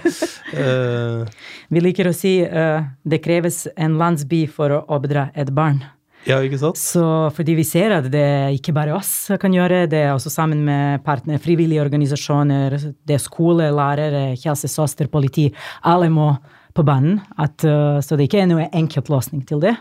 Uh, 0.52 1.50
Vi 1.72 1.82
liker 1.82 2.10
å 2.10 2.14
si 2.16 2.32
uh, 2.44 2.86
det 3.08 3.22
kreves 3.24 3.64
en 3.74 3.98
landsby 4.00 4.44
for 4.50 4.74
å 4.78 4.82
oppdra 4.96 5.30
et 5.38 5.52
barn. 5.54 5.82
Ja, 6.28 6.38
ikke 6.38 6.60
sant? 6.60 6.78
Så 6.78 7.04
fordi 7.34 7.56
vi 7.58 7.64
ser 7.66 7.96
at 7.96 8.06
det 8.12 8.54
ikke 8.58 8.74
bare 8.76 8.94
oss 8.94 9.32
kan 9.42 9.54
gjøre, 9.54 9.84
det 9.90 10.04
er 10.04 10.12
også 10.14 10.30
sammen 10.30 10.60
med 10.66 11.02
partner, 11.06 11.40
frivillige 11.42 11.82
organisasjoner, 11.82 12.76
det 12.78 13.16
er 13.16 13.22
skole, 13.22 13.70
lærere, 13.74 14.28
helsesøster, 14.38 15.10
politi. 15.10 15.48
Alle 15.88 16.10
må 16.12 16.30
på 16.74 16.84
banen. 16.86 17.20
At, 17.40 17.64
uh, 17.66 17.98
så 18.04 18.16
det 18.16 18.28
ikke 18.28 18.42
er 18.42 18.50
noen 18.50 18.70
enkel 18.76 19.04
løsning 19.12 19.44
til 19.48 19.62
det. 19.64 19.74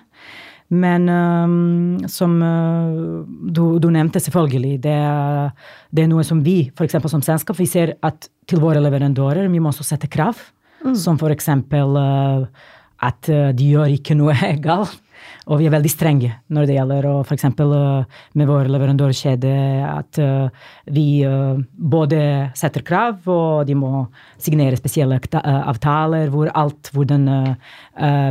Men 0.72 1.10
um, 1.12 2.00
som 2.08 2.38
uh, 2.40 3.28
du, 3.28 3.78
du, 3.84 3.90
nevnte, 3.92 4.22
selvfølgelig, 4.24 4.78
det, 4.86 4.98
det, 5.92 6.04
er 6.04 6.12
noe 6.12 6.24
som 6.28 6.40
vi 6.46 6.64
f.eks. 6.72 6.96
som 7.12 7.24
selskap 7.26 7.60
vi 7.60 7.68
ser 7.68 7.98
at 8.08 8.30
til 8.48 8.64
våre 8.64 8.80
leverandører 8.84 9.52
vi 9.52 9.60
må 9.60 9.74
også 9.74 9.88
sette 9.88 10.10
krav. 10.12 10.40
Mm. 10.82 10.96
Som 10.98 11.20
f.eks. 11.20 11.52
Uh, 11.76 12.48
at 13.02 13.32
de 13.58 13.72
gjør 13.74 13.96
ikke 13.98 14.16
noe 14.18 14.36
galt. 14.68 15.00
Og 15.50 15.58
vi 15.58 15.66
er 15.66 15.74
veldig 15.74 15.90
strenge 15.90 16.30
når 16.54 16.68
det 16.70 16.76
gjelder 16.76 17.08
å 17.10 17.14
f.eks. 17.24 17.48
Uh, 17.58 18.04
med 18.38 18.50
vår 18.50 18.70
leverandørkjede 18.70 19.54
at 19.88 20.20
uh, 20.22 20.68
vi 20.94 21.24
uh, 21.26 21.58
både 21.74 22.22
setter 22.58 22.86
krav, 22.86 23.24
og 23.26 23.66
de 23.66 23.76
må 23.78 24.06
signere 24.42 24.78
spesielle 24.78 25.18
avtaler 25.42 26.30
hvor 26.34 26.52
alt 26.58 26.90
hvordan 26.94 27.28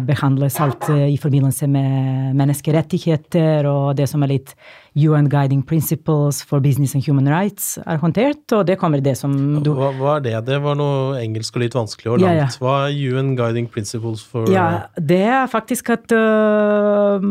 behandles 0.07 0.57
alt 0.63 0.89
i 0.91 1.17
forbindelse 1.21 1.69
med 1.71 2.35
menneskerettigheter 2.39 3.69
og 3.71 3.99
det 3.99 4.09
som 4.11 4.25
er 4.25 4.33
litt 4.33 4.55
UN 4.99 5.29
Guiding 5.31 5.63
Principles 5.63 6.43
for 6.43 6.61
Business 6.61 6.95
and 6.95 7.05
Human 7.07 7.29
Rights 7.31 7.79
er 7.87 8.01
håndtert, 8.03 8.43
og 8.57 8.67
det 8.67 8.79
kommer 8.81 9.03
det 9.05 9.17
som 9.21 9.35
du 9.63 9.73
hva, 9.77 9.93
hva, 9.95 10.17
er 10.19 10.25
det? 10.25 10.35
Det 10.49 10.59
var 10.65 10.79
noe 10.79 11.21
engelsk 11.21 11.57
og 11.57 11.65
litt 11.65 11.77
vanskelig 11.79 12.15
og 12.15 12.25
langt. 12.25 12.41
Ja, 12.41 12.49
ja. 12.49 12.49
Hva 12.59 12.75
er 12.89 12.97
UN 13.15 13.37
Guiding 13.39 13.71
Principles 13.71 14.25
for 14.27 14.51
Ja, 14.51 14.91
det 14.99 15.23
er 15.31 15.47
faktisk 15.51 15.93
at 15.95 16.11
uh, 16.15 17.23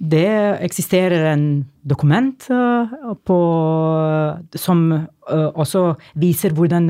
det 0.00 0.30
eksisterer 0.62 1.32
en 1.32 1.46
dokument 1.82 2.46
uh, 2.54 3.16
på, 3.26 3.40
som 4.54 4.84
uh, 4.94 5.48
også 5.50 5.88
viser 6.22 6.54
hvordan 6.54 6.86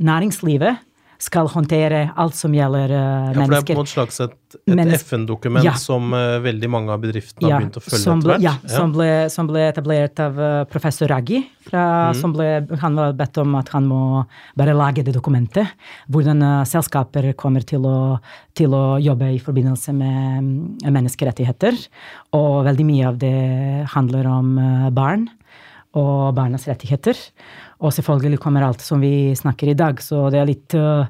næringslivet 0.00 0.86
skal 1.20 1.48
håndtere 1.52 2.06
alt 2.16 2.36
som 2.36 2.54
gjelder 2.54 2.88
mennesker. 2.90 3.36
Ja, 3.36 3.44
for 3.44 3.52
det 3.52 3.58
er 3.58 3.66
på 3.66 3.74
en 3.74 3.78
måte 3.82 3.92
slags 3.92 4.20
et, 4.24 4.36
et 4.72 4.92
FN-dokument 4.96 5.66
ja. 5.66 5.74
som 5.76 6.14
uh, 6.16 6.38
veldig 6.40 6.70
mange 6.72 6.94
av 6.94 7.02
bedriftene 7.02 7.44
ja, 7.44 7.58
har 7.58 7.64
begynt 7.64 7.76
å 7.76 7.82
følge 7.84 8.00
etter 8.00 8.30
hvert? 8.30 8.44
Ja. 8.46 8.54
Som, 8.72 8.94
ble, 8.94 9.08
som, 9.32 9.50
ble, 9.50 9.64
etablert 9.68 10.22
av 10.24 10.40
uh, 10.40 10.50
professor 10.70 11.10
Raggi. 11.12 11.42
Fra, 11.66 11.82
mm. 12.10 12.20
som 12.22 12.32
ble, 12.32 12.46
han 12.80 12.96
var 12.96 13.12
bedt 13.18 13.40
om 13.42 13.52
at 13.60 13.68
han 13.74 13.84
må 13.90 14.00
bare 14.58 14.76
lage 14.76 15.04
det 15.06 15.12
dokumentet. 15.14 15.74
Hvordan 16.08 16.40
selskaper 16.66 17.28
kommer 17.38 17.66
til 17.68 17.84
å, 17.86 17.98
til 18.56 18.72
å, 18.74 18.84
jobbe 19.00 19.28
i 19.36 19.42
forbindelse 19.44 19.92
med 19.96 20.40
um, 20.40 20.48
menneskerettigheter. 20.88 21.76
Og 22.38 22.64
veldig 22.64 22.88
mye 22.88 23.10
av 23.12 23.20
det 23.20 23.36
handler 23.92 24.30
om 24.30 24.56
barn 24.96 25.28
og 25.98 26.34
barnas 26.36 26.66
rettigheter. 26.70 27.18
Og 27.80 27.94
selvfølgelig 27.94 28.40
kommer 28.42 28.66
alt 28.66 28.82
som 28.84 29.02
vi 29.02 29.32
snakker 29.38 29.72
i 29.72 29.78
dag, 29.78 30.00
så 30.02 30.28
det 30.30 30.40
er 30.40 30.50
litt 30.50 30.76
uh, 30.78 31.06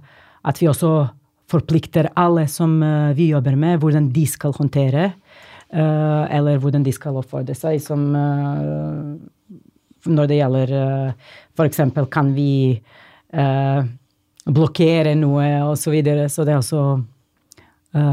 at 0.46 0.60
vi 0.60 0.68
også 0.70 0.92
forplikter 1.50 2.10
alle 2.18 2.46
som 2.50 2.78
uh, 2.82 3.10
vi 3.16 3.30
jobber 3.32 3.58
med, 3.58 3.80
hvordan 3.82 4.08
de 4.14 4.24
skal 4.28 4.54
håndtere, 4.56 5.10
uh, 5.74 6.24
eller 6.30 6.60
hvordan 6.62 6.86
de 6.86 6.94
skal 6.94 7.18
oppfordre 7.20 7.56
seg 7.58 7.80
som 7.82 8.10
Når 10.00 10.26
det 10.30 10.36
gjelder 10.38 10.70
uh, 10.72 11.12
f.eks. 11.52 11.80
kan 12.10 12.32
vi 12.32 12.80
blokkere 14.50 15.12
noe, 15.14 15.46
og 15.68 15.76
så 15.78 15.92
videre. 15.92 16.28
Så 16.32 16.42
det 16.44 16.54
er 16.54 16.62
også 16.64 17.04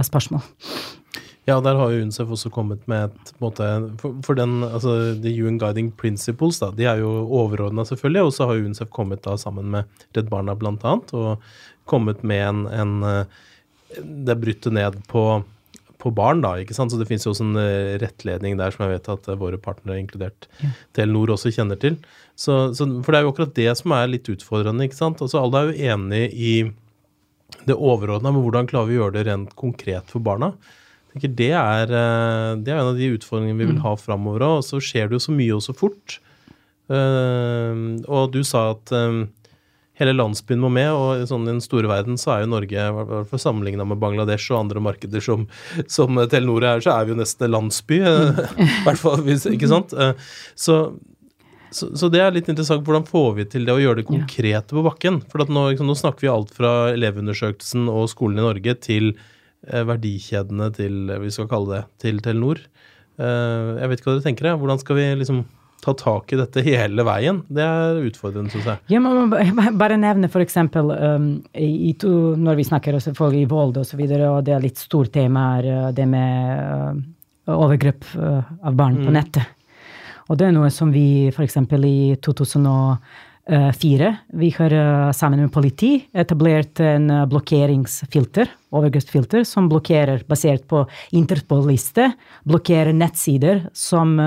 spørsmål. 0.03 0.43
Ja, 1.47 1.61
der 1.63 1.77
har 1.79 1.93
jo 1.93 2.03
UNCEF 2.03 2.31
også 2.35 2.49
kommet 2.51 2.81
med 2.91 3.07
et 3.07 3.29
måte, 3.39 3.65
for, 4.01 4.15
for, 4.25 4.35
den, 4.35 4.59
altså 4.67 4.97
The 5.23 5.31
UN 5.45 5.55
Guiding 5.61 5.93
Principles, 5.95 6.57
da, 6.59 6.73
de 6.75 6.87
er 6.91 6.99
jo 6.99 7.11
overordna, 7.23 7.85
selvfølgelig. 7.87 8.23
Og 8.27 8.33
så 8.35 8.47
har 8.49 8.59
UNCEF 8.59 8.89
kommet 8.91 9.21
da 9.23 9.37
sammen 9.39 9.69
med 9.71 10.07
Redd 10.17 10.27
Barna 10.27 10.57
annet, 10.59 11.13
og 11.15 11.45
kommet 11.87 12.19
med 12.27 12.43
en, 12.43 12.65
en 12.67 12.97
eh, 13.07 13.37
Det 13.95 14.33
er 14.33 14.41
brutt 14.41 14.67
ned 14.75 14.97
på, 15.07 15.21
på 16.03 16.11
barn, 16.11 16.41
da, 16.43 16.57
ikke 16.59 16.75
sant. 16.75 16.91
Så 16.91 16.99
det 16.99 17.07
fins 17.07 17.23
jo 17.23 17.31
også 17.31 17.45
en 17.45 17.59
eh, 17.61 17.95
rettledning 18.01 18.57
der 18.59 18.75
som 18.75 18.83
jeg 18.83 18.97
vet 18.97 19.07
at 19.13 19.29
våre 19.39 19.57
partnere, 19.57 20.01
inkludert 20.01 20.49
ja. 20.59 20.73
Telenor, 20.99 21.31
også 21.37 21.53
kjenner 21.55 21.79
til. 21.79 21.95
Så, 22.35 22.73
så, 22.75 22.89
for 23.05 23.15
det 23.15 23.21
er 23.21 23.23
jo 23.23 23.31
akkurat 23.31 23.55
det 23.55 23.69
som 23.79 23.95
er 23.95 24.11
litt 24.11 24.27
utfordrende, 24.35 24.83
ikke 24.83 24.99
sant. 24.99 25.23
Altså 25.23 25.39
alle 25.39 25.63
er 25.63 25.71
jo 25.71 25.93
enig 25.95 26.25
i 26.35 26.51
det 27.63 27.79
overordna, 27.79 28.35
men 28.35 28.43
hvordan 28.43 28.67
klarer 28.67 28.91
vi 28.91 28.99
å 28.99 29.05
gjøre 29.05 29.15
det 29.15 29.25
rent 29.29 29.55
konkret 29.55 30.11
for 30.11 30.19
barna? 30.27 30.51
Det 31.25 31.53
er, 31.55 31.89
eh, 31.89 32.51
det 32.61 32.73
er 32.73 32.81
en 32.81 32.91
av 32.91 32.99
de 32.99 33.13
utfordringene 33.15 33.57
vi 33.57 33.69
vil 33.69 33.79
mm. 33.79 33.85
ha 33.85 33.95
framover 33.99 34.45
òg. 34.45 34.59
Og 34.61 34.67
så 34.67 34.81
skjer 34.83 35.09
det 35.09 35.17
jo 35.17 35.25
så 35.27 35.35
mye 35.35 35.57
og 35.57 35.63
så 35.65 35.75
fort. 35.77 36.19
Uh, 36.87 37.99
og 38.07 38.31
du 38.31 38.39
sa 38.47 38.69
at 38.71 38.93
um, 38.95 39.25
hele 39.99 40.13
landsbyen 40.15 40.61
må 40.63 40.69
med, 40.71 40.87
og 40.95 41.25
sånn 41.27 41.43
i 41.43 41.51
den 41.51 41.59
store 41.59 41.89
verden 41.91 42.15
så 42.21 42.31
er 42.31 42.45
jo 42.45 42.53
Norge, 42.53 42.71
i 42.79 42.93
hvert 42.95 43.27
fall 43.27 43.41
sammenligna 43.43 43.83
med 43.83 43.99
Bangladesh 43.99 44.53
og 44.53 44.61
andre 44.61 44.83
markeder 44.85 45.23
som, 45.25 45.43
som 45.91 46.15
Telenor 46.31 46.63
er, 46.63 46.85
så 46.85 46.93
er 46.95 47.07
vi 47.07 47.11
jo 47.11 47.19
nesten 47.19 47.51
landsby. 47.51 47.99
Mm. 48.05 48.41
I 48.63 48.81
hvert 48.87 49.03
fall, 49.03 49.27
ikke 49.35 49.71
sant? 49.73 49.95
Så, 50.55 50.77
så, 51.75 51.91
så, 51.91 52.11
det 52.13 52.23
er 52.23 52.31
litt 52.37 52.47
interessant. 52.47 52.87
Hvordan 52.87 53.09
får 53.09 53.31
vi 53.41 53.49
til 53.51 53.67
det 53.67 53.75
å 53.75 53.81
gjøre 53.83 53.99
det 53.99 54.11
konkrete 54.13 54.77
på 54.77 54.85
bakken? 54.85 55.19
For 55.27 55.43
nå, 55.43 55.71
liksom, 55.73 55.91
nå 55.91 55.97
snakker 55.99 56.23
vi 56.29 56.31
alt 56.31 56.55
fra 56.55 56.77
Elevundersøkelsen 56.93 57.89
og 57.91 58.07
skolen 58.13 58.39
i 58.39 58.47
Norge 58.47 58.79
til 58.85 59.17
Eh, 59.17 59.35
verdikjedene 59.65 60.69
til, 60.75 61.07
vi 61.23 61.31
skal 61.33 61.49
kalle 61.51 61.73
det, 61.73 61.83
til 62.03 62.21
Telenor. 62.23 62.61
Eh, 63.17 63.77
jeg 63.81 63.89
vet 63.89 64.01
ikke 64.01 64.11
hva 64.11 64.17
dere 64.17 64.27
tenker. 64.27 64.51
Hvordan 64.61 64.81
skal 64.81 64.99
vi 64.99 65.07
liksom 65.21 65.43
ta 65.83 65.93
tak 65.97 66.33
i 66.33 66.39
dette 66.39 66.63
hele 66.65 67.05
veien? 67.05 67.43
Det 67.53 67.65
er 67.65 67.99
utfordrende, 68.07 68.53
syns 68.53 68.69
jeg. 68.71 68.81
Ja, 68.93 69.01
må 69.01 69.27
bare 69.79 69.99
nevne 69.99 70.29
f.eks. 70.29 70.57
Um, 70.77 71.29
i, 71.53 71.93
når 71.97 72.59
vi 72.59 72.67
snakker 72.67 72.97
selvfølgelig 73.01 73.51
vold 73.51 73.77
osv., 73.83 74.01
og, 74.07 74.25
og 74.31 74.41
det 74.47 74.55
er 74.55 74.65
litt 74.65 74.81
stort 74.81 75.13
tema, 75.15 75.49
er 75.59 75.69
eh, 75.73 75.91
det 75.97 76.09
med 76.09 76.97
uh, 77.47 77.53
overgrep 77.57 78.09
av 78.17 78.75
barn 78.75 78.99
mm. 78.99 79.05
på 79.05 79.15
nettet. 79.15 79.53
Og 80.27 80.35
det 80.35 80.49
er 80.49 80.57
noe 80.57 80.67
som 80.73 80.91
vi 80.91 81.29
f.eks. 81.31 81.61
i 81.87 81.97
2000 82.19 82.67
Eh, 82.67 82.95
fire. 83.75 84.15
Vi 84.33 84.49
har 84.57 84.73
eh, 84.73 85.11
sammen 85.11 85.39
med 85.41 85.51
politi 85.53 86.07
etablert 86.13 86.79
en 86.79 87.09
eh, 87.09 87.25
blokkeringsfilter, 87.31 88.49
overgrepsfilter, 88.75 89.45
som 89.47 89.69
blokkerer, 89.71 90.25
basert 90.27 90.67
på 90.67 90.83
Interpol-liste, 91.15 92.11
blokkerer 92.43 92.93
nettsider 92.93 93.67
som 93.73 94.19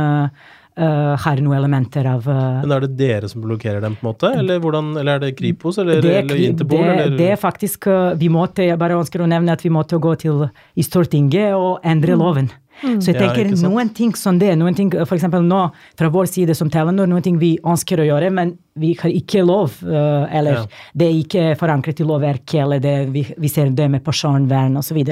Uh, 0.81 1.17
har 1.19 1.41
noen 1.43 1.59
elementer 1.59 2.07
av 2.07 2.25
uh, 2.31 2.61
Men 2.63 2.71
Er 2.73 2.85
det 2.87 2.95
dere 2.97 3.29
som 3.29 3.43
blokkerer 3.43 3.83
dem, 3.83 3.97
på 3.99 4.07
en 4.07 4.09
måte? 4.13 4.29
Eller, 4.39 4.61
hvordan, 4.63 4.93
eller 4.97 5.19
er 5.19 5.25
det 5.25 5.33
Kripos 5.37 5.77
eller, 5.83 5.99
det, 6.01 6.13
eller 6.23 6.39
Interpol? 6.41 6.79
Det, 6.87 6.95
eller? 6.95 7.17
det 7.19 7.27
er 7.35 7.41
faktisk 7.43 7.89
uh, 7.91 8.15
Vi 8.17 8.31
måtte 8.33 8.65
jeg 8.65 8.79
bare 8.81 8.97
ønsker 8.97 9.21
å 9.21 9.29
nevne 9.29 9.53
at 9.53 9.65
vi 9.67 9.73
måtte 9.75 9.99
gå 10.01 10.15
til 10.23 10.47
i 10.47 10.87
Stortinget 10.87 11.59
og 11.59 11.83
endre 11.85 12.15
mm. 12.15 12.23
loven. 12.23 12.49
Mm. 12.83 12.99
Så 13.01 13.13
jeg 13.13 13.19
tenker 13.21 13.51
ja, 13.51 13.59
noen 13.67 13.91
ting 13.97 14.15
som 14.19 14.39
det, 14.41 14.53
noen 14.59 14.77
ting 14.77 14.93
f.eks. 15.05 15.27
nå 15.45 15.63
fra 15.99 16.13
vår 16.13 16.31
side 16.31 16.57
som 16.59 16.71
Telenor, 16.73 17.09
noen 17.11 17.25
ting 17.25 17.41
vi 17.41 17.55
ønsker 17.61 18.01
å 18.01 18.07
gjøre, 18.09 18.31
men 18.35 18.55
vi 18.81 18.95
har 19.01 19.13
ikke 19.13 19.43
lov, 19.45 19.75
eller 19.85 20.63
ja. 20.63 20.63
det 20.97 21.09
er 21.09 21.19
ikke 21.19 21.43
forankret 21.61 22.01
i 22.01 22.07
lovverket, 22.07 22.61
eller 22.63 22.81
det, 22.81 22.95
vi, 23.13 23.27
vi, 23.37 23.51
ser 23.53 23.75
det 23.77 23.91
med 23.93 24.05
personvern 24.07 24.79
osv. 24.81 25.03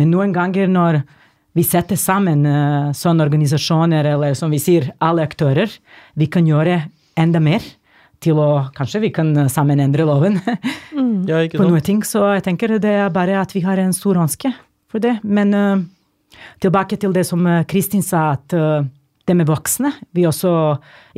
Men 0.00 0.10
noen 0.10 0.34
ganger 0.34 0.72
når 0.72 1.04
vi 1.56 1.64
setter 1.64 1.96
sammen 1.96 2.44
uh, 2.44 2.92
sånne 2.92 3.24
organisasjoner, 3.24 4.04
eller 4.12 4.36
som 4.36 4.52
vi 4.52 4.60
sier, 4.60 4.90
alle 5.00 5.24
aktører. 5.24 5.72
Vi 6.20 6.28
kan 6.28 6.44
gjøre 6.44 6.82
enda 7.16 7.40
mer 7.40 7.64
til 8.20 8.36
å 8.40 8.48
Kanskje 8.76 9.00
vi 9.02 9.10
kan 9.12 9.30
eh, 9.36 9.48
sammen 9.52 9.80
endre 9.80 10.06
loven 10.08 10.38
mm. 10.96 11.24
ja, 11.28 11.42
på 11.52 11.64
noen 11.64 11.84
ting. 11.84 12.02
Så 12.04 12.22
jeg 12.36 12.44
tenker 12.44 12.76
det 12.80 12.92
er 12.92 13.12
bare 13.12 13.38
at 13.40 13.52
vi 13.56 13.64
har 13.64 13.80
en 13.80 13.96
stor 13.96 14.20
ønske 14.20 14.52
for 14.92 15.00
det. 15.04 15.16
Men 15.24 15.56
uh, 15.56 15.84
tilbake 16.62 16.98
til 17.00 17.14
det 17.14 17.24
som 17.28 17.46
Kristin 17.68 18.04
sa, 18.04 18.32
at 18.36 18.54
uh, 18.56 18.84
det 19.26 19.34
med 19.34 19.48
voksne 19.48 19.90
Vi 20.14 20.22
også 20.28 20.50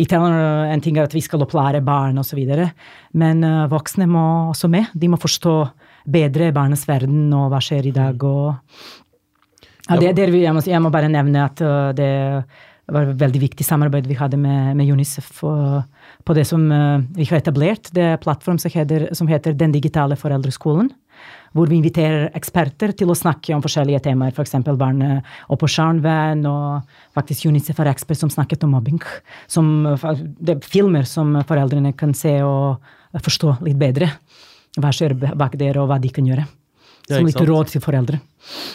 Italienere 0.01 0.71
en 0.73 0.81
ting 0.81 0.97
er 0.97 1.09
at 1.09 1.17
vi 1.17 1.21
skal 1.25 1.43
opplære 1.45 1.83
barn 1.85 2.19
osv. 2.21 2.41
Men 3.13 3.45
uh, 3.45 3.67
voksne 3.71 4.09
må 4.09 4.25
også 4.55 4.71
med. 4.73 4.89
De 4.95 5.11
må 5.11 5.21
forstå 5.21 5.59
bedre 6.09 6.53
barnets 6.57 6.87
verden 6.89 7.29
og 7.37 7.51
hva 7.53 7.61
skjer 7.61 7.91
i 7.91 7.93
dag. 7.93 8.25
og 8.25 8.55
ja, 9.89 9.97
det, 10.01 10.17
det, 10.17 10.29
jeg, 10.37 10.55
må, 10.55 10.63
jeg, 10.65 10.81
må, 10.85 10.91
bare 10.93 11.09
nevne 11.09 11.45
at 11.49 11.61
det 11.97 12.09
var 12.93 13.09
et 13.09 13.21
veldig 13.21 13.41
viktig 13.41 13.65
samarbeid 13.65 14.05
vi 14.09 14.17
hadde 14.17 14.37
med, 14.41 14.77
med 14.77 14.89
UNICEF 14.93 15.31
på 15.41 16.37
det 16.37 16.45
som 16.49 16.65
vi 17.17 17.25
har 17.29 17.41
etablert. 17.41 17.89
Det 17.93 18.05
er 18.05 18.17
en 18.17 18.21
plattform 18.21 18.61
som 18.61 18.73
heter, 18.73 19.07
som 19.17 19.29
heter 19.29 19.57
Den 19.57 19.73
digitale 19.73 20.17
foreldreskolen. 20.17 20.91
Hvor 21.57 21.71
vi 21.71 21.79
inviterer 21.79 22.29
eksperter 22.37 22.93
til 22.97 23.11
å 23.11 23.17
snakke 23.17 23.55
om 23.57 23.63
forskjellige 23.65 24.03
temaer, 24.09 24.35
f.eks. 24.35 24.57
For 24.67 24.81
barn 24.81 25.01
og 25.07 25.57
personvern. 25.61 26.45
Og 26.49 27.17
faktisk 27.17 27.49
UNICEF 27.49 27.81
er 27.83 27.93
ekspert 27.93 28.21
som 28.21 28.33
snakket 28.33 28.67
om 28.67 28.77
mobbing. 28.77 29.01
Som, 29.51 29.89
det 30.39 30.59
er 30.59 30.71
filmer 30.77 31.09
som 31.09 31.37
foreldrene 31.49 31.95
kan 31.99 32.15
se 32.17 32.39
og 32.45 32.85
forstå 33.25 33.59
litt 33.67 33.81
bedre. 33.81 34.13
Hva 34.79 34.93
skjer 34.95 35.17
bak 35.17 35.57
der, 35.59 35.81
og 35.81 35.89
hva 35.91 35.99
de 36.03 36.13
kan 36.15 36.27
gjøre. 36.29 36.47
Som 37.09 37.25
litt 37.25 37.41
råd 37.41 37.71
til 37.73 37.81
foreldre. 37.81 38.19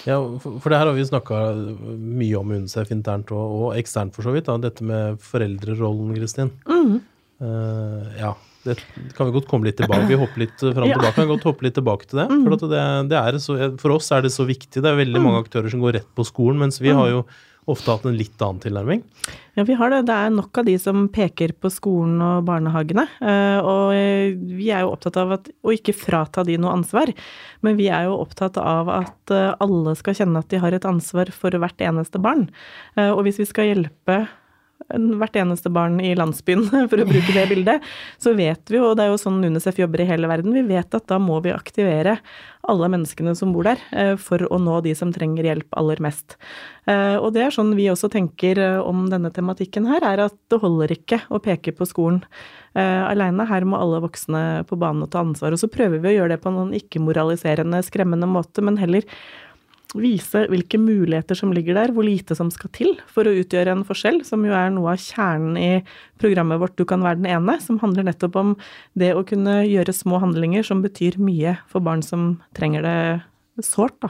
Ja, 0.10 0.18
for 0.41 0.72
det 0.72 0.80
her 0.80 0.89
har 0.89 0.95
vi 0.98 1.06
snakka 1.06 1.41
mye 1.54 2.39
om 2.39 2.54
UNICEF 2.56 2.93
internt 2.95 3.34
og, 3.34 3.43
og, 3.43 3.68
eksternt, 3.78 4.16
for 4.16 4.26
så 4.26 4.34
vidt. 4.34 4.50
Da. 4.50 4.58
Dette 4.62 4.86
med 4.88 5.22
foreldrerollen, 5.22 6.16
Kristin. 6.18 6.50
Mm. 6.66 6.98
Uh, 7.43 8.10
ja. 8.18 8.34
Det 8.64 8.78
kan 9.18 9.28
vi 9.28 9.34
godt 9.36 9.47
komme 9.51 9.68
litt 9.68 9.78
tilbake 9.82 10.07
Vi 10.07 10.16
hopper 10.20 10.39
litt 10.45 10.57
fram 10.59 10.84
og 10.86 10.91
Ja. 10.93 10.97
tilbake. 10.97 11.16
Vi 11.16 11.22
kan 11.22 11.32
godt 11.36 11.47
hoppe 11.49 11.66
litt 11.68 11.76
tilbake 11.80 12.05
til 12.07 12.20
det. 12.24 12.28
For, 12.32 12.53
at 12.57 12.68
det, 12.72 12.84
det 13.11 13.18
er 13.20 13.39
så, 13.43 13.57
for 13.82 13.95
oss 13.97 14.11
er 14.16 14.22
det 14.24 14.32
så 14.32 14.45
viktig. 14.47 14.82
Det 14.82 14.86
er 14.91 14.99
veldig 14.99 15.22
mange 15.24 15.41
aktører 15.43 15.70
som 15.74 15.82
går 15.84 15.97
rett 15.99 16.11
på 16.16 16.24
skolen, 16.28 16.59
mens 16.64 16.80
vi 16.84 16.89
har 16.95 17.09
jo 17.11 17.26
ofte 17.66 17.93
hatt 17.93 18.03
en 18.09 18.18
litt 18.20 18.41
annen 18.43 18.59
tilnærming. 18.59 19.03
Ja, 19.55 19.64
vi 19.64 19.76
har 19.80 19.89
det. 19.93 20.01
Det 20.09 20.16
er 20.16 20.34
nok 20.36 20.57
av 20.59 20.66
de 20.68 20.74
som 20.84 21.05
peker 21.07 21.53
på 21.55 21.70
skolen 21.72 22.18
og 22.20 22.41
barnehagene. 22.43 23.05
eh, 23.24 23.59
Og 23.64 23.93
eh, 23.95 24.34
vi 24.36 24.68
er 24.76 24.82
jo 24.84 24.91
opptatt 24.91 25.16
av 25.22 25.32
at, 25.38 25.47
å 25.64 25.72
ikke 25.72 25.95
frata 25.95 26.43
de 26.43 26.57
noe 26.59 26.74
ansvar, 26.76 27.14
men 27.64 27.78
vi 27.80 27.88
er 27.88 28.09
jo 28.09 28.18
opptatt 28.20 28.57
av 28.59 28.89
at 28.91 29.32
eh, 29.32 29.53
alle 29.64 29.95
skal 29.95 30.14
kjenne 30.20 30.39
at 30.43 30.49
de 30.51 30.59
har 30.59 30.76
et 30.76 30.84
ansvar 30.89 31.32
for 31.32 31.51
hvert 31.55 31.80
eneste 31.80 32.20
barn. 32.20 32.49
Og 32.99 33.24
hvis 33.24 33.39
vi 33.39 33.45
skal 33.47 33.72
hjelpe 33.72 34.26
hvert 34.92 35.38
eneste 35.40 35.72
barn 35.74 36.00
i 36.04 36.14
landsbyen, 36.18 36.66
for 36.92 37.02
å 37.02 37.08
bruke 37.10 37.36
det 37.36 37.46
bildet, 37.52 37.86
så 38.22 38.34
vet 38.38 38.72
vi 38.72 38.80
jo, 38.80 38.90
og 38.92 38.98
det 39.00 39.06
er 39.06 39.14
jo 39.14 39.22
sånn 39.22 39.44
UNICEF 39.44 39.84
jobber 39.84 40.04
i 40.04 40.10
hele 40.10 40.30
verden, 40.32 40.56
vi 40.56 40.66
vet 40.68 40.98
at 40.98 41.08
da 41.10 41.20
må 41.22 41.40
vi 41.44 41.54
aktivere 41.56 42.18
alle 42.70 42.88
menneskene 42.88 43.34
som 43.36 43.52
bor 43.56 43.68
der, 43.68 43.82
eh, 43.92 44.14
for 44.16 44.46
å 44.48 44.60
nå 44.62 44.80
de 44.86 44.94
som 44.96 45.12
trenger 45.12 45.48
hjelp 45.50 45.76
aller 45.80 46.00
mest. 46.04 46.38
Eh, 46.88 47.18
Og 47.20 47.34
det 47.36 47.44
er 47.44 47.56
sånn 47.56 47.76
vi 47.76 47.90
også 47.92 48.10
tenker 48.12 48.60
eh, 48.60 48.80
om 48.80 49.10
denne 49.12 49.32
tematikken 49.32 49.88
her, 49.90 50.04
er 50.04 50.26
at 50.28 50.38
det 50.50 50.62
holder 50.64 50.96
ikke 50.96 51.24
å 51.30 51.42
peke 51.44 51.76
på 51.76 51.88
skolen 51.88 52.24
aleine. 52.74 53.46
Her 53.46 53.68
må 53.70 53.78
alle 53.78 54.00
voksne 54.02 54.66
på 54.66 54.74
banen 54.82 55.04
og 55.06 55.12
ta 55.14 55.20
ansvar. 55.22 55.54
Og 55.54 55.60
så 55.62 55.68
prøver 55.70 56.00
vi 56.02 56.10
å 56.10 56.14
gjøre 56.16 56.34
det 56.34 56.40
på 56.42 56.50
en 56.50 56.72
ikke-moraliserende, 56.74 57.84
skremmende 57.86 58.26
måte, 58.26 58.64
men 58.66 58.80
heller 58.82 59.06
vise 59.98 60.46
hvilke 60.52 60.80
muligheter 60.82 61.38
som 61.38 61.52
ligger 61.54 61.78
der, 61.78 61.94
hvor 61.94 62.06
lite 62.06 62.38
som 62.38 62.50
skal 62.54 62.72
til 62.74 62.96
for 63.12 63.28
å 63.28 63.36
utgjøre 63.44 63.76
en 63.76 63.86
forskjell, 63.88 64.22
som 64.28 64.46
jo 64.48 64.56
er 64.58 64.72
noe 64.74 64.96
av 64.96 65.02
kjernen 65.02 65.60
i 65.60 65.72
programmet 66.22 66.62
vårt 66.62 66.78
Du 66.80 66.86
kan 66.89 67.04
være 67.06 67.22
den 67.22 67.30
ene, 67.30 67.60
som 67.62 67.80
handler 67.84 68.08
nettopp 68.08 68.39
om 68.39 68.56
det 69.00 69.14
å 69.14 69.26
kunne 69.28 69.62
gjøre 69.68 69.94
små 69.96 70.22
handlinger 70.24 70.66
som 70.66 70.82
betyr 70.86 71.20
mye 71.22 71.58
for 71.72 71.86
barn 71.86 72.02
som 72.06 72.41
trenger 72.58 72.86
det 72.88 72.98
sårt 73.62 74.00
da, 74.02 74.10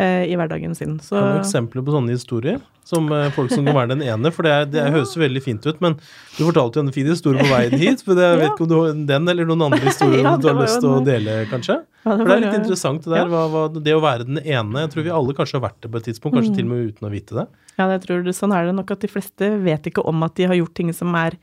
i 0.00 0.36
hverdagen 0.38 0.74
sin. 0.74 0.98
Så 1.04 1.18
Kan 1.18 1.34
du 1.36 1.42
eksempler 1.42 1.84
på 1.84 1.92
sånne 1.92 2.14
historier? 2.16 2.60
Som 2.84 3.06
eh, 3.14 3.28
folk 3.30 3.52
som 3.52 3.62
kan 3.64 3.76
være 3.76 3.92
den 3.92 4.02
ene? 4.02 4.32
For 4.34 4.42
det, 4.42 4.50
er, 4.52 4.64
det 4.66 4.86
høres 4.90 5.12
jo 5.14 5.20
veldig 5.22 5.42
fint 5.44 5.66
ut, 5.68 5.78
men 5.84 5.94
du 6.34 6.40
fortalte 6.48 6.80
jo 6.80 6.86
en 6.86 6.92
fin 6.96 7.06
historie 7.06 7.44
på 7.44 7.52
veien 7.52 7.76
hit. 7.78 8.02
Men 8.08 8.18
jeg 8.24 8.40
vet 8.40 8.48
ikke 8.50 8.64
om 8.66 8.70
du 8.72 8.76
har 8.80 8.96
den 9.12 9.28
eller 9.34 9.46
noen 9.46 9.68
andre 9.68 9.82
historier 9.86 10.24
Ja, 10.26 10.34
du 10.40 10.48
har 10.50 10.58
lyst 10.64 10.80
til 10.82 10.90
å 10.90 11.02
dele, 11.06 11.36
kanskje? 11.52 11.78
Ja, 12.02 12.16
For 12.16 12.24
det 12.26 12.34
er 12.34 12.40
litt 12.42 12.56
interessant 12.58 13.04
det 13.06 13.12
der. 13.14 13.20
Ja. 13.22 13.30
Hva, 13.30 13.42
hva, 13.52 13.66
det 13.78 13.94
å 13.94 14.02
være 14.02 14.26
den 14.26 14.40
ene. 14.42 14.86
Jeg 14.86 14.90
tror 14.96 15.04
vi 15.06 15.12
alle 15.14 15.36
kanskje 15.38 15.60
har 15.60 15.68
vært 15.68 15.82
det 15.84 15.92
på 15.92 16.00
et 16.00 16.08
tidspunkt, 16.10 16.34
kanskje 16.40 16.50
Mm. 16.52 16.56
til 16.56 16.64
og 16.66 16.72
med 16.72 16.88
uten 16.90 17.06
å 17.06 17.12
vite 17.12 17.36
det. 17.38 17.44
Ja, 17.78 17.86
jeg 17.88 18.02
tror 18.02 18.24
det, 18.26 18.34
sånn 18.36 18.52
er 18.52 18.66
det 18.68 18.74
nok 18.76 18.90
at 18.92 19.00
de 19.00 19.08
fleste 19.08 19.46
vet 19.64 19.86
ikke 19.88 20.02
om 20.04 20.20
at 20.26 20.34
de 20.36 20.44
har 20.50 20.58
gjort 20.58 20.74
ting 20.76 20.90
som 20.92 21.14
er 21.16 21.38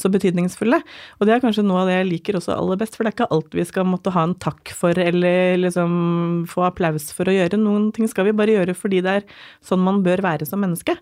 så 0.00 0.08
betydningsfulle. 0.08 0.78
Og 1.18 1.26
det 1.28 1.34
er 1.34 1.42
kanskje 1.42 1.64
noe 1.66 1.82
av 1.82 1.90
det 1.90 1.98
jeg 1.98 2.08
liker 2.08 2.38
også 2.38 2.54
aller 2.54 2.78
best, 2.80 2.96
for 2.96 3.04
det 3.04 3.12
er 3.12 3.16
ikke 3.18 3.28
alt 3.34 3.58
vi 3.58 3.66
skal 3.68 3.84
måtte 3.90 4.14
ha 4.14 4.22
en 4.24 4.32
takk 4.40 4.72
for 4.72 4.96
eller 4.96 5.58
liksom 5.60 6.46
få 6.48 6.64
applaus 6.70 7.10
for 7.12 7.28
å 7.28 7.34
gjøre. 7.36 7.60
Noen 7.60 7.90
ting 7.96 8.08
skal 8.10 8.26
vi 8.28 8.34
bare 8.36 8.54
gjøre 8.58 8.74
fordi 8.76 9.00
det 9.04 9.12
er 9.20 9.26
sånn 9.64 9.82
man 9.84 10.02
bør 10.04 10.22
være 10.24 10.46
som 10.48 10.60
menneske. 10.64 10.96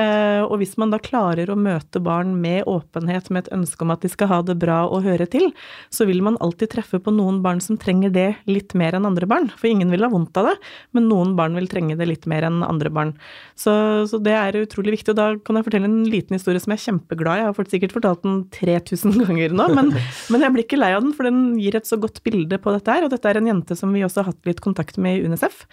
Eh, 0.00 0.42
og 0.46 0.56
hvis 0.60 0.76
man 0.80 0.92
da 0.94 1.00
klarer 1.02 1.50
å 1.52 1.58
møte 1.58 2.00
barn 2.02 2.34
med 2.40 2.64
åpenhet, 2.70 3.30
med 3.34 3.44
et 3.46 3.52
ønske 3.56 3.82
om 3.84 3.92
at 3.94 4.02
de 4.06 4.10
skal 4.12 4.30
ha 4.30 4.40
det 4.46 4.56
bra 4.62 4.84
og 4.86 5.04
høre 5.06 5.26
til, 5.30 5.50
så 5.92 6.06
vil 6.08 6.22
man 6.24 6.38
alltid 6.44 6.70
treffe 6.76 7.00
på 7.02 7.12
noen 7.14 7.42
barn 7.44 7.60
som 7.64 7.78
trenger 7.80 8.12
det 8.14 8.28
litt 8.50 8.74
mer 8.78 8.96
enn 8.98 9.06
andre 9.08 9.26
barn. 9.30 9.50
For 9.58 9.68
ingen 9.70 9.90
vil 9.92 10.04
ha 10.06 10.10
vondt 10.12 10.36
av 10.40 10.50
det, 10.52 10.56
men 10.96 11.08
noen 11.10 11.34
barn 11.38 11.54
vil 11.58 11.68
trenge 11.70 11.96
det 11.98 12.06
litt 12.08 12.26
mer 12.30 12.46
enn 12.48 12.62
andre 12.66 12.90
barn. 12.92 13.14
Så, 13.58 13.72
så 14.10 14.20
det 14.22 14.34
er 14.36 14.60
utrolig 14.62 14.96
viktig. 14.98 15.12
Og 15.14 15.18
da 15.18 15.28
kan 15.44 15.58
jeg 15.60 15.66
fortelle 15.68 15.88
en 15.90 16.02
liten 16.08 16.36
historie 16.38 16.60
som 16.62 16.72
jeg 16.74 16.80
er 16.82 16.86
kjempeglad 16.90 17.36
i. 17.36 17.44
Jeg 17.44 17.50
har 17.50 17.56
fått- 17.58 17.72
sikkert 17.76 17.94
fortalt 17.96 18.22
den 18.26 18.42
3000 18.54 19.16
ganger 19.26 19.54
nå, 19.56 19.68
men, 19.74 19.92
men 20.30 20.44
jeg 20.46 20.54
blir 20.54 20.66
ikke 20.66 20.78
lei 20.80 20.92
av 20.96 21.02
den, 21.04 21.14
for 21.16 21.26
den 21.28 21.56
gir 21.60 21.76
et 21.78 21.88
så 21.88 21.98
godt 22.00 22.22
bilde 22.26 22.58
på 22.62 22.74
dette 22.76 22.92
her. 22.94 23.06
Og 23.06 23.12
dette 23.14 23.30
er 23.30 23.40
en 23.40 23.50
jente 23.50 23.76
som 23.78 23.92
vi 23.96 24.04
også 24.06 24.22
har 24.22 24.30
hatt 24.32 24.48
litt 24.50 24.62
kontakt 24.64 25.00
med 25.02 25.18
i 25.18 25.24
UNICEF 25.26 25.64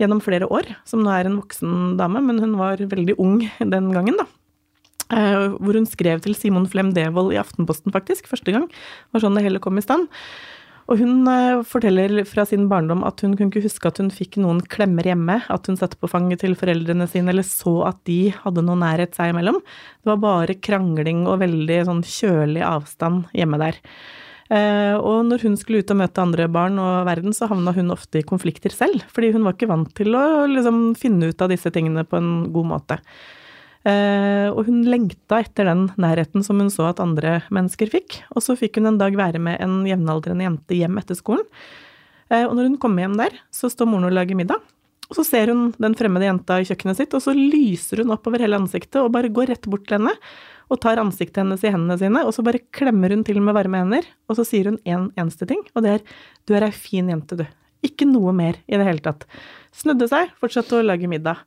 gjennom 0.00 0.22
flere 0.24 0.48
år, 0.48 0.68
som 0.88 1.04
nå 1.04 1.12
er 1.14 1.28
en 1.28 1.38
voksen 1.38 1.96
dame, 2.00 2.22
men 2.24 2.40
hun 2.42 2.56
var 2.60 2.80
veldig 2.80 3.18
ung 3.20 3.42
den 3.60 3.90
gangen, 3.94 4.20
da. 4.20 4.28
Eh, 5.10 5.56
hvor 5.58 5.74
hun 5.74 5.88
skrev 5.90 6.22
til 6.22 6.36
Simon 6.38 6.68
Flem 6.70 6.94
Devold 6.94 7.34
i 7.34 7.40
Aftenposten, 7.40 7.92
faktisk, 7.94 8.30
første 8.30 8.54
gang. 8.54 8.68
Var 9.10 9.24
sånn 9.24 9.36
det 9.36 9.44
hele 9.46 9.62
kom 9.62 9.78
i 9.80 9.84
stand. 9.84 10.06
Og 10.90 10.98
hun 10.98 11.26
eh, 11.30 11.62
forteller 11.66 12.22
fra 12.26 12.44
sin 12.48 12.66
barndom 12.70 13.04
at 13.06 13.22
hun 13.22 13.36
kunne 13.38 13.52
ikke 13.52 13.62
huske 13.66 13.90
at 13.90 14.00
hun 14.02 14.10
fikk 14.14 14.40
noen 14.42 14.58
klemmer 14.70 15.06
hjemme, 15.06 15.38
at 15.46 15.70
hun 15.70 15.78
satt 15.78 15.94
på 16.00 16.10
fanget 16.10 16.42
til 16.42 16.56
foreldrene 16.58 17.06
sine 17.10 17.30
eller 17.30 17.46
så 17.46 17.76
at 17.90 18.00
de 18.10 18.32
hadde 18.40 18.64
noe 18.66 18.78
nærhet 18.78 19.14
seg 19.14 19.30
imellom. 19.34 19.60
Det 20.02 20.10
var 20.10 20.24
bare 20.24 20.58
krangling 20.58 21.26
og 21.30 21.44
veldig 21.44 21.84
sånn 21.86 22.02
kjølig 22.06 22.64
avstand 22.66 23.30
hjemme 23.36 23.60
der. 23.62 23.78
Eh, 24.50 24.96
og 24.98 25.28
når 25.28 25.44
hun 25.46 25.58
skulle 25.58 25.84
ut 25.84 25.92
og 25.94 26.00
møte 26.00 26.22
andre 26.22 26.48
barn 26.50 26.78
og 26.82 27.04
verden, 27.06 27.34
så 27.36 27.46
havna 27.50 27.74
hun 27.76 27.92
ofte 27.94 28.18
i 28.18 28.26
konflikter 28.26 28.74
selv, 28.74 29.04
fordi 29.14 29.30
hun 29.36 29.44
var 29.46 29.54
ikke 29.54 29.70
vant 29.70 29.92
til 29.94 30.16
å 30.18 30.48
liksom 30.50 30.80
finne 30.98 31.30
ut 31.30 31.44
av 31.44 31.52
disse 31.52 31.70
tingene 31.70 32.02
på 32.02 32.18
en 32.18 32.32
god 32.54 32.66
måte. 32.72 32.98
Eh, 33.86 34.48
og 34.50 34.66
hun 34.66 34.82
lengta 34.90 35.38
etter 35.40 35.70
den 35.70 35.86
nærheten 36.00 36.44
som 36.44 36.58
hun 36.60 36.72
så 36.72 36.90
at 36.90 37.00
andre 37.00 37.38
mennesker 37.54 37.88
fikk. 37.92 38.18
Og 38.34 38.44
så 38.44 38.58
fikk 38.58 38.80
hun 38.80 38.90
en 38.90 39.00
dag 39.00 39.14
være 39.16 39.40
med 39.40 39.62
en 39.62 39.80
jevnaldrende 39.88 40.44
jente 40.48 40.76
hjem 40.76 40.98
etter 41.00 41.16
skolen. 41.16 41.46
Eh, 42.28 42.44
og 42.44 42.52
når 42.58 42.72
hun 42.72 42.78
kommer 42.82 43.06
hjem 43.06 43.16
der, 43.22 43.38
så 43.54 43.70
står 43.70 43.88
moren 43.88 44.10
og 44.10 44.16
lager 44.18 44.38
middag. 44.38 44.60
Og 45.10 45.18
så 45.18 45.24
ser 45.26 45.50
hun 45.50 45.70
den 45.82 45.96
fremmede 45.98 46.28
jenta 46.28 46.60
i 46.60 46.66
kjøkkenet 46.68 47.00
sitt, 47.00 47.14
og 47.16 47.22
så 47.24 47.34
lyser 47.34 48.04
hun 48.04 48.12
opp 48.14 48.28
over 48.30 48.42
hele 48.42 48.60
ansiktet 48.60 49.00
og 49.00 49.10
bare 49.14 49.32
går 49.32 49.50
rett 49.50 49.66
bort 49.70 49.88
til 49.88 49.98
henne 49.98 50.12
og 50.70 50.80
tar 50.82 51.00
ansiktet 51.02 51.42
hennes 51.42 51.64
i 51.66 51.72
hendene 51.72 51.98
sine, 51.98 52.22
og 52.26 52.34
så 52.34 52.44
bare 52.46 52.62
klemmer 52.74 53.12
hun 53.14 53.24
til 53.26 53.40
med 53.42 53.56
varme 53.56 53.82
hender, 53.82 54.06
og 54.30 54.38
så 54.38 54.46
sier 54.46 54.70
hun 54.70 54.78
én 54.84 55.10
en 55.10 55.10
eneste 55.18 55.48
ting, 55.50 55.64
og 55.74 55.82
det 55.82 55.90
er 55.90 56.00
'du 56.46 56.54
er 56.54 56.64
ei 56.68 56.70
fin 56.70 57.08
jente, 57.08 57.36
du'. 57.36 57.46
Ikke 57.82 58.04
noe 58.04 58.32
mer 58.32 58.54
i 58.68 58.76
det 58.76 58.84
hele 58.84 59.00
tatt. 59.00 59.24
Snudde 59.72 60.08
seg, 60.08 60.30
fortsatte 60.40 60.76
å 60.76 60.84
lage 60.84 61.08
middag. 61.08 61.40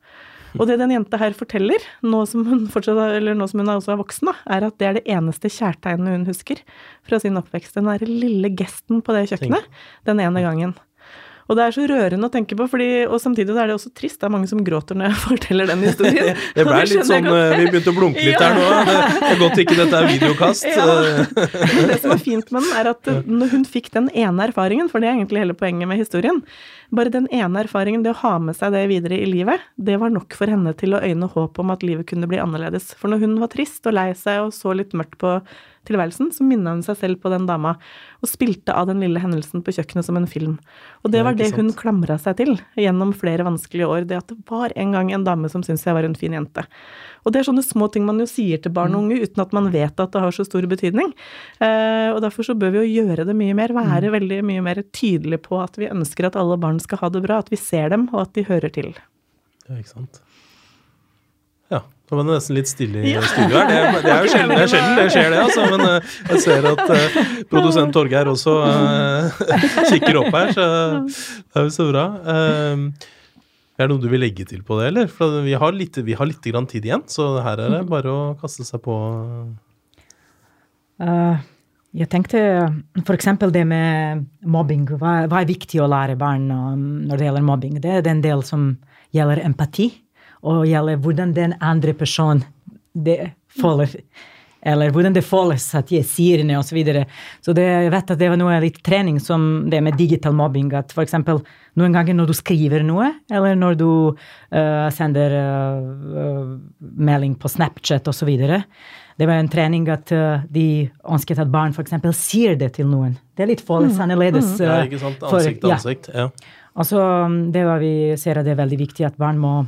Og 0.58 0.68
det 0.68 0.78
den 0.78 0.92
jenta 0.94 1.18
her 1.18 1.34
forteller, 1.34 1.82
nå 2.02 2.26
som 2.26 2.44
hun, 2.46 2.66
fortsatt, 2.70 2.98
eller 3.16 3.34
nå 3.34 3.46
som 3.50 3.60
hun 3.60 3.72
også 3.74 3.94
er 3.94 4.00
voksen, 4.02 4.30
da, 4.30 4.34
er 4.56 4.66
at 4.68 4.78
det 4.78 4.86
er 4.86 4.98
det 4.98 5.06
eneste 5.10 5.50
kjærtegnet 5.50 6.14
hun 6.14 6.26
husker 6.26 6.62
fra 7.06 7.18
sin 7.18 7.38
oppvekst. 7.40 7.74
Den 7.74 7.90
derre 7.90 8.06
lille 8.06 8.50
gesten 8.54 9.02
på 9.02 9.14
det 9.16 9.28
kjøkkenet 9.32 9.66
den 10.06 10.22
ene 10.22 10.44
gangen. 10.44 10.74
Og 11.48 11.58
det 11.58 11.64
er 11.66 11.74
så 11.76 11.84
rørende 11.90 12.28
å 12.28 12.32
tenke 12.32 12.56
på, 12.56 12.64
fordi, 12.72 12.88
og 13.04 13.18
samtidig 13.20 13.52
er 13.52 13.68
det 13.68 13.74
også 13.76 13.90
trist. 13.92 14.16
Det 14.22 14.28
er 14.28 14.32
mange 14.32 14.48
som 14.48 14.62
gråter 14.64 14.96
når 14.96 15.10
jeg 15.10 15.18
forteller 15.28 15.68
den 15.68 15.82
historien. 15.84 16.38
Det 16.56 16.64
ble 16.64 16.78
litt 16.88 17.08
sånn 17.08 17.28
eh, 17.28 17.56
Vi 17.60 17.66
begynte 17.68 17.92
å 17.92 17.96
blunke 17.98 18.24
litt 18.24 18.40
Ja. 18.40 18.48
her 18.48 18.56
nå. 18.56 18.94
Det 19.24 19.32
er 19.34 19.40
godt 19.42 19.60
ikke 19.64 19.76
dette 19.82 20.00
er 20.00 20.08
videokast. 20.08 20.64
Ja. 20.70 20.86
Det 21.90 21.98
som 22.00 22.14
er 22.14 22.22
fint 22.22 22.48
med 22.54 22.64
den, 22.64 22.72
er 22.80 22.90
at 22.94 23.10
når 23.28 23.52
hun 23.58 23.66
fikk 23.68 23.90
den 23.94 24.08
ene 24.16 24.48
erfaringen, 24.48 24.88
for 24.92 25.02
det 25.04 25.10
er 25.10 25.18
egentlig 25.18 25.42
hele 25.44 25.56
poenget 25.58 25.90
med 25.90 26.00
historien, 26.00 26.40
bare 26.94 27.10
den 27.12 27.26
ene 27.34 27.64
erfaringen, 27.64 28.04
det 28.04 28.12
å 28.14 28.18
ha 28.22 28.34
med 28.42 28.56
seg 28.56 28.72
det 28.74 28.84
videre 28.90 29.18
i 29.18 29.26
livet, 29.28 29.62
det 29.76 29.96
var 30.00 30.12
nok 30.14 30.36
for 30.38 30.50
henne 30.50 30.72
til 30.78 30.94
å 30.96 31.02
øyne 31.02 31.28
håp 31.32 31.58
om 31.60 31.72
at 31.74 31.82
livet 31.84 32.06
kunne 32.10 32.28
bli 32.30 32.38
annerledes. 32.40 32.92
For 33.00 33.10
når 33.12 33.24
hun 33.26 33.36
var 33.42 33.50
trist 33.52 33.84
og 33.90 33.96
lei 33.96 34.10
seg 34.18 34.46
og 34.46 34.54
så 34.54 34.72
litt 34.76 34.94
mørkt 34.96 35.18
på 35.20 35.36
tilværelsen, 35.88 36.30
så 36.34 36.46
minna 36.46 36.74
hun 36.76 36.84
seg 36.86 36.98
selv 37.00 37.20
på 37.22 37.32
den 37.32 37.48
dama, 37.48 37.74
og 38.22 38.30
spilte 38.30 38.74
av 38.74 38.88
den 38.90 39.02
lille 39.02 39.20
hendelsen 39.22 39.64
på 39.64 39.74
kjøkkenet 39.76 40.06
som 40.06 40.18
en 40.20 40.28
film. 40.30 40.58
Og 41.02 41.12
det 41.12 41.24
det 41.24 41.24
var 41.26 41.36
det 41.38 41.50
det 41.50 41.56
hun 41.56 41.70
sant. 41.70 41.80
klamra 41.80 42.18
seg 42.20 42.36
til 42.40 42.54
gjennom 42.76 43.12
flere 43.16 43.46
vanskelige 43.46 43.88
år, 43.88 44.06
det 44.08 44.18
at 44.18 44.32
det 44.32 44.38
var 44.50 44.72
en 44.76 44.92
gang 44.92 45.12
en 45.12 45.24
dame 45.24 45.48
som 45.52 45.62
syntes 45.62 45.86
jeg 45.86 45.96
var 45.96 46.04
en 46.04 46.16
fin 46.18 46.34
jente. 46.36 46.64
Og 47.24 47.32
det 47.32 47.40
er 47.40 47.48
sånne 47.48 47.64
små 47.64 47.88
ting 47.92 48.04
man 48.04 48.20
jo 48.20 48.26
sier 48.28 48.60
til 48.60 48.74
barn 48.74 48.94
og 48.96 49.06
unge 49.06 49.22
uten 49.24 49.44
at 49.44 49.54
man 49.56 49.70
vet 49.72 50.00
at 50.00 50.12
det 50.12 50.20
har 50.20 50.34
så 50.34 50.44
stor 50.44 50.66
betydning. 50.68 51.14
Eh, 51.64 52.10
og 52.12 52.20
derfor 52.24 52.44
så 52.44 52.56
bør 52.58 52.74
vi 52.74 52.82
jo 52.82 53.04
gjøre 53.04 53.24
det 53.28 53.36
mye 53.38 53.56
mer, 53.56 53.72
være 53.76 54.12
veldig 54.12 54.42
mye 54.44 54.64
mer 54.64 54.82
tydelige 54.92 55.44
på 55.46 55.62
at 55.62 55.80
vi 55.80 55.88
ønsker 55.88 56.28
at 56.28 56.36
alle 56.40 56.60
barn 56.60 56.80
skal 56.82 57.00
ha 57.00 57.12
det 57.14 57.24
bra, 57.24 57.40
at 57.40 57.52
vi 57.52 57.60
ser 57.60 57.88
dem, 57.94 58.08
og 58.12 58.26
at 58.26 58.36
de 58.36 58.44
hører 58.48 58.72
til. 58.74 58.92
Ja, 59.68 59.78
ikke 59.78 59.94
sant. 59.94 60.23
Da 62.04 62.18
var 62.18 62.26
det 62.28 62.34
nesten 62.34 62.56
litt 62.58 62.68
stille 62.68 63.00
i 63.00 63.14
Ja. 63.14 63.22
studio 63.24 63.56
her. 63.56 63.70
Det, 63.70 64.02
det 64.04 64.10
er 64.12 64.26
jo 64.26 64.32
sjelden 64.34 64.58
det, 64.60 64.66
sjelden 64.68 64.98
det 64.98 65.06
skjer, 65.14 65.30
det. 65.32 65.38
altså, 65.40 65.62
Men 65.72 65.84
uh, 65.88 66.12
jeg 66.28 66.42
ser 66.44 66.66
at 66.68 66.82
uh, 66.92 67.18
produsent 67.48 67.94
Torgeir 67.96 68.28
også 68.28 68.54
uh, 68.60 69.38
kikker 69.90 70.20
opp 70.20 70.36
her, 70.36 70.52
så 70.52 70.66
det 71.08 71.62
er 71.62 71.64
jo 71.64 71.72
så 71.72 71.86
bra. 71.88 72.04
Eh, 72.34 72.84
er 73.74 73.88
det 73.88 73.90
noe 73.94 74.02
du 74.04 74.06
vil 74.12 74.20
legge 74.22 74.44
til 74.46 74.60
på 74.62 74.76
det, 74.82 74.90
eller? 74.92 75.08
For 75.10 75.40
vi 75.42 75.56
har 75.58 75.72
litt, 75.74 75.96
vi 76.06 76.14
har 76.14 76.28
litt 76.28 76.44
grann 76.52 76.68
tid 76.70 76.84
igjen, 76.86 77.06
så 77.10 77.38
her 77.42 77.58
er 77.64 77.72
det 77.78 77.80
bare 77.90 78.12
å 78.12 78.20
kaste 78.38 78.62
seg 78.68 78.84
på. 78.84 78.94
Eh, 81.02 81.36
jeg 81.94 82.08
tenkte 82.10 82.38
f.eks. 83.00 83.28
det 83.54 83.64
med 83.70 84.24
mobbing. 84.46 84.84
Hva, 84.98 85.24
hva 85.30 85.40
er 85.42 85.48
viktig 85.50 85.80
å 85.82 85.88
lære 85.90 86.16
barn 86.18 86.48
når 86.50 87.16
det 87.20 87.28
gjelder 87.28 87.46
mobbing? 87.46 87.76
Det 87.82 87.96
er 87.98 88.04
den 88.06 88.20
del 88.24 88.42
som 88.46 88.74
gjelder 89.14 89.40
empati, 89.46 89.88
og 90.44 90.64
gjelder 90.68 91.00
hvordan 91.02 91.34
den 91.36 91.56
andre 91.64 91.94
personen 91.96 92.44
det 92.94 93.34
føler. 93.60 93.90
eller 94.64 94.90
hvordan 94.90 95.12
det 95.12 95.24
føles 95.26 95.66
at 95.76 95.90
jeg 95.92 96.06
sier 96.08 96.40
det, 96.40 96.56
osv. 96.56 96.70
Så, 96.70 96.74
videre. 96.74 97.04
så 97.44 97.52
det, 97.52 97.64
jeg 97.68 97.90
vet 97.92 98.10
at 98.14 98.20
det 98.20 98.30
var 98.32 98.40
noe 98.40 98.60
litt 98.62 98.80
trening 98.86 99.18
som 99.20 99.66
det 99.70 99.82
med 99.84 99.98
digital 100.00 100.32
mobbing. 100.32 100.70
At 100.72 100.94
f.eks. 100.94 101.18
noen 101.76 101.92
ganger 101.92 102.16
når 102.16 102.30
du 102.30 102.34
skriver 102.38 102.84
noe, 102.86 103.10
eller 103.30 103.58
når 103.60 103.76
du 103.76 103.88
uh, 104.14 104.88
sender 104.94 105.36
uh, 105.36 106.56
melding 106.80 107.36
på 107.36 107.52
Snapchat 107.52 108.08
osv. 108.08 108.32
Det 109.14 109.28
var 109.28 109.36
en 109.36 109.52
trening 109.52 109.84
at 109.92 110.10
uh, 110.16 110.40
de 110.48 110.88
ønsket 111.04 111.44
at 111.44 111.52
barn 111.52 111.76
f.eks. 111.76 111.98
sier 112.16 112.56
det 112.56 112.72
til 112.78 112.88
noen. 112.88 113.18
Det 113.36 113.44
er 113.44 113.52
litt 113.52 113.64
føles 113.68 113.98
mm. 113.98 114.04
annerledes. 114.06 114.54
Mm. 114.56 114.64
ja, 114.64 114.82
ikke 114.88 115.02
sant. 115.04 115.28
Ansikt 115.28 115.60
til 115.60 115.76
ansikt. 115.76 116.12
Ja. 116.14 116.30
Altså, 116.74 117.00
det 117.54 117.62
var 117.68 117.78
vi 117.84 117.94
ser 118.18 118.40
at 118.40 118.46
det 118.46 118.56
er 118.56 118.62
veldig 118.64 118.80
viktig 118.80 119.04
at 119.06 119.18
barn 119.20 119.38
må, 119.38 119.58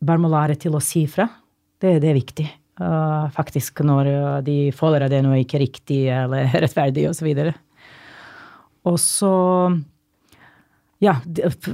barn 0.00 0.22
må 0.22 0.30
lære 0.32 0.58
til 0.60 0.76
å 0.76 0.82
si 0.82 1.04
fra. 1.10 1.28
Det, 1.78 1.98
det 2.02 2.10
er 2.10 2.18
viktig. 2.18 2.46
Uh, 2.78 3.26
faktisk 3.34 3.80
når 3.82 4.08
uh, 4.12 4.34
de 4.46 4.70
føler 4.74 5.02
at 5.02 5.10
det 5.10 5.18
er 5.18 5.24
noe 5.26 5.40
ikke 5.42 5.58
riktig 5.58 6.04
eller 6.14 6.50
rettferdig 6.64 7.08
osv. 7.10 7.30
Og, 8.86 8.98
så 9.02 9.32
ja, 11.02 11.16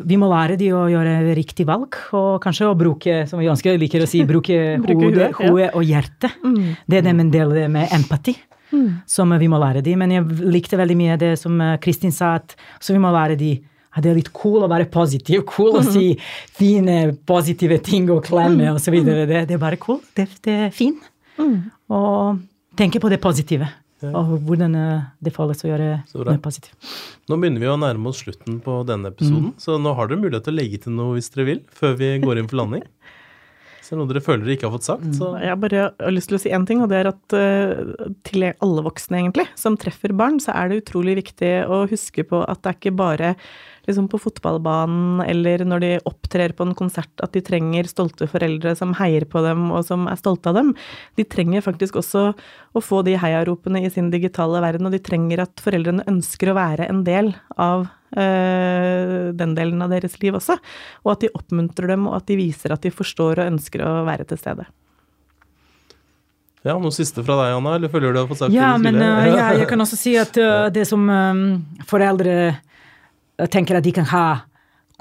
vi 0.05 0.17
må 0.21 0.29
lære 0.33 0.57
de 0.61 0.71
å 0.77 0.87
gjøre 0.93 1.35
riktig 1.37 1.67
valg, 1.69 1.97
og 2.17 2.41
kanskje 2.45 2.71
å 2.71 2.77
bruke, 2.77 3.23
som 3.29 3.41
vi 3.41 3.49
ønsker 3.53 3.79
liker 3.81 4.05
å 4.05 4.09
si, 4.09 4.25
bruke 4.31 4.59
hodet, 4.81 5.31
hodet 5.39 5.71
og 5.73 5.85
hjertet. 5.85 6.41
Mm. 6.45 6.75
Det 6.89 7.01
er 7.01 7.07
det 7.07 7.15
en 7.15 7.33
del 7.33 7.55
med 7.73 7.95
empati. 7.95 8.37
Mm. 8.75 9.05
Som 9.07 9.31
vi 9.39 9.47
må 9.47 9.61
lære 9.61 9.85
de. 9.87 9.93
Men 10.01 10.11
jeg 10.11 10.49
likte 10.51 10.79
veldig 10.81 10.97
mye 10.99 11.19
det 11.21 11.35
som 11.39 11.61
Kristin 11.85 12.11
sa, 12.13 12.33
at 12.41 12.57
så 12.83 12.97
vi 12.97 13.03
må 13.03 13.13
lære 13.15 13.37
de 13.39 13.53
det 14.03 14.11
er 14.11 14.19
litt 14.19 14.33
cool 14.35 14.65
å 14.67 14.71
være 14.71 14.89
positiv, 14.93 15.45
cool 15.51 15.79
å 15.79 15.85
mm. 15.85 15.93
si 15.95 16.07
fine, 16.57 16.99
positive 17.29 17.79
ting 17.85 18.11
og 18.11 18.25
klemme 18.27 18.73
mm. 18.73 18.81
osv. 18.81 18.99
Det, 19.07 19.45
det 19.47 19.55
er 19.55 19.63
bare 19.63 19.79
cool. 19.83 20.01
Det, 20.17 20.27
det 20.45 20.59
er 20.67 20.75
fint. 20.75 21.07
Mm. 21.39 21.71
Og 21.95 22.43
tenke 22.79 23.03
på 23.03 23.13
det 23.13 23.23
positive. 23.23 23.71
Og 24.05 24.35
hvordan 24.45 24.75
eh, 24.77 25.05
det 25.25 25.33
føles 25.33 25.63
å 25.65 25.71
gjøre 25.71 25.91
noe 26.27 26.41
positivt. 26.43 26.77
Nå 27.31 27.39
begynner 27.41 27.63
vi 27.63 27.71
å 27.73 27.79
nærme 27.81 28.11
oss 28.11 28.21
slutten 28.25 28.59
på 28.65 28.83
denne 28.89 29.13
episoden, 29.15 29.55
mm. 29.55 29.61
så 29.63 29.79
nå 29.81 29.95
har 29.97 30.11
dere 30.11 30.21
mulighet 30.21 30.45
til 30.49 30.53
å 30.53 30.59
legge 30.59 30.83
til 30.85 30.97
noe 30.99 31.17
hvis 31.17 31.31
dere 31.33 31.49
vil, 31.49 31.63
før 31.73 31.97
vi 32.01 32.11
går 32.25 32.41
inn 32.41 32.51
for 32.51 32.61
landing. 32.61 32.85
Så 33.85 33.93
er 33.93 33.99
det 33.99 34.01
noe 34.01 34.11
dere 34.13 34.25
føler 34.25 34.47
dere 34.47 34.57
ikke 34.57 34.69
har 34.69 34.75
fått 34.79 34.87
sagt? 34.89 35.09
Så. 35.17 35.31
Jeg 35.45 35.61
bare 35.61 35.87
har 35.93 36.15
lyst 36.15 36.31
til 36.31 36.39
å 36.39 36.41
si 36.41 36.53
én 36.57 36.65
ting, 36.69 36.81
og 36.85 36.89
det 36.93 37.03
er 37.03 37.11
at 37.11 37.37
uh, 37.37 38.09
til 38.25 38.47
alle 38.49 38.85
voksne, 38.87 39.21
egentlig, 39.21 39.45
som 39.61 39.77
treffer 39.81 40.15
barn, 40.17 40.41
så 40.41 40.55
er 40.57 40.71
det 40.71 40.83
utrolig 40.83 41.19
viktig 41.21 41.53
å 41.69 41.85
huske 41.91 42.25
på 42.29 42.41
at 42.49 42.63
det 42.65 42.73
er 42.73 42.79
ikke 42.81 42.95
bare 42.97 43.35
liksom 43.89 44.09
på 44.09 44.21
fotballbanen 44.23 45.23
eller 45.25 45.65
når 45.69 45.83
de 45.85 45.91
opptrer 46.09 46.55
på 46.57 46.67
en 46.67 46.75
konsert, 46.77 47.13
at 47.23 47.35
de 47.37 47.43
trenger 47.45 47.89
stolte 47.91 48.29
foreldre 48.31 48.75
som 48.79 48.95
heier 48.99 49.27
på 49.29 49.43
dem 49.45 49.67
og 49.75 49.85
som 49.89 50.07
er 50.11 50.21
stolte 50.21 50.53
av 50.53 50.59
dem. 50.61 50.73
De 51.19 51.27
trenger 51.29 51.65
faktisk 51.65 51.99
også 52.01 52.31
å 52.75 52.85
få 52.85 53.03
de 53.07 53.17
heiaropene 53.21 53.85
i 53.85 53.91
sin 53.93 54.11
digitale 54.13 54.63
verden, 54.65 54.89
og 54.89 54.95
de 54.95 55.03
trenger 55.05 55.45
at 55.45 55.63
foreldrene 55.63 56.07
ønsker 56.11 56.51
å 56.51 56.59
være 56.59 56.89
en 56.91 57.03
del 57.07 57.35
av 57.61 57.87
øh, 58.17 59.35
den 59.37 59.57
delen 59.59 59.85
av 59.85 59.93
deres 59.95 60.17
liv 60.23 60.37
også. 60.41 60.59
Og 61.05 61.15
at 61.15 61.27
de 61.27 61.35
oppmuntrer 61.37 61.95
dem, 61.95 62.09
og 62.11 62.19
at 62.23 62.31
de 62.31 62.41
viser 62.41 62.75
at 62.75 62.83
de 62.85 62.95
forstår 62.95 63.43
og 63.43 63.53
ønsker 63.53 63.85
å 63.85 64.01
være 64.09 64.27
til 64.31 64.41
stede. 64.41 64.67
Ja, 66.65 66.79
Noe 66.81 66.95
siste 66.97 67.21
fra 67.21 67.37
deg, 67.43 67.55
Anna? 67.59 67.75
eller 67.77 67.91
føler 67.93 68.15
du 68.15 68.23
har 68.23 68.29
fått 68.31 68.41
sagt 68.41 68.55
ja, 68.57 68.71
det 68.79 68.87
men, 68.87 68.97
uh, 68.97 69.27
ja, 69.29 69.49
jeg 69.59 69.69
kan 69.73 69.85
også 69.85 69.99
si 70.01 70.15
at 70.17 70.33
uh, 70.41 70.71
det 70.73 70.87
som 70.89 71.03
um, 71.05 71.43
foreldre 71.91 72.55
tenker 73.51 73.79
at 73.79 73.87
de 73.87 73.93
kan 73.95 74.07
ha 74.11 74.27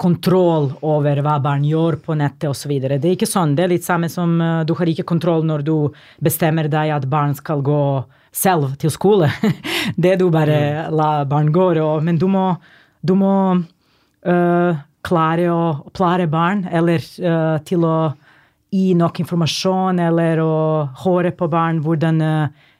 kontroll 0.00 0.72
over 0.82 1.20
hva 1.22 1.36
barn 1.42 1.64
gjør 1.66 2.00
på 2.02 2.16
nettet 2.18 2.48
osv. 2.50 2.72
Det 2.82 2.98
er 2.98 3.12
ikke 3.14 3.30
sånn. 3.30 3.54
Det 3.54 3.66
er 3.66 3.74
litt 3.76 3.86
samme 3.86 4.10
som 4.10 4.34
uh, 4.42 4.64
du 4.66 4.74
har 4.78 4.90
ikke 4.90 5.06
kontroll 5.06 5.46
når 5.46 5.62
du 5.66 5.76
bestemmer 6.24 6.68
deg 6.70 6.90
at 6.96 7.06
barn 7.10 7.36
skal 7.38 7.62
gå 7.64 7.84
selv 8.34 8.74
til 8.82 8.90
skole. 8.90 9.30
det 10.04 10.16
du 10.18 10.26
bare 10.34 10.58
mm. 10.58 10.98
la 10.98 11.10
barn 11.30 11.52
gå. 11.54 11.68
Men 12.02 12.18
du 12.18 12.26
må, 12.30 12.48
du 13.06 13.14
må 13.18 13.34
uh, 13.54 14.82
klare 15.04 15.46
å 15.52 15.62
plare 15.94 16.26
barn, 16.30 16.66
eller 16.66 17.04
uh, 17.22 17.62
til 17.66 17.86
å 17.86 17.96
gi 18.74 18.94
nok 18.98 19.22
informasjon, 19.22 20.02
eller 20.02 20.42
å 20.42 20.54
høre 21.04 21.30
på 21.36 21.46
barn 21.52 21.78
hvordan 21.84 22.20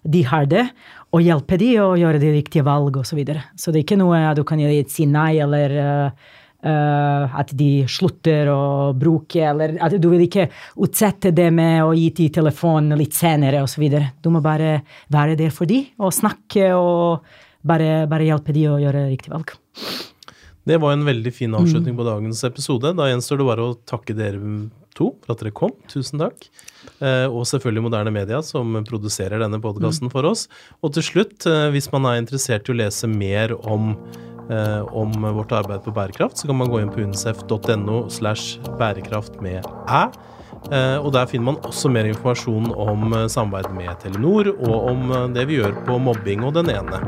de 0.05 0.23
har 0.29 0.49
det 0.51 0.67
og 1.15 1.23
hjelpe 1.23 1.59
dem 1.61 1.83
å 1.83 1.93
gjøre 1.99 2.21
de 2.23 2.33
riktige 2.35 2.65
valg 2.67 2.97
osv. 2.99 3.13
Så, 3.15 3.19
videre. 3.19 3.45
så 3.57 3.71
det 3.71 3.81
er 3.81 3.87
ikke 3.87 4.01
noe 4.01 4.23
du 4.35 4.43
kan 4.47 4.63
si 4.91 5.07
nei, 5.07 5.39
eller 5.43 5.75
uh, 5.79 7.37
at 7.39 7.53
de 7.55 7.85
slutter 7.87 8.49
å 8.51 8.93
bruke, 8.99 9.39
eller 9.39 9.77
at 9.85 9.95
du 10.01 10.09
vil 10.11 10.25
ikke 10.27 10.49
utsette 10.83 11.31
det 11.31 11.51
med 11.55 11.85
å 11.85 11.93
gi 11.95 12.09
til 12.17 12.33
telefonen 12.35 12.99
litt 12.99 13.15
senere 13.15 13.63
osv. 13.63 13.85
Du 14.23 14.31
må 14.35 14.43
bare 14.43 14.81
være 15.13 15.37
der 15.39 15.55
for 15.55 15.71
dem 15.71 15.93
og 16.03 16.15
snakke 16.15 16.73
og 16.75 17.23
bare, 17.63 18.09
bare 18.11 18.27
hjelpe 18.27 18.57
dem 18.57 18.75
å 18.75 18.81
gjøre 18.83 19.07
riktig 19.13 19.33
valg. 19.33 19.55
Det 20.65 20.79
var 20.81 20.97
en 20.97 21.05
veldig 21.05 21.31
fin 21.37 21.53
avslutning 21.55 21.93
mm. 21.93 21.99
på 22.01 22.07
dagens 22.09 22.41
episode. 22.49 22.95
Da 22.97 23.11
gjenstår 23.11 23.39
det 23.41 23.47
bare 23.51 23.69
å 23.69 23.77
takke 23.85 24.17
dere 24.17 24.41
to 24.95 25.13
for 25.25 25.35
at 25.35 25.43
dere 25.43 25.55
kom. 25.55 25.75
Tusen 25.91 26.23
takk. 26.23 26.47
Eh, 27.01 27.27
og 27.27 27.47
selvfølgelig 27.49 27.87
Moderne 27.89 28.13
Media, 28.15 28.41
som 28.45 28.77
produserer 28.87 29.43
denne 29.43 29.61
podkasten 29.63 30.13
for 30.13 30.27
oss. 30.29 30.47
Og 30.83 30.95
til 30.97 31.07
slutt, 31.07 31.47
eh, 31.51 31.71
hvis 31.75 31.91
man 31.93 32.07
er 32.09 32.21
interessert 32.23 32.69
i 32.69 32.75
å 32.75 32.79
lese 32.79 33.11
mer 33.11 33.57
om, 33.67 33.97
eh, 34.51 34.83
om 34.93 35.13
vårt 35.13 35.53
arbeid 35.53 35.85
på 35.85 35.95
bærekraft, 35.95 36.39
så 36.39 36.47
kan 36.47 36.57
man 36.57 36.69
gå 36.69 36.81
inn 36.83 36.91
på 36.91 37.03
unicef.no 37.03 38.09
slash 38.09 38.59
bærekraft 38.79 39.41
med 39.43 39.65
æ. 39.89 40.13
Og 41.05 41.13
der 41.13 41.27
finner 41.27 41.45
man 41.45 41.57
også 41.57 41.91
mer 41.93 42.07
informasjon 42.09 42.73
om 42.73 43.29
samarbeid 43.29 43.75
med 43.75 44.01
Telenor, 44.01 44.49
og 44.49 44.89
om 44.89 45.35
det 45.35 45.47
vi 45.47 45.59
gjør 45.61 45.85
på 45.85 45.99
mobbing 46.01 46.43
og 46.43 46.55
den 46.55 46.71
ene. 46.73 47.03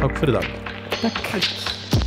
Takk 0.00 0.16
for 0.16 0.32
i 0.32 0.32
dag. 0.32 0.48
Takk. 1.02 2.01